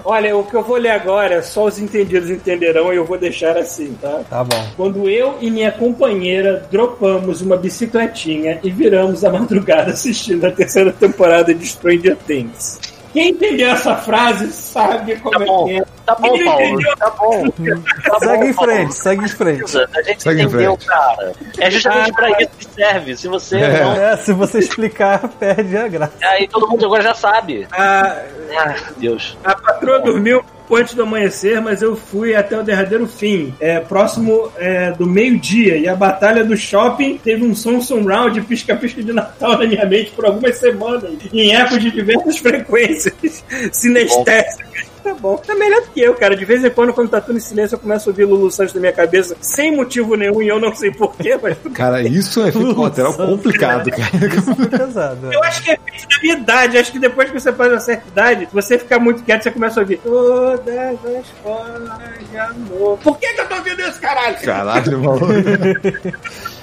[0.06, 3.58] Olha, o que eu vou ler agora, só os entendidos entenderão e eu vou deixar
[3.58, 4.22] assim, tá?
[4.30, 4.68] tá bom.
[4.76, 10.92] Quando eu e minha companheira dropamos uma bicicletinha e viramos a madrugada assistindo a terceira
[10.92, 12.93] temporada de Stranger Things.
[13.14, 15.86] Quem entendeu essa frase sabe como Tá bom, é que é.
[16.06, 16.64] tá bom, Quem Paulo.
[16.66, 16.98] entendeu?
[16.98, 17.50] Tá bom.
[17.50, 18.72] Tá Segue bom, em Paulo.
[18.72, 19.78] frente, segue em frente.
[19.78, 20.86] A gente Segue em entendeu, frente.
[20.88, 21.32] cara.
[21.60, 23.16] É justamente Ah, pra isso que serve.
[23.16, 23.84] Se você É.
[23.84, 23.94] não.
[23.94, 26.14] É, se você explicar, perde a graça.
[26.24, 27.68] Aí todo mundo agora já sabe.
[27.72, 28.16] A,
[28.58, 29.38] Ah, Deus.
[29.44, 30.44] a patroa dormiu
[30.74, 35.06] pouco antes do amanhecer, mas eu fui até o derradeiro fim, é, próximo é, do
[35.06, 35.78] meio-dia.
[35.78, 40.12] E a batalha do shopping teve um som surround pisca-pisca de Natal na minha mente
[40.12, 44.93] por algumas semanas, em ecos de diversas frequências sinestésicas.
[45.04, 45.36] Tá bom.
[45.38, 46.36] Tá melhor do que eu, cara.
[46.36, 48.74] De vez em quando, quando tá tudo em silêncio, eu começo a ouvir Lulu Santos
[48.74, 52.42] na minha cabeça, sem motivo nenhum, e eu não sei porquê, mas tudo Cara, isso
[52.42, 54.12] é efeito colateral complicado, cara.
[54.58, 55.32] Muito pesado.
[55.32, 55.36] é.
[55.36, 56.78] Eu acho que é feito da minha idade.
[56.78, 59.80] Acho que depois que você faz uma certa idade, você ficar muito quieto, você começa
[59.80, 60.68] a ouvir todas
[61.06, 62.98] as formas de amor.
[63.00, 64.38] Por que, que eu tô ouvindo isso, caralho?
[64.42, 65.26] Caralho, maluco.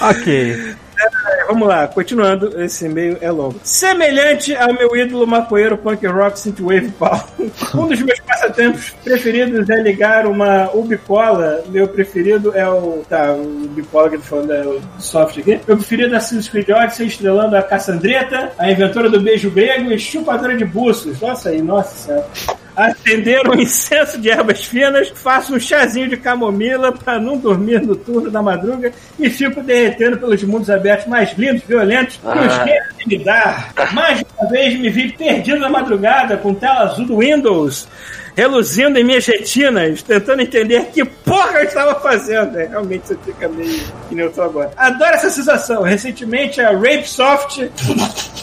[0.00, 0.74] Ok.
[0.98, 3.60] É, Vamos lá, continuando, esse e-mail é longo.
[3.62, 7.22] Semelhante ao meu ídolo maconheiro punk rock synthwave Paulo,
[7.74, 11.62] um dos meus passatempos preferidos é ligar uma ubicola.
[11.68, 13.04] Meu preferido é o.
[13.08, 15.60] Tá, o ubicola que tô falando é o soft aqui.
[15.66, 19.98] Meu preferido é Assassin's Creed Odyssey, estrelando a Cassandreta, a inventora do beijo grego e
[19.98, 21.20] chupadora de buços.
[21.20, 22.63] Nossa aí, nossa senhora.
[22.76, 27.94] Acender um incenso de ervas finas, faço um chazinho de camomila para não dormir no
[27.94, 32.64] turno da madruga e fico derretendo pelos mundos abertos mais lindos, violentos que os Ah.
[32.64, 33.68] games me dá.
[33.92, 37.86] Mais uma vez me vi perdido na madrugada com tela azul do Windows.
[38.36, 42.58] Reluzindo em minhas retinas, tentando entender que porra eu estava fazendo.
[42.58, 44.72] É, realmente você fica meio que nem eu tô agora.
[44.76, 45.82] Adoro essa sensação.
[45.82, 47.70] Recentemente a Rapesoft.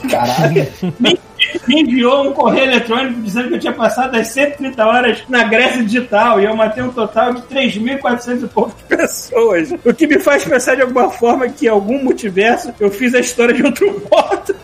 [0.10, 0.68] Caralho.
[1.00, 1.20] me,
[1.68, 5.84] me enviou um correio eletrônico dizendo que eu tinha passado as 130 horas na Grécia
[5.84, 9.72] Digital e eu matei um total de 3.400 e poucas pessoas.
[9.86, 13.20] O que me faz pensar de alguma forma que em algum multiverso eu fiz a
[13.20, 14.56] história de outro modo.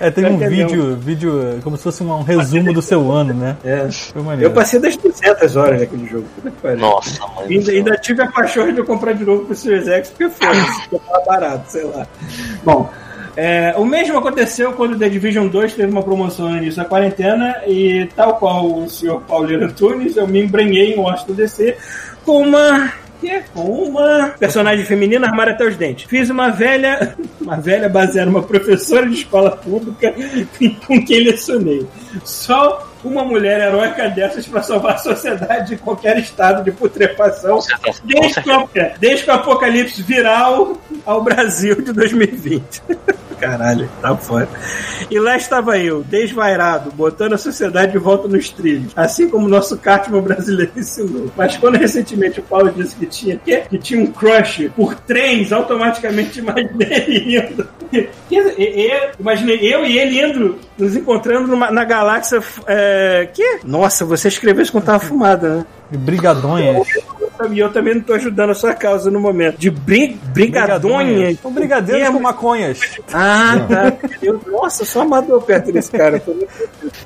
[0.00, 3.56] É, tem um vídeo, vídeo como se fosse um resumo do seu ano, né?
[3.64, 3.88] É.
[3.90, 4.50] Foi maneiro.
[4.50, 6.26] Eu passei das 200 horas naquele jogo.
[6.62, 6.78] Pariu.
[6.78, 7.46] Nossa, mãe.
[7.46, 10.28] do Ainda, ainda tive a paixão de eu comprar de novo pro Series X, porque
[10.28, 12.06] porque tava barato, sei lá.
[12.64, 12.90] Bom,
[13.40, 17.62] é, o mesmo aconteceu quando The Division 2 teve uma promoção no início da quarentena
[17.68, 21.76] e, tal qual o senhor Paulinho Antunes, eu me embrenhei em Washington DC
[22.24, 22.92] com uma...
[23.52, 26.08] Com uma personagem feminina armada até os dentes.
[26.08, 30.14] Fiz uma velha, uma velha baseada numa professora de escola pública
[30.86, 31.86] com quem lecionei.
[32.24, 38.00] Só uma mulher heróica dessas para salvar a sociedade de qualquer estado de putrefação certeza,
[38.04, 40.76] desde, que desde que o apocalipse viral
[41.06, 42.82] ao Brasil de 2020.
[43.40, 44.48] Caralho, tá foda.
[45.10, 49.48] E lá estava eu, desvairado, botando a sociedade de volta nos trilhos, assim como o
[49.48, 51.30] nosso Cartman brasileiro ensinou.
[51.36, 55.52] Mas quando recentemente o Paulo disse que tinha, que, que tinha um crush por trens,
[55.52, 57.68] automaticamente imaginei ele indo.
[59.18, 62.40] Imaginei eu e ele indo, nos encontrando numa- na galáxia.
[62.66, 63.60] É, que?
[63.64, 65.66] Nossa, você escreveu isso quando tava fumada, né?
[65.90, 66.86] Brigadonhas.
[67.50, 69.58] E eu também não tô ajudando a sua causa no momento.
[69.58, 71.34] De bri brigadonha.
[71.36, 72.80] São brigadeiros com maconhas.
[73.12, 73.92] Ah, tá.
[74.22, 76.22] Eu, nossa, só amador perto desse cara.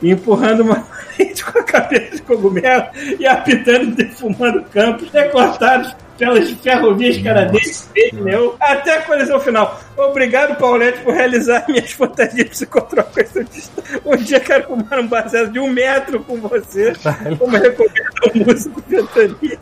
[0.00, 2.84] E empurrando uma parede com a cabeça de cogumelo
[3.18, 9.80] e apitando e defumando campos recortados pelas ferrovias canadenses, pneu, até a colisão final.
[9.96, 13.70] Obrigado, Paulette, por realizar minhas fantasias psicotrópicas.
[14.04, 16.92] Um dia quero fumar um baseado de um metro com você,
[17.38, 19.59] como recomenda o músico Ventania.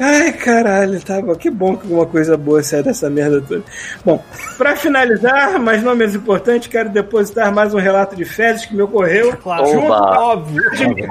[0.00, 1.34] Ai, caralho, tá bom.
[1.34, 3.62] Que bom que alguma coisa boa sai dessa merda toda.
[4.04, 4.22] Bom,
[4.56, 8.82] pra finalizar, mas não menos importante, quero depositar mais um relato de fezes que me
[8.82, 9.36] ocorreu.
[9.36, 9.66] Claro.
[9.66, 10.20] Junto Oba.
[10.20, 10.62] Óbvio.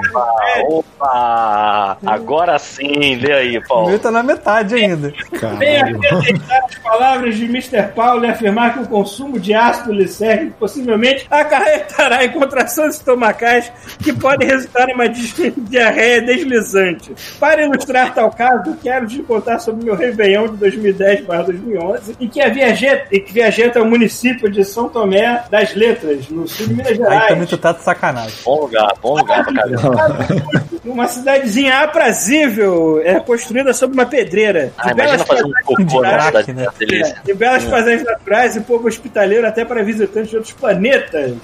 [0.08, 0.34] Opa,
[0.68, 1.98] opa!
[2.06, 3.88] Agora sim, lê aí, O Paulo.
[3.90, 5.08] meu tá na metade ainda.
[5.08, 5.96] Venho Caralho.
[5.96, 7.82] aqui aceitar as palavras de Mr.
[7.94, 13.70] Paulo e afirmar que o consumo de ácido lisérgico possivelmente acarretará em contrações estomacais
[14.02, 17.14] que podem resultar em uma di- diarreia deslizante.
[17.38, 22.52] Para ilustrar tal caso, quero te contar sobre meu Réveillon de 2010-2011, em que eu
[22.52, 26.74] viajei, em que viajei até o município de São Tomé das Letras, no sul de
[26.74, 27.28] Minas Aí Gerais.
[27.28, 28.38] também tu tá de sacanagem.
[28.42, 30.26] Bom lugar, bom lugar pra caramba.
[30.86, 34.72] Uma cidadezinha aprazível, é construída sobre uma pedreira.
[34.78, 36.66] Ah, imagina fazer um cocô de na cidade, né?
[36.78, 37.16] que delícia.
[37.24, 41.34] de belas fazendas naturais e povo hospitaleiro até para visitantes de outros planetas.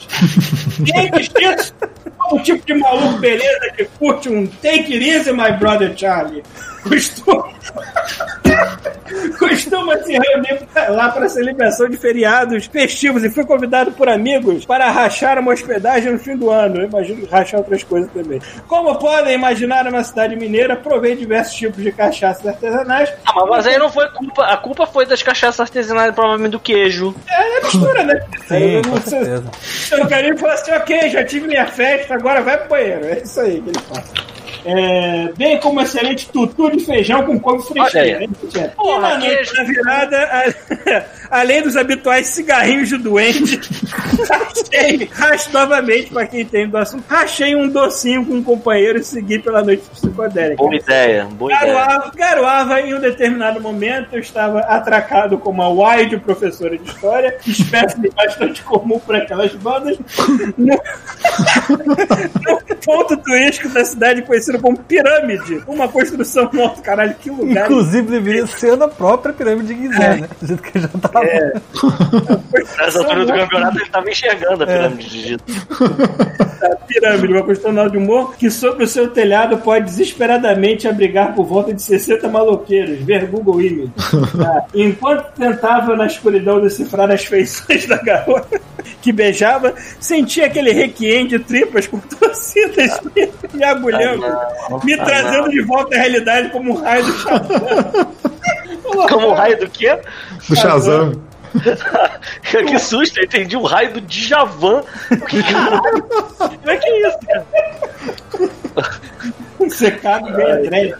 [0.86, 1.28] Quem diz
[1.58, 1.74] isso?
[2.32, 6.42] O tipo de maluco beleza que curte um Take It Easy, my brother Charlie.
[6.82, 7.48] Costuma,
[9.38, 14.90] costuma se reunir lá para celebração de feriados festivos e fui convidado por amigos para
[14.90, 16.80] rachar uma hospedagem no fim do ano.
[16.80, 18.40] Eu imagino rachar outras coisas também.
[18.66, 23.66] Como podem imaginar, uma cidade mineira, provei diversos tipos de cachaças artesanais Ah, mas- mas
[23.66, 24.44] aí não foi culpa.
[24.44, 27.14] A culpa foi das cachaças artesanais, provavelmente do queijo.
[27.30, 28.20] É mistura, né?
[28.48, 29.44] Sim, Eu com não sei- certeza.
[29.86, 33.04] Então o carinho falou assim: ok, já tive minha festa, agora vai pro banheiro.
[33.06, 34.31] É isso aí que ele fala.
[34.64, 38.28] É, bem como excelente tutu de feijão com couve Tchê?
[38.76, 39.64] Porra, e na queijo.
[39.66, 41.04] virada, a-
[41.40, 43.58] além dos habituais cigarrinhos de doente,
[44.28, 49.04] rachei, racho novamente, pra quem tem do assunto, rachei um docinho com um companheiro e
[49.04, 50.56] segui pela noite psicodélica.
[50.56, 51.74] Boa ideia, boa ideia.
[51.74, 57.36] Garoava, garoava, em um determinado momento eu estava atracado com uma wide professora de história,
[57.46, 59.98] espécie bastante comum para aquelas bandas,
[60.56, 60.66] no,
[61.76, 67.64] no ponto turístico da cidade conhecido como Pirâmide, uma construção morta, caralho, que lugar.
[67.64, 70.28] Inclusive deveria ser na própria pirâmide de Gizé, né?
[70.40, 71.24] Do jeito que já tava.
[71.24, 71.52] É.
[72.78, 75.44] Nessa altura do campeonato ele tava enxergando a pirâmide de Egito.
[76.60, 81.44] da pirâmide, uma construção de humor que sobre o seu telhado pode desesperadamente abrigar por
[81.44, 83.00] volta de 60 maloqueiros.
[83.02, 83.90] Ver Google Images.
[84.32, 84.64] Tá.
[84.74, 88.60] Enquanto tentava na escuridão decifrar as feições da garota
[89.00, 93.00] que beijava, sentia aquele requiem de tripas com torcidas
[93.52, 94.24] me agulhando,
[94.84, 98.12] me trazendo de volta à realidade como um raio do chapéu.
[99.08, 99.98] Como o raio do quê?
[100.48, 101.12] Do Shazam.
[102.42, 104.82] que susto, eu entendi o raio do Djavan.
[105.08, 107.46] Como é que é isso, cara?
[109.60, 110.92] Um secado bem né?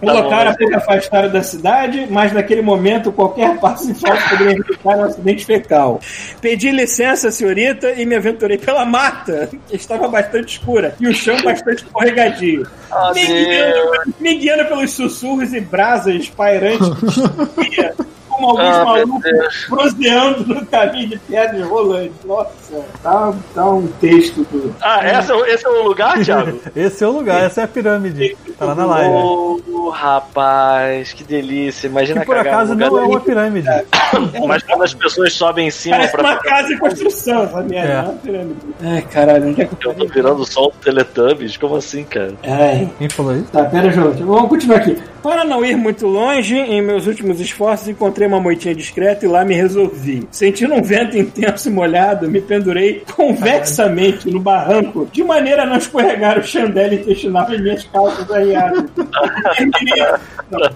[0.00, 4.56] O local era pouco afastado da cidade, mas naquele momento qualquer passo em falso poderia
[4.56, 6.00] resultar em um acidente fecal.
[6.40, 11.36] Pedi licença, senhorita, e me aventurei pela mata, que estava bastante escura, e o chão
[11.42, 12.66] bastante escorregadio.
[12.90, 17.94] Ah, me, guiando, me guiando pelos sussurros e brasas pairantes que subia,
[18.38, 19.66] como alguns Ah, malucos Deus.
[19.68, 22.12] proseando no caminho de pedras rolantes.
[22.24, 24.74] Nossa, tá, tá um texto do.
[24.80, 26.58] Ah, essa, esse é o lugar, Thiago?
[26.76, 28.36] Esse é o lugar, essa é a pirâmide.
[28.58, 29.10] Tá lá na live.
[29.14, 31.86] Ô, rapaz, que delícia.
[31.88, 33.68] Imagina Que por cagar acaso não é uma pirâmide.
[34.46, 37.88] Mas quando as pessoas sobem em cima Parece pra uma casa em construção, essa merda.
[37.92, 37.94] É.
[37.94, 38.56] não é uma pirâmide.
[38.82, 41.56] Ai, caralho, onde é que Eu tô virando o sol do Teletubbies?
[41.56, 42.34] Como assim, cara?
[42.44, 42.88] Ai.
[42.98, 43.46] Quem falou isso?
[43.52, 44.12] Tá, pera, João.
[44.12, 44.96] Vamos continuar aqui.
[45.22, 49.44] Para não ir muito longe, em meus últimos esforços, encontrei uma moitinha discreta e lá
[49.44, 50.28] me resolvi.
[50.30, 55.76] Sentindo um vento intenso e molhado, me pendurei convexamente no barranco, de maneira a não
[55.76, 58.84] escorregar o chandelle intestinal em minhas calças arriadas.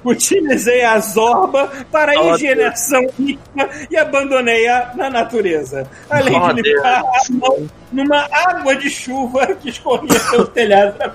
[0.05, 5.87] Utilizei a zorba para Oh, higienização íntima e abandonei-a na natureza.
[6.11, 11.13] Além Oh, de limpar a mão numa água de chuva que escorria pelo telhado da.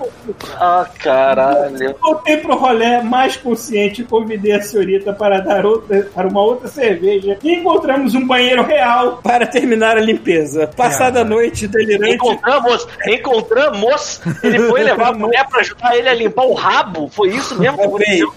[0.59, 1.95] Ah, caralho.
[2.01, 6.67] Voltei pro rolê mais consciente e convidei a senhorita para dar outra, para uma outra
[6.67, 10.67] cerveja e encontramos um banheiro real para terminar a limpeza.
[10.67, 14.21] Passada a noite delirante, Encontramos, encontramos.
[14.43, 17.09] Ele foi levar a mulher pra ajudar ele a limpar o rabo.
[17.09, 18.33] Foi isso mesmo que aconteceu?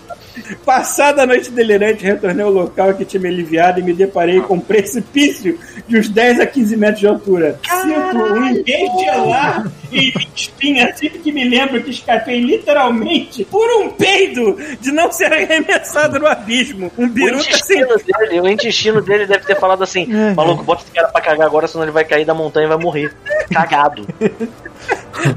[0.65, 4.55] Passada a noite delirante, retornei ao local que tinha me aliviado e me deparei com
[4.55, 7.59] um precipício de uns 10 a 15 metros de altura.
[7.65, 14.57] Sinto um engelar minha espinha sempre que me lembro que escapei literalmente por um peido
[14.81, 16.93] de não ser arremessado no abismo.
[16.97, 20.83] Um O biruta sem intestino, dele, o intestino dele deve ter falado assim: maluco, bota
[20.83, 23.15] esse cara pra cagar agora, senão ele vai cair da montanha e vai morrer.
[23.53, 24.07] Cagado.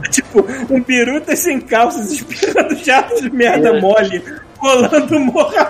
[0.09, 4.23] Tipo, um biruta sem calças, espirrando jato de merda mole,
[4.63, 5.65] rolando morra.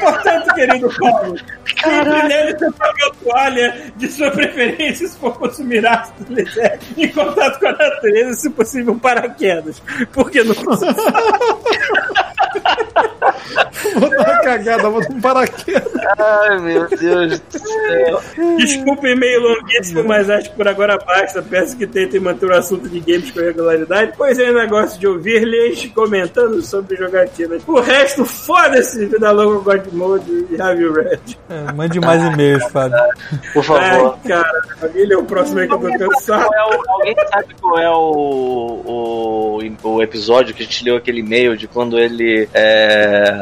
[0.00, 1.36] Portanto, querido Paulo,
[1.82, 7.60] sempre nele seu papel toalha de sua preferência se for consumir ácido lisérgico em contato
[7.60, 9.82] com a natureza, se possível, paraquedas.
[10.12, 10.54] Porque não
[13.98, 15.92] Vou dar uma cagada, vou dar um paraquedas.
[16.18, 18.22] Ai, meu Deus do céu.
[18.56, 21.42] Desculpa, e-mail longuíssimo, mas acho que por agora basta.
[21.42, 25.86] Peço que tentem manter o assunto de games com regularidade, pois é negócio de ouvir-lhes
[25.94, 27.62] comentando sobre jogatinas.
[27.66, 31.18] O resto, foda-se, vida longa God Mode e Have You Red.
[31.48, 32.98] É, mande mais e-mails, Fábio.
[33.52, 34.18] Por favor.
[34.24, 36.46] Ai, cara, família, o próximo aí que eu tô cansado.
[36.46, 41.20] Qual é alguém sabe qual é o, o, o episódio que a gente leu aquele
[41.20, 43.33] e-mail de quando ele é,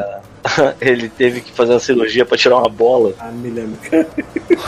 [0.81, 3.13] ele teve que fazer uma cirurgia pra tirar uma bola?
[3.19, 3.77] Ah, me lembro.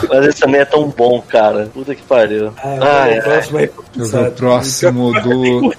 [0.08, 1.66] Mas esse também é tão bom, cara.
[1.72, 2.52] Puta que pariu.
[2.62, 3.72] Ai, Ai, próximo ver
[4.18, 5.74] o próximo do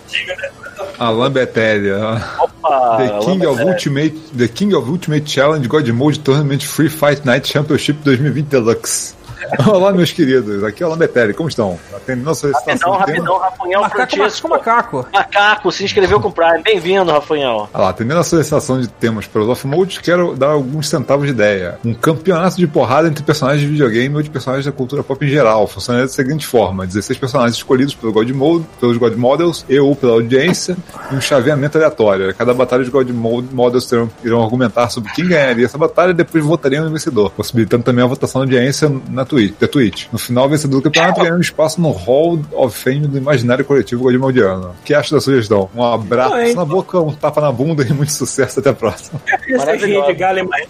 [0.99, 1.91] Alan Betelli.
[1.91, 2.17] ó.
[2.43, 7.25] Opa, The King of Ultimate, The King of Ultimate Challenge God Mode Tournament Free Fight
[7.25, 9.15] Night Championship 2020 Deluxe.
[9.67, 10.63] Olá, meus queridos.
[10.63, 11.33] Aqui é o Alan Betelli.
[11.33, 11.77] Como estão?
[11.95, 14.49] Atendendo a solicitação Rapidão, rapidão, Rafael Macaco, macaco, Francisco.
[14.49, 15.07] macaco.
[15.13, 16.61] Macaco, se inscreveu com o Prime.
[16.63, 17.69] Bem-vindo, Rafael.
[17.73, 21.31] Ah lá, atendendo a solicitação de temas para os off-modes, quero dar alguns centavos de
[21.31, 21.77] ideia.
[21.85, 25.29] Um campeonato de porrada entre personagens de videogame ou de personagens da cultura pop em
[25.29, 25.67] geral.
[25.67, 29.95] Funcionaria da seguinte forma: 16 personagens escolhidos pelo God Mode, pelos God Models e ou
[29.95, 30.75] pela audiência,
[31.11, 32.33] e um chaveamento aleatório.
[32.35, 36.13] Cada batalha de God Mode- Models terão, irão argumentar sobre quem ganharia essa batalha e
[36.13, 39.53] depois votariam no vencedor, possibilitando também a votação da audiência na Twitch.
[39.59, 40.05] Da Twitch.
[40.11, 43.63] No final, o vencedor do campeonato ganha um espaço no Hall of Fame do imaginário
[43.65, 44.69] coletivo Godmodiano.
[44.79, 45.69] O que acha da sugestão?
[45.75, 48.59] Um abraço Não, na boca, um tapa na bunda e muito sucesso.
[48.59, 49.19] Até a próxima.
[49.49, 50.67] Essa gente é mais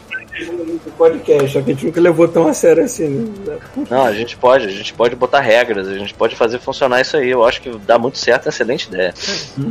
[0.98, 3.08] podcast, a gente nunca levou tão a sério assim,
[3.46, 3.58] né?
[3.90, 7.18] Não, a gente pode, a gente pode botar regras, a gente pode fazer funcionar isso
[7.18, 7.30] aí.
[7.30, 9.14] Eu acho que dá muito certo, é uma excelente ideia.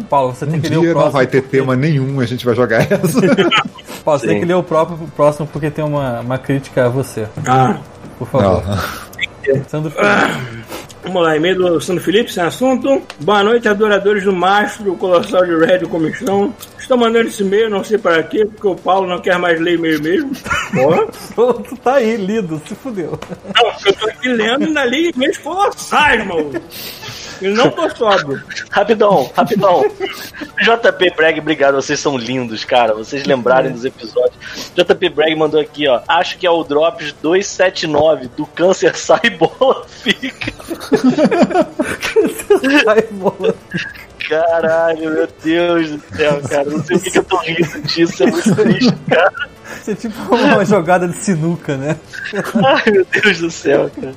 [0.09, 1.05] Paulo, você tem Um que ler o dia próximo.
[1.07, 3.21] não vai ter porque- tema nenhum, a gente vai jogar essa.
[4.05, 4.41] Paulo, você tem Sim.
[4.41, 7.27] que ler o próprio próximo porque tem uma, uma crítica a você.
[7.47, 7.79] Ah,
[8.19, 8.63] Por favor.
[8.67, 9.65] Não.
[9.69, 10.65] Sandro Felipe.
[11.05, 13.03] vamos lá, e-mail do Sandro Felipe, sem assunto.
[13.21, 16.53] Boa noite, adoradores do Mastro, do Colossal de Red Comissão.
[16.79, 19.75] Estou mandando esse e-mail, não sei para quê, porque o Paulo não quer mais ler
[19.75, 20.33] e-mail mesmo.
[20.73, 21.07] Porra.
[21.35, 23.19] Pronto, tá aí, lido, se fudeu.
[23.55, 26.51] Não, porque eu tô aqui lendo e ainda li e-mails colossais, mano.
[27.41, 28.43] E não tô sóbrio.
[28.71, 29.83] Rapidão, rapidão.
[30.63, 32.95] JP Bragg, obrigado, vocês são lindos, cara.
[32.95, 34.37] Vocês lembrarem dos episódios.
[34.75, 36.01] JP Bragg mandou aqui, ó.
[36.09, 40.53] Acho que é o Drops 279 do Câncer Sai Bola Fica.
[42.89, 43.55] Ai, bola.
[44.29, 46.65] Caralho, meu Deus do céu, cara.
[46.65, 49.33] Não sei o que, que eu tô rindo disso, é muito triste, cara.
[49.81, 51.97] Isso é tipo uma jogada de sinuca, né?
[52.65, 54.15] Ai, meu Deus do céu, cara.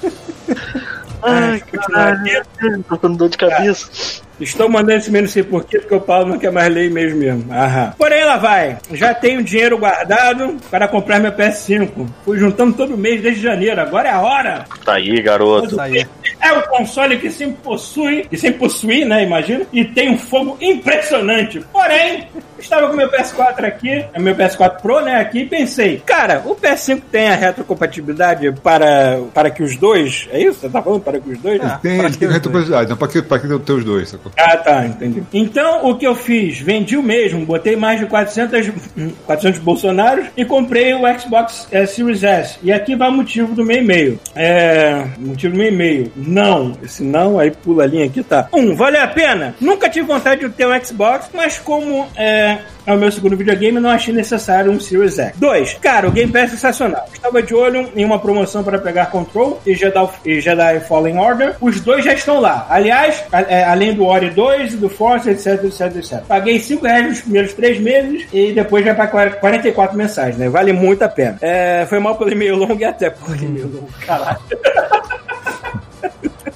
[1.22, 4.22] Ai, caralho, tô com dor de cabeça.
[4.40, 7.14] Estou mandando esse e-mail, não sei porquê, porque o Paulo não quer mais ler e-mails
[7.14, 7.54] mesmo.
[7.54, 7.94] Aham.
[7.98, 8.78] Porém, lá vai.
[8.92, 12.08] Já tenho dinheiro guardado para comprar meu PS5.
[12.24, 13.80] Fui juntando todo mês desde janeiro.
[13.82, 14.66] Agora é a hora.
[14.84, 15.68] Tá aí, garoto.
[15.68, 16.06] Isso aí.
[16.42, 20.58] É o console que sempre possui, que sempre possui, né, imagina, e tem um fogo
[20.62, 21.60] impressionante.
[21.72, 26.44] Porém, estava com meu PS4 aqui, é meu PS4 Pro, né, aqui, e pensei, cara,
[26.46, 30.62] o PS5 tem a retrocompatibilidade para, para que os dois, é isso?
[30.62, 31.60] Você tá falando para que os dois?
[31.62, 31.80] Ah.
[31.82, 34.29] Tem, tem retrocompatibilidade, não pra que, pra que ter os dois, sacou?
[34.38, 35.24] Ah, tá, entendi.
[35.34, 36.60] Então, o que eu fiz?
[36.60, 41.86] Vendi o mesmo, botei mais de 400, hum, 400 bolsonaros e comprei o Xbox eh,
[41.86, 42.58] Series S.
[42.64, 44.20] E aqui vai o motivo do meu e-mail.
[44.36, 46.12] É, motivo do meu e-mail.
[46.16, 46.78] Não.
[46.84, 48.48] Esse não, aí pula a linha aqui, tá.
[48.54, 49.56] Um, vale a pena?
[49.60, 52.60] Nunca tive vontade de ter um Xbox, mas como é,
[52.90, 55.34] é o meu segundo videogame, não achei necessário um Series X.
[55.38, 57.06] Dois, cara, o Game Pass é sensacional.
[57.14, 61.56] Estava de olho em uma promoção para pegar Control e Jedi, e Jedi Fallen Order.
[61.62, 62.66] Os dois já estão lá.
[62.70, 66.20] Aliás, a- é, além do Ori 2 e do Force, etc, etc, etc.
[66.28, 70.50] Paguei 5 reais nos primeiros 3 meses e depois vai para 44 mensais, né?
[70.50, 71.38] Vale muito a pena.
[71.42, 73.90] É, foi mal pelo e-mail longo e até por e-mail longo.
[74.06, 74.40] Caralho.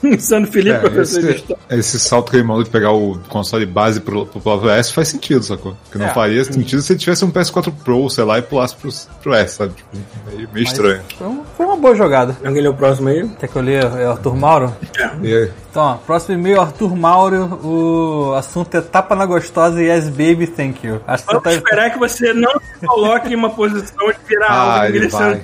[0.15, 1.63] Insano Felipe, É, professor de esse, história.
[1.71, 5.07] esse salto que ele mandou de pegar o console base pro, pro, pro S faz
[5.07, 5.75] sentido, sacou?
[5.83, 6.13] Porque não É.
[6.13, 8.89] faria sentido se ele tivesse um PS4 Pro, sei lá, e pulasse pro,
[9.21, 9.73] pro S, sabe?
[9.73, 9.89] Tipo,
[10.35, 11.01] meio, meio estranho.
[11.17, 12.35] Foi, um- foi uma boa jogada.
[12.45, 13.27] Alguém lê o próximo aí?
[13.39, 14.73] Quer que eu leia é Arthur Mauro?
[15.21, 17.59] E aí, Então, ó, próximo e-mail, Arthur Mauro.
[17.63, 21.01] O assunto é tapa na gostosa e yes, baby, thank you.
[21.07, 21.53] Acho que você Vamos tá.
[21.53, 25.41] esperar que você não se coloque em uma posição de virar Ah, algo ele ingressando.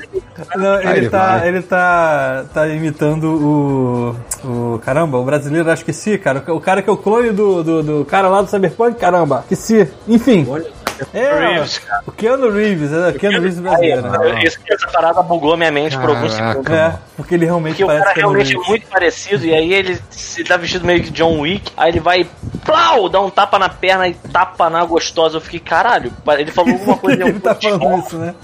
[0.55, 1.47] Não, Aí ele tá, vai.
[1.47, 4.15] ele tá, tá imitando o,
[4.49, 4.79] o.
[4.79, 6.43] Caramba, o brasileiro, acho que sim, cara.
[6.53, 9.55] O cara que é o clone do, do, do cara lá do Cyberpunk, caramba, que
[9.55, 9.87] sim.
[10.07, 10.45] Enfim.
[11.13, 14.01] É, Reeves, o Keanu Reeves, é o Keanu Reeves Aí, brasileiro.
[14.33, 14.43] né?
[14.43, 16.71] esse- essa parada bugou minha mente por alguns segundos.
[16.71, 18.69] É, porque ele realmente Porque o parece cara Keanu realmente é Reeves.
[18.69, 22.27] muito parecido, e aí ele se tá vestido meio que John Wick, aí ele vai,
[22.65, 25.37] plau, dá um tapa na perna e tapa na gostosa.
[25.37, 28.35] Eu fiquei, caralho, ele falou alguma coisa em ele tá algum falando idioma, isso, né?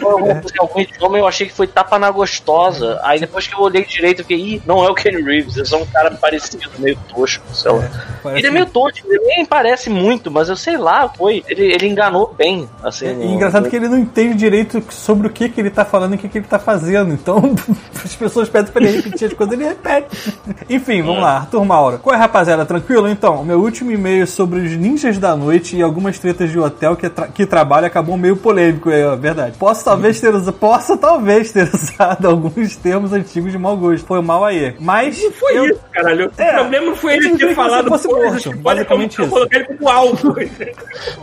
[0.00, 3.00] falou alguma coisa em algum idioma, eu achei que foi tapa na gostosa.
[3.02, 5.64] Aí depois que eu olhei direito, eu fiquei, ih, não é o Kenny Reeves, é
[5.64, 7.88] só um cara parecido, meio tosco, sei lá.
[8.22, 11.42] Parece Ele é meio tosco, ele nem parece muito, mas eu sei lá, foi.
[11.48, 13.06] Ele, ele enganou bem, assim.
[13.06, 16.12] É, no- engraçado que ele não entende direito sobre o que, que ele tá falando
[16.12, 17.12] e o que, que ele tá fazendo.
[17.12, 17.54] Então,
[18.04, 20.34] as pessoas pedem pra ele repetir as coisas, ele repete.
[20.68, 21.36] Enfim, vamos lá.
[21.38, 21.98] Arthur Mauro.
[21.98, 22.64] Qual é, rapaziada?
[22.66, 23.08] Tranquilo?
[23.08, 26.96] Então, o meu último e-mail sobre os ninjas da noite e algumas tretas de hotel
[26.96, 29.56] que, tra que trabalho acabou meio polêmico, é verdade.
[29.58, 34.04] Posso talvez ter usado, posso talvez ter usado alguns termos antigos de mau gosto.
[34.06, 34.74] Foi mal aí.
[34.78, 35.22] Mas.
[35.22, 36.30] Não foi eu- isso, caralho.
[36.36, 39.30] É, o problema foi eu ele ter falado coisas morto, basicamente isso.
[39.30, 40.34] colocar ele como alvo.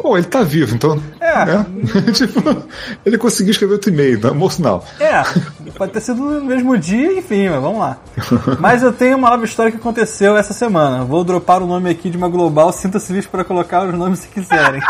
[0.02, 1.02] Bom, ele tá vivo, então.
[1.20, 1.46] É.
[1.46, 1.66] né?
[2.14, 2.42] tipo,
[3.06, 4.86] ele conseguiu escrever outro e-mail, não é bom sinal.
[5.00, 5.24] É,
[5.78, 7.98] pode ter sido no mesmo dia, enfim, mas vamos lá.
[8.60, 11.04] Mas eu tenho uma nova história que aconteceu essa semana.
[11.04, 14.28] Vou dropar o nome aqui de uma global, sinta-se livre para colocar os nomes se
[14.28, 14.82] quiserem.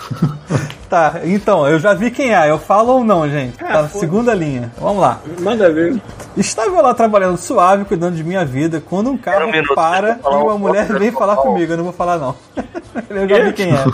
[0.88, 3.56] tá, então, eu já vi quem é, eu falo ou não, gente?
[3.56, 4.72] Tá na segunda linha.
[4.80, 5.20] Vamos lá.
[5.40, 6.00] Manda ver.
[6.36, 10.20] Estava eu lá trabalhando suave, cuidando de minha vida, quando um carro um minuto, para
[10.22, 11.36] e uma um mulher vem falar.
[11.36, 11.72] comigo.
[11.72, 12.34] Eu não vou falar, não.
[13.10, 13.84] eu já vi quem é.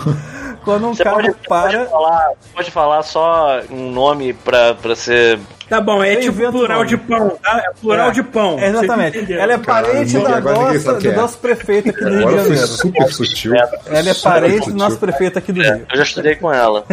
[0.65, 1.71] Quando um Você carro pode, para.
[1.77, 5.39] pode falar, pode falar só um nome pra, pra ser.
[5.69, 6.89] Tá bom, é tipo plural nome.
[6.89, 7.63] de pão, tá?
[7.65, 8.59] É plural É, de pão.
[8.59, 9.33] é, exatamente.
[9.33, 11.15] Ela é parente Caralho, da nossa, do é.
[11.15, 12.67] nosso prefeito aqui do Rio de Janeiro.
[12.67, 13.53] super sutil.
[13.55, 15.85] Ela é parente do nosso prefeito aqui do Rio.
[15.89, 16.83] Eu já estudei com ela.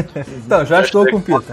[0.45, 1.53] Então, já estou com o Pita.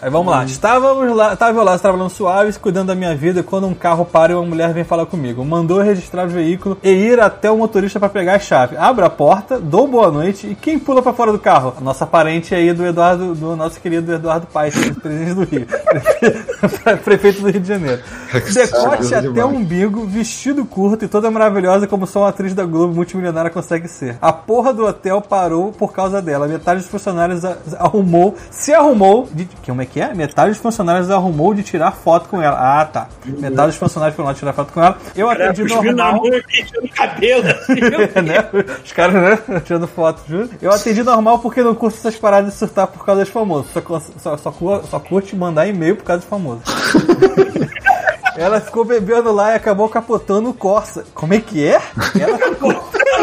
[0.00, 0.44] Aí vamos lá.
[0.44, 4.32] Estávamos lá, estava eu lá trabalhando suave, cuidando da minha vida, quando um carro para
[4.32, 5.44] e uma mulher vem falar comigo.
[5.44, 8.76] Mandou registrar o veículo e ir até o motorista para pegar a chave.
[8.76, 11.74] Abro a porta, dou boa noite e quem pula para fora do carro?
[11.78, 15.66] A nossa parente aí do Eduardo, do nosso querido Eduardo Paes, presidente do Rio.
[17.04, 18.02] Prefeito do Rio de Janeiro.
[18.32, 19.44] Decote Sabe, até demais.
[19.46, 23.88] um umbigo, vestido curto e toda maravilhosa como só uma atriz da Globo multimilionária consegue
[23.88, 24.16] ser.
[24.20, 26.48] A porra do hotel parou por causa dela.
[26.48, 27.44] Metade dos funcionários
[27.78, 29.48] arrumou, se arrumou de.
[29.66, 30.14] Como é que é?
[30.14, 32.56] Metade dos funcionários arrumou de tirar foto com ela.
[32.58, 33.08] Ah, tá.
[33.24, 34.96] Metade dos funcionários foram lá tirar foto com ela.
[35.14, 36.22] Eu atendi normal.
[36.24, 37.48] e o cabelo.
[37.48, 37.74] assim.
[38.22, 38.48] né?
[38.84, 39.14] Os caras,
[39.48, 39.60] né?
[39.64, 40.50] Tirando foto, juro.
[40.60, 43.70] Eu atendi normal porque não curto essas paradas de surtar por causa dos famosos.
[43.72, 46.64] Só, só, só, só curte mandar e-mail por causa dos famosos.
[48.34, 51.04] Ela ficou bebendo lá e acabou capotando o Corsa.
[51.12, 51.78] Como é que é?
[52.18, 52.74] Ela ficou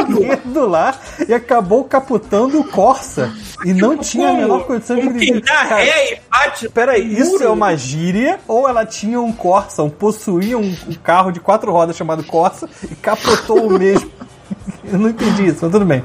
[0.07, 0.95] bebendo lá
[1.27, 3.33] e acabou capotando o Corsa.
[3.65, 5.43] E não tinha a menor condição de dirigir.
[5.43, 6.69] Cara, ré e bate.
[6.69, 11.31] Peraí, isso é uma gíria ou ela tinha um Corsa, um, possuía um, um carro
[11.31, 14.11] de quatro rodas chamado Corsa e capotou o mesmo?
[14.85, 16.03] Eu não entendi isso, mas tudo bem.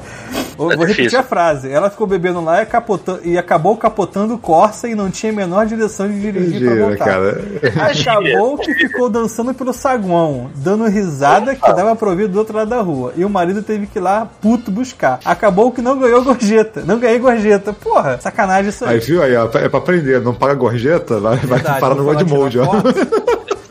[0.56, 1.20] Vou, É vou repetir difícil.
[1.20, 1.70] a frase.
[1.70, 5.35] Ela ficou bebendo lá e, capotando, e acabou capotando o Corsa e não tinha a
[5.35, 7.05] menor direção de dirigir pra Gira, voltar.
[7.05, 7.44] cara.
[7.90, 12.68] Acabou que ficou dançando pelo saguão, dando risada que dava pra ouvir do outro lado
[12.70, 13.12] da rua.
[13.16, 15.20] E o marido teve que ir lá, puto, buscar.
[15.24, 16.82] Acabou que não ganhou gorjeta.
[16.86, 17.72] Não ganhei gorjeta.
[17.72, 18.94] Porra, sacanagem isso aí.
[18.94, 22.59] Aí viu aí, ó, é pra aprender, não paga gorjeta, vai, vai parar no Godmode,
[22.59, 22.74] tirar ó.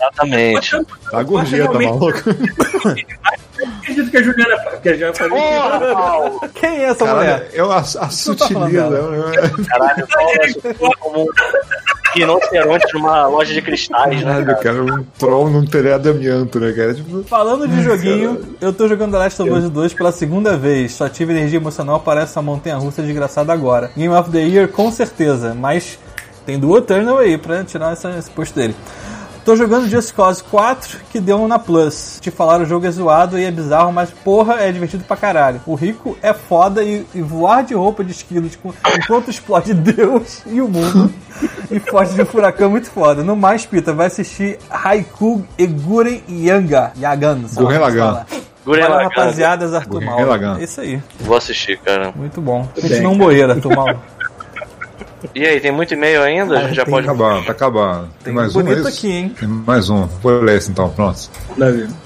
[0.03, 0.72] Exatamente.
[1.11, 2.19] Dá gorjeta, maluco.
[4.18, 4.56] Eu que a Juliana.
[4.81, 7.49] Que a Juliana falou que- Quem é essa Caralho, mulher?
[7.53, 8.10] é a, a
[8.69, 9.31] dela?
[9.35, 11.27] é- Caralho, fala como um
[12.15, 14.44] rinoceronte numa loja de cristais, né?
[14.45, 16.94] Caralho, cara, um troll num telhado de amianto, né, cara?
[16.94, 20.91] Tipo, Falando de joguinho, eu tô jogando The Last of Us 2 pela segunda vez.
[20.94, 23.90] Só tive energia emocional para essa montanha russa desgraçada agora.
[23.98, 25.98] Game of the Year, com certeza, mas
[26.45, 28.76] tem do Eternal aí pra tirar essa, esse posto dele.
[29.45, 32.18] Tô jogando Just Cause 4, que deu um na Plus.
[32.22, 35.60] Te falaram o jogo é zoado e é bizarro, mas porra, é divertido pra caralho.
[35.65, 40.44] O rico é foda e, e voar de roupa de esquilo tipo, enquanto explode Deus
[40.45, 41.14] e o mundo
[41.70, 43.22] e foge de um furacão é muito foda.
[43.22, 46.94] No mais, Pita, vai assistir Haiku Eguren Yanga.
[46.98, 47.41] Yagan,
[47.80, 47.99] Lagann.
[47.99, 48.28] fala.
[48.65, 49.10] Gurren Valeu, Lagann.
[49.10, 50.03] rapaziadas, Arthur.
[50.26, 50.60] Lagann.
[50.60, 51.02] É isso aí.
[51.20, 52.14] Vou assistir, cara.
[52.15, 52.65] Muito bom.
[52.78, 53.24] A gente bem, não cara.
[53.26, 53.99] boeira, Arthur Mauro.
[55.36, 56.60] E aí, tem muito e-mail ainda?
[56.60, 56.94] A gente já tem.
[56.94, 57.06] pode.
[57.06, 58.10] Tá acabando, tá acabando.
[58.24, 59.36] Tem, mais um, é bonito aqui, hein?
[59.40, 60.06] Tem mais um.
[60.22, 61.30] Vou ler esse então, pronto.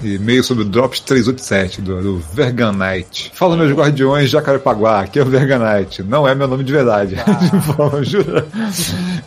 [0.04, 3.32] E-mail sobre o Drops 387 do, do Verganite.
[3.34, 6.04] Fala, meus guardiões de Jacarepaguá, aqui é o Verganite.
[6.04, 7.16] Não é meu nome de verdade.
[7.48, 8.46] De forma, jura?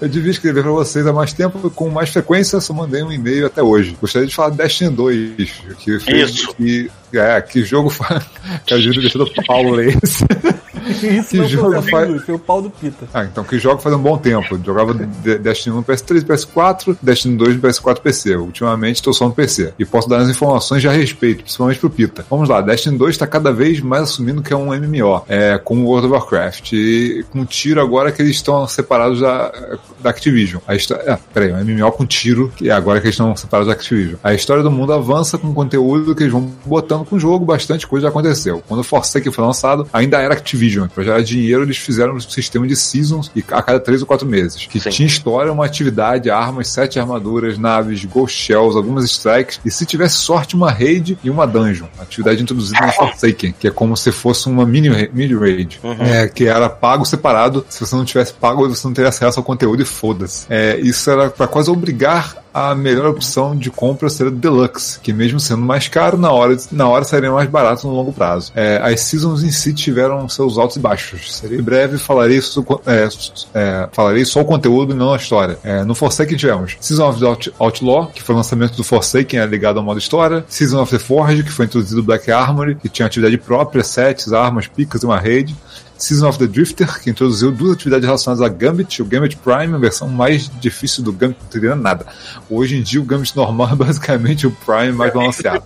[0.01, 3.47] Eu devia escrever pra vocês há mais tempo, com mais frequência, só mandei um e-mail
[3.47, 3.97] até hoje.
[4.01, 5.51] Gostaria de falar de Destiny 2.
[5.79, 6.55] Que fez, Isso.
[6.55, 8.07] Que, é, que jogo foi.
[8.67, 10.25] Que a Júlia deixou do Paulo ler esse.
[10.89, 13.07] Isso Que não o faz- foi o pau do Pita.
[13.12, 14.59] Ah, então que jogo faz um bom tempo.
[14.65, 18.36] Jogava De- Destiny 1 no PS3 e PS4, Destiny 2 no PS4 e PC.
[18.36, 19.73] Ultimamente estou só no PC.
[19.78, 22.24] E posso dar as informações já a respeito, principalmente pro Pita.
[22.31, 25.85] Vamos lá, Destiny 2 está cada vez mais assumindo que é um MMO, é, com
[25.85, 26.73] World of Warcraft.
[26.73, 29.52] E com tiro agora que eles estão separados da,
[30.01, 30.61] da Activision.
[30.66, 33.66] A histó- é, peraí, um MMO com tiro, que é agora que eles estão separados
[33.69, 34.16] da Activision.
[34.23, 37.86] A história do mundo avança com conteúdo que eles vão botando com o jogo, bastante
[37.86, 38.62] coisa já aconteceu.
[38.66, 40.70] Quando o Forsaken foi lançado, ainda era Activision.
[40.95, 44.27] Pra gerar dinheiro, eles fizeram um sistema de seasons e a cada três ou quatro
[44.27, 44.67] meses.
[44.67, 44.91] Que Sim.
[44.91, 49.61] tinha história, uma atividade, armas, sete armaduras, naves, ghost shells, algumas strikes.
[49.65, 51.87] E se tivesse sorte, uma raid e uma dungeon.
[51.99, 55.81] Atividade introduzida no Forsaken, que é como se fosse uma mini, mini raid.
[56.01, 57.65] É, que era pago separado.
[57.69, 60.47] Se você não tivesse pago, você não teria acesso ao conteúdo e foda-se.
[60.49, 65.12] É, isso era pra quase obrigar a melhor opção de compra ser o Deluxe, que
[65.12, 68.52] mesmo sendo mais caro, na hora, na hora seria mais barato no longo prazo.
[68.55, 71.35] É, as Seasons em si tiveram seus altos e baixos.
[71.36, 73.09] Seria em breve falarei, so, é,
[73.55, 75.59] é, falarei só o conteúdo e não a história.
[75.62, 79.40] É, no Forsaken tivemos Season of the Out- Outlaw, que foi o lançamento do Forsaken,
[79.40, 80.44] é ligado ao modo história.
[80.48, 84.66] Season of the Forge, que foi introduzido Black Armory, que tinha atividade própria, sets, armas,
[84.66, 85.55] picas e uma raid.
[86.01, 89.78] Season of the Drifter, que introduziu duas atividades relacionadas a Gambit, o Gambit Prime, a
[89.78, 92.06] versão mais difícil do Gambit, não teria nada.
[92.48, 95.62] Hoje em dia o Gambit normal é basicamente o Prime mais balanceado.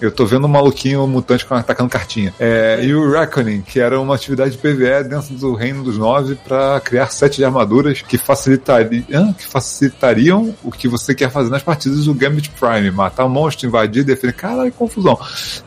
[0.00, 2.32] Eu tô vendo um maluquinho mutante com- atacando cartinha.
[2.38, 6.36] É, e o Reckoning, que era uma atividade de PvE dentro do Reino dos Nove
[6.36, 9.04] para criar sete de armaduras que, facilitari...
[9.12, 9.32] hã?
[9.32, 12.90] que facilitariam o que você quer fazer nas partidas do Gambit Prime.
[12.90, 14.32] Matar um monstro, invadir, defender.
[14.34, 15.18] Caralho, confusão.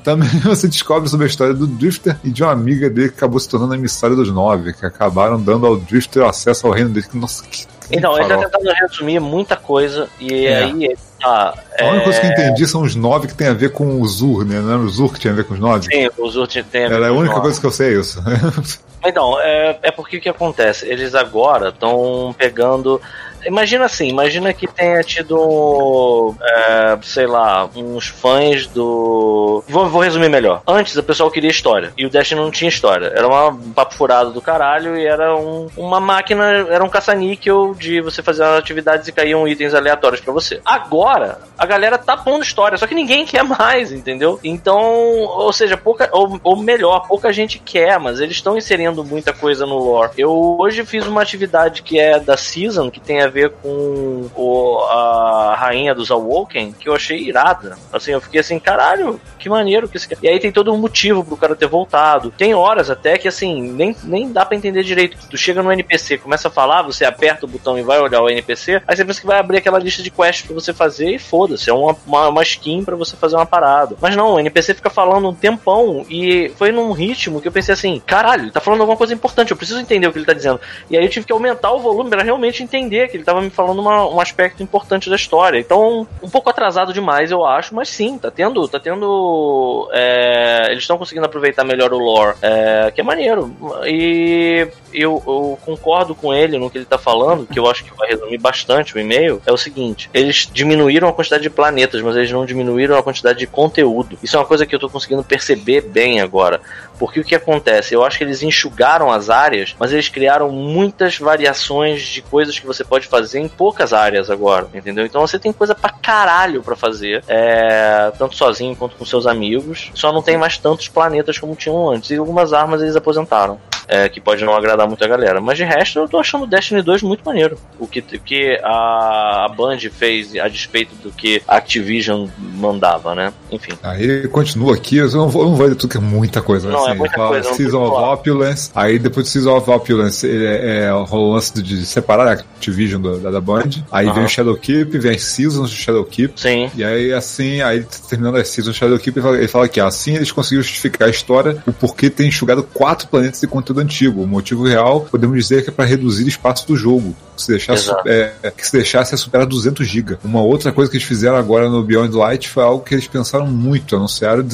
[0.03, 3.49] Também você descobre sobre a história do Drifter e de uma amiga dele acabou se
[3.49, 7.05] tornando a emissária dos Nove, que acabaram dando ao Drifter acesso ao reino dele.
[7.13, 10.63] Nossa, que Então, ele tá tentando resumir muita coisa e É.
[10.63, 11.53] aí tá.
[11.79, 13.99] A única coisa que eu é, entendi são os nove que tem a ver com
[13.99, 14.59] o Zur, né?
[14.59, 15.85] Não era o Zur que tinha a ver com os nove?
[15.85, 17.41] Sim, os outros tem Era a única Nossa.
[17.41, 18.21] coisa que eu sei, é isso.
[19.05, 20.85] Então, é, é porque o que acontece?
[20.85, 23.01] Eles agora estão pegando.
[23.45, 29.63] Imagina assim, imagina que tenha tido, é, sei lá, uns fãs do.
[29.67, 30.61] Vou, vou resumir melhor.
[30.67, 33.07] Antes o pessoal queria história e o Destiny não tinha história.
[33.15, 38.01] Era um papo furado do caralho e era um- uma máquina, era um caça-níquel de
[38.01, 40.59] você fazer atividades e caíam itens aleatórios pra você.
[40.65, 44.39] Agora, a galera tá pondo história, só que ninguém quer mais, entendeu?
[44.43, 49.33] Então, ou seja, pouca, ou, ou melhor, pouca gente quer, mas eles estão inserindo muita
[49.33, 50.11] coisa no lore.
[50.17, 54.79] Eu hoje fiz uma atividade que é da Season, que tem a ver com o-
[54.89, 57.77] a rainha dos Awoken, que eu achei irada.
[57.91, 60.19] Assim, eu fiquei assim, caralho, que maneiro que esse cara.
[60.23, 62.31] E aí tem todo um motivo pro cara ter voltado.
[62.37, 65.17] Tem horas até que, assim, nem, nem dá pra entender direito.
[65.29, 68.29] Tu chega no NPC, começa a falar, você aperta o botão e vai olhar o
[68.29, 71.19] NPC, aí você pensa que vai abrir aquela lista de quests pra você fazer e
[71.19, 73.95] foda-se, é uma, uma, uma skin pra você fazer uma parada.
[74.01, 77.73] Mas não, o NPC fica falando um tempão e foi num ritmo que eu pensei
[77.73, 80.59] assim, caralho, tá falando alguma coisa importante, eu preciso entender o que ele tá dizendo.
[80.89, 83.49] E aí eu tive que aumentar o volume pra realmente entender que ele tava me
[83.49, 85.59] falando uma- um aspecto importante da história.
[85.59, 89.89] Então, um pouco atrasado demais, eu acho, mas sim, tá tendo, tá tendo.
[89.93, 93.53] é, eles estão conseguindo aproveitar melhor o lore, é, que é maneiro.
[93.85, 97.95] E eu, eu concordo com ele no que ele tá falando, que eu acho que
[97.95, 99.41] vai resumir bastante o e-mail.
[99.45, 103.39] É o seguinte: eles diminuíram a quantidade de planetas, mas eles não diminuíram a quantidade
[103.39, 104.17] de conteúdo.
[104.23, 106.61] Isso é uma coisa que eu tô conseguindo perceber bem agora.
[106.99, 107.93] Porque o que acontece?
[107.93, 112.67] Eu acho que eles enxugaram as áreas, mas eles criaram muitas variações de coisas que
[112.67, 115.05] você pode fazer em poucas áreas agora, entendeu?
[115.05, 119.89] Então você tem coisa pra caralho pra fazer, é, tanto sozinho quanto com seus amigos.
[119.95, 122.11] Só não tem mais tantos planetas como tinham antes.
[122.11, 123.59] E algumas armas eles aposentaram.
[123.89, 125.41] É, que pode não agradar muito a galera.
[125.41, 127.57] Mas de resto, eu tô achando Destiny 2 muito maneiro.
[127.79, 133.15] O que, o que a, a Band fez a despeito do que a Activision mandava,
[133.15, 133.33] né?
[133.51, 133.73] Enfim.
[133.81, 136.69] Aí continua aqui, eu não vou, eu não vou ler tudo, que é muita coisa.
[136.69, 138.13] Não, assim, é muita coisa, Season que of falar.
[138.13, 142.27] Opulence, aí depois do Season of Opulence ele é, é, o lance de, de separar
[142.27, 144.15] a Activision da, da Band, aí Aham.
[144.15, 146.69] vem o Shadowkeep, vem as Seasons do Shadowkeep, Sim.
[146.75, 150.15] e aí assim, aí terminando as Seasons do Shadowkeep, ele fala, ele fala ó, assim
[150.15, 154.21] eles conseguiram justificar a história, o porquê ter enxugado quatro planetas de conteúdo antigo.
[154.23, 157.15] O motivo real, podemos dizer que é para reduzir o espaço do jogo.
[157.35, 160.17] Que se deixasse, é, que se deixasse superar 200 GB.
[160.25, 163.47] Uma outra coisa que eles fizeram agora no Beyond Light foi algo que eles pensaram
[163.47, 164.45] muito, anunciaram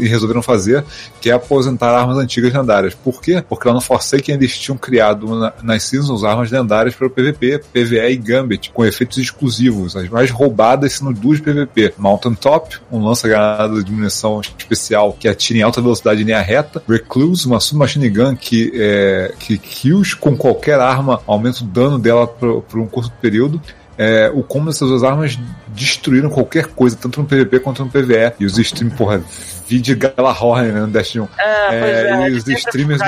[0.00, 0.82] e resolveram fazer,
[1.20, 2.94] que é aposentar armas antigas lendárias.
[2.94, 3.44] Por quê?
[3.48, 7.60] Porque lá no Forsaken eles tinham criado na- nas Seasons armas lendárias para o PVP,
[7.72, 9.94] PvE e Gambit, com efeitos exclusivos.
[9.96, 11.94] As mais roubadas sendo duas PVP.
[11.96, 16.82] Mountain Top, um lança-granada de munição especial que atira em alta velocidade em linha reta.
[16.88, 22.26] Recluse, uma submachine gun que, é, que kills com qualquer arma aumenta o dano dela
[22.26, 23.60] por, por um curto período.
[23.98, 25.38] É, o combo dessas duas armas
[25.68, 28.32] destruíram qualquer coisa, tanto no PVP quanto no PVE.
[28.40, 29.22] E os streams, porra,
[29.68, 31.28] vídeo Galahorn, né, no Destiny 1.
[31.40, 33.00] É, pois é, e eles os streamers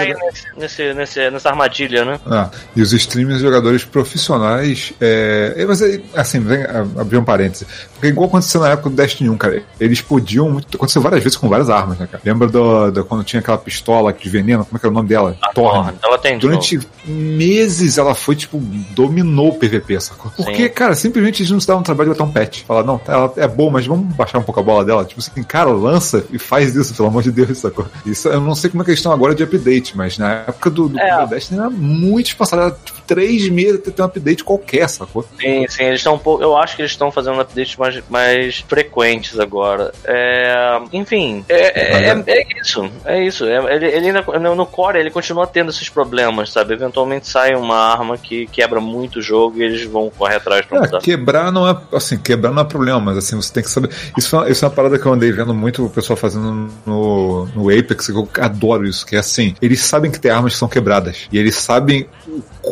[0.57, 2.21] nesse, nesse, nessa armadilha, né?
[2.27, 4.93] ah, e os streamers jogadores profissionais.
[5.01, 7.67] É, é, mas é, assim, vem, a- abrir um parêntese.
[7.95, 9.63] Porque igual aconteceu na época do Destiny 1, cara.
[9.81, 10.77] Eles podiam muito.
[10.77, 12.23] Aconteceu várias vezes com várias armas, né, cara?
[12.25, 14.65] Lembra do, do- quando tinha aquela pistola de veneno?
[14.65, 15.37] Como é que era o nome dela?
[15.55, 15.95] Thorn.
[16.03, 18.59] Ela tem de Durante meses ela foi, tipo,
[18.91, 20.31] dominou o PVP, sacou?
[20.37, 22.63] Porque, cara, simplesmente eles não se davam um trabalho de botar um patch.
[22.63, 25.05] Falar, não, ela é boa, mas vamos baixar um pouco a bola dela.
[25.05, 27.87] Tipo assim, cara, lança e faz isso, pelo amor de Deus, sacou?
[28.05, 30.71] Isso eu não sei como é que eles estão agora de update, mas na época
[30.71, 31.27] do, do É.
[31.27, 32.63] Destiny era muito espaçado.
[32.63, 35.25] Era tipo três meses até ter um update qualquer, sacou?
[35.41, 36.43] Sim, sim, eles estão um pouco.
[36.43, 39.93] Eu acho que eles estão fazendo updates mais, mais frequentes agora.
[40.05, 42.91] É, enfim, é, é, é isso.
[43.05, 43.45] É isso.
[43.45, 46.75] É, ele, ele ainda, no core ele continua tendo esses problemas, sabe?
[46.75, 50.79] Eventualmente sai uma arma que quebra muito o jogo e eles vão correr atrás pra
[50.79, 51.01] É, mudar.
[51.01, 53.91] quebrar não é assim, quebrar não é problema, mas assim, você tem que saber.
[54.19, 56.69] Isso é, uma- isso é uma parada que eu andei vendo muito o pessoal fazendo
[56.87, 60.53] no, no Apex, que eu adoro isso, que é assim, eles sabem que tem armas
[60.55, 61.27] que são quebradas.
[61.33, 62.07] E eles sabem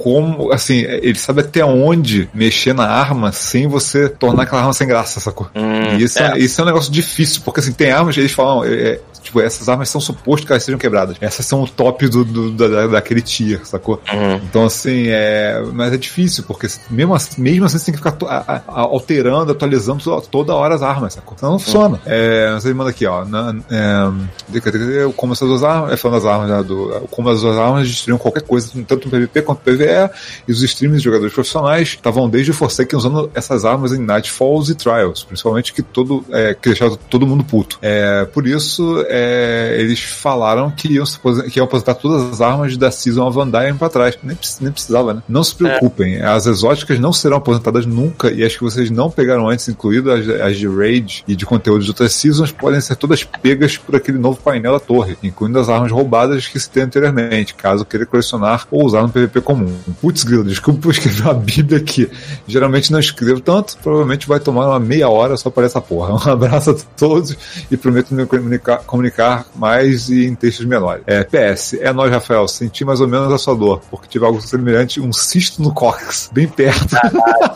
[0.02, 4.86] como, assim, eles sabem até onde mexer na arma sem você tornar aquela arma sem
[4.86, 5.50] graça, sacou?
[5.54, 6.32] Hum, e isso é.
[6.32, 6.38] é.
[6.38, 9.40] isso é um negócio difícil, porque assim, tem armas que eles falam, é, é, tipo,
[9.40, 11.16] essas armas são supostas que elas sejam quebradas.
[11.20, 14.00] Essas são o top do, do- da, daquele tier, sacou?
[14.12, 14.34] Uhum.
[14.48, 15.62] Então, assim, é.
[15.72, 19.52] Mas é difícil, porque mesmo assim, mesmo assim você tem que ficar a- a- alterando,
[19.52, 21.36] atualizando to- toda hora as armas, sacou?
[21.38, 22.00] Senão não funciona.
[22.06, 23.24] É, você manda aqui, ó.
[23.24, 25.92] Na, é, como essas duas armas.
[25.92, 29.10] É falando das armas, né, do, como as duas armas destruíam qualquer coisa, tanto no
[29.10, 30.10] PVP quanto no PVE,
[30.46, 34.70] e os streams de jogadores profissionais estavam desde o Forsaken usando essas armas em Nightfalls
[34.70, 36.24] e Trials, principalmente que todo.
[36.30, 37.78] É, que deixava todo mundo puto.
[37.82, 41.04] É, por isso, é, eles falaram que iam,
[41.50, 44.18] que iam aposentar todas as armas da Season of Undying pra trás.
[44.22, 45.22] Nem, nem precisava, né?
[45.28, 49.48] Não se preocupem, as exóticas não serão aposentadas nunca e as que vocês não pegaram
[49.48, 53.24] antes, incluídas as, as de Raid e de conteúdo de outras Seasons, podem ser todas
[53.24, 57.54] pegas por aquele novo painel da torre, incluindo as armas roubadas que se tem anteriormente,
[57.54, 59.71] caso queira colecionar ou usar no PVP comum.
[60.00, 62.10] Putz, grilo, desculpa por escrever uma bíblia aqui.
[62.46, 66.12] Geralmente não escrevo tanto, provavelmente vai tomar uma meia hora só para essa porra.
[66.22, 67.36] Um abraço a todos
[67.70, 71.02] e prometo me comunicar, comunicar mais e em textos menores.
[71.06, 74.40] É, PS, é nóis, Rafael, senti mais ou menos a sua dor, porque tive algo
[74.40, 76.96] semelhante, um cisto no cóccix, bem perto.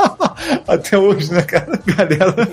[0.67, 1.79] Até hoje, né, cara?
[1.87, 2.49] Galera.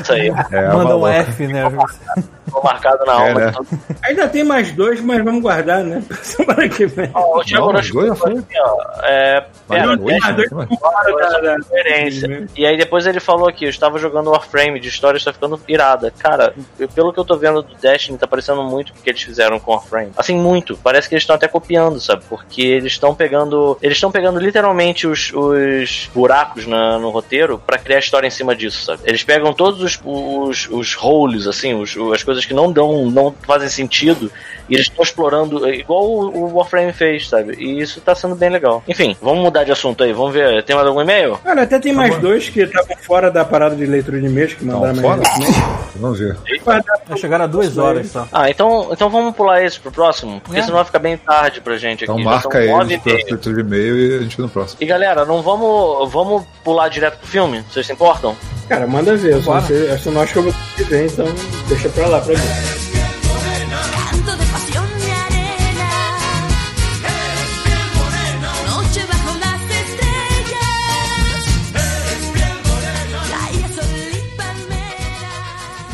[0.00, 0.28] Isso aí.
[0.50, 1.06] É, Manda um.
[1.06, 1.62] F, né?
[2.52, 3.40] Tô marcado na É, alma.
[3.40, 3.46] né?
[3.50, 3.68] de todo-
[4.02, 6.02] Ainda tem mais dois, mas vamos guardar, né?
[6.22, 7.10] Semana que vem.
[7.14, 10.22] Ó, o Thiago Não, dois falou assim, ó, é, é, é, dois-
[12.22, 12.46] né?
[12.56, 16.12] E aí depois ele falou aqui, eu estava jogando Warframe de história está ficando irada.
[16.18, 16.54] Cara,
[16.94, 19.72] pelo que eu tô vendo do Destiny, tá parecendo muito o que eles fizeram com
[19.72, 20.12] Warframe.
[20.16, 20.76] Assim, muito.
[20.76, 22.22] Parece que eles estão até copiando, sabe?
[22.28, 23.76] Porque eles estão pegando.
[23.82, 28.54] Eles estão pegando literalmente os, os buracos na- no roteiro pra criar história em cima
[28.54, 29.02] disso, sabe?
[29.04, 33.34] Eles pegam todos os, os, os holes, assim, os, as coisas que não dão, não
[33.46, 34.30] fazem sentido,
[34.68, 37.54] e eles estão explorando, é, igual o, Warframe fez, sabe?
[37.58, 38.82] E isso tá sendo bem legal.
[38.86, 40.62] Enfim, vamos mudar de assunto aí, vamos ver.
[40.62, 41.38] Tem mais algum e-mail?
[41.38, 44.64] Cara, até tem mais dois que estavam fora da parada de leitura de e-mails que
[44.64, 45.28] mandaram Não, mais fora?
[45.28, 45.78] recentemente.
[45.96, 46.36] Vamos ver.
[47.08, 48.28] Já chegaram a duas horas só.
[48.32, 50.62] Ah, então, então vamos pular esse pro próximo, porque É.
[50.62, 52.12] senão vai ficar bem tarde pra gente aqui.
[52.12, 54.48] Então marca são nove eles e pra leitura de e-mail e a gente vê no
[54.48, 54.78] próximo.
[54.80, 57.64] E galera, não vamos, vamos pular direto pro filme?
[57.70, 58.36] Vocês se importam?
[58.68, 59.32] Cara, manda ver.
[59.32, 61.26] Eu só não, sei, eu só não acho que eu vou ver, então
[61.68, 62.87] deixa pra lá pra mim.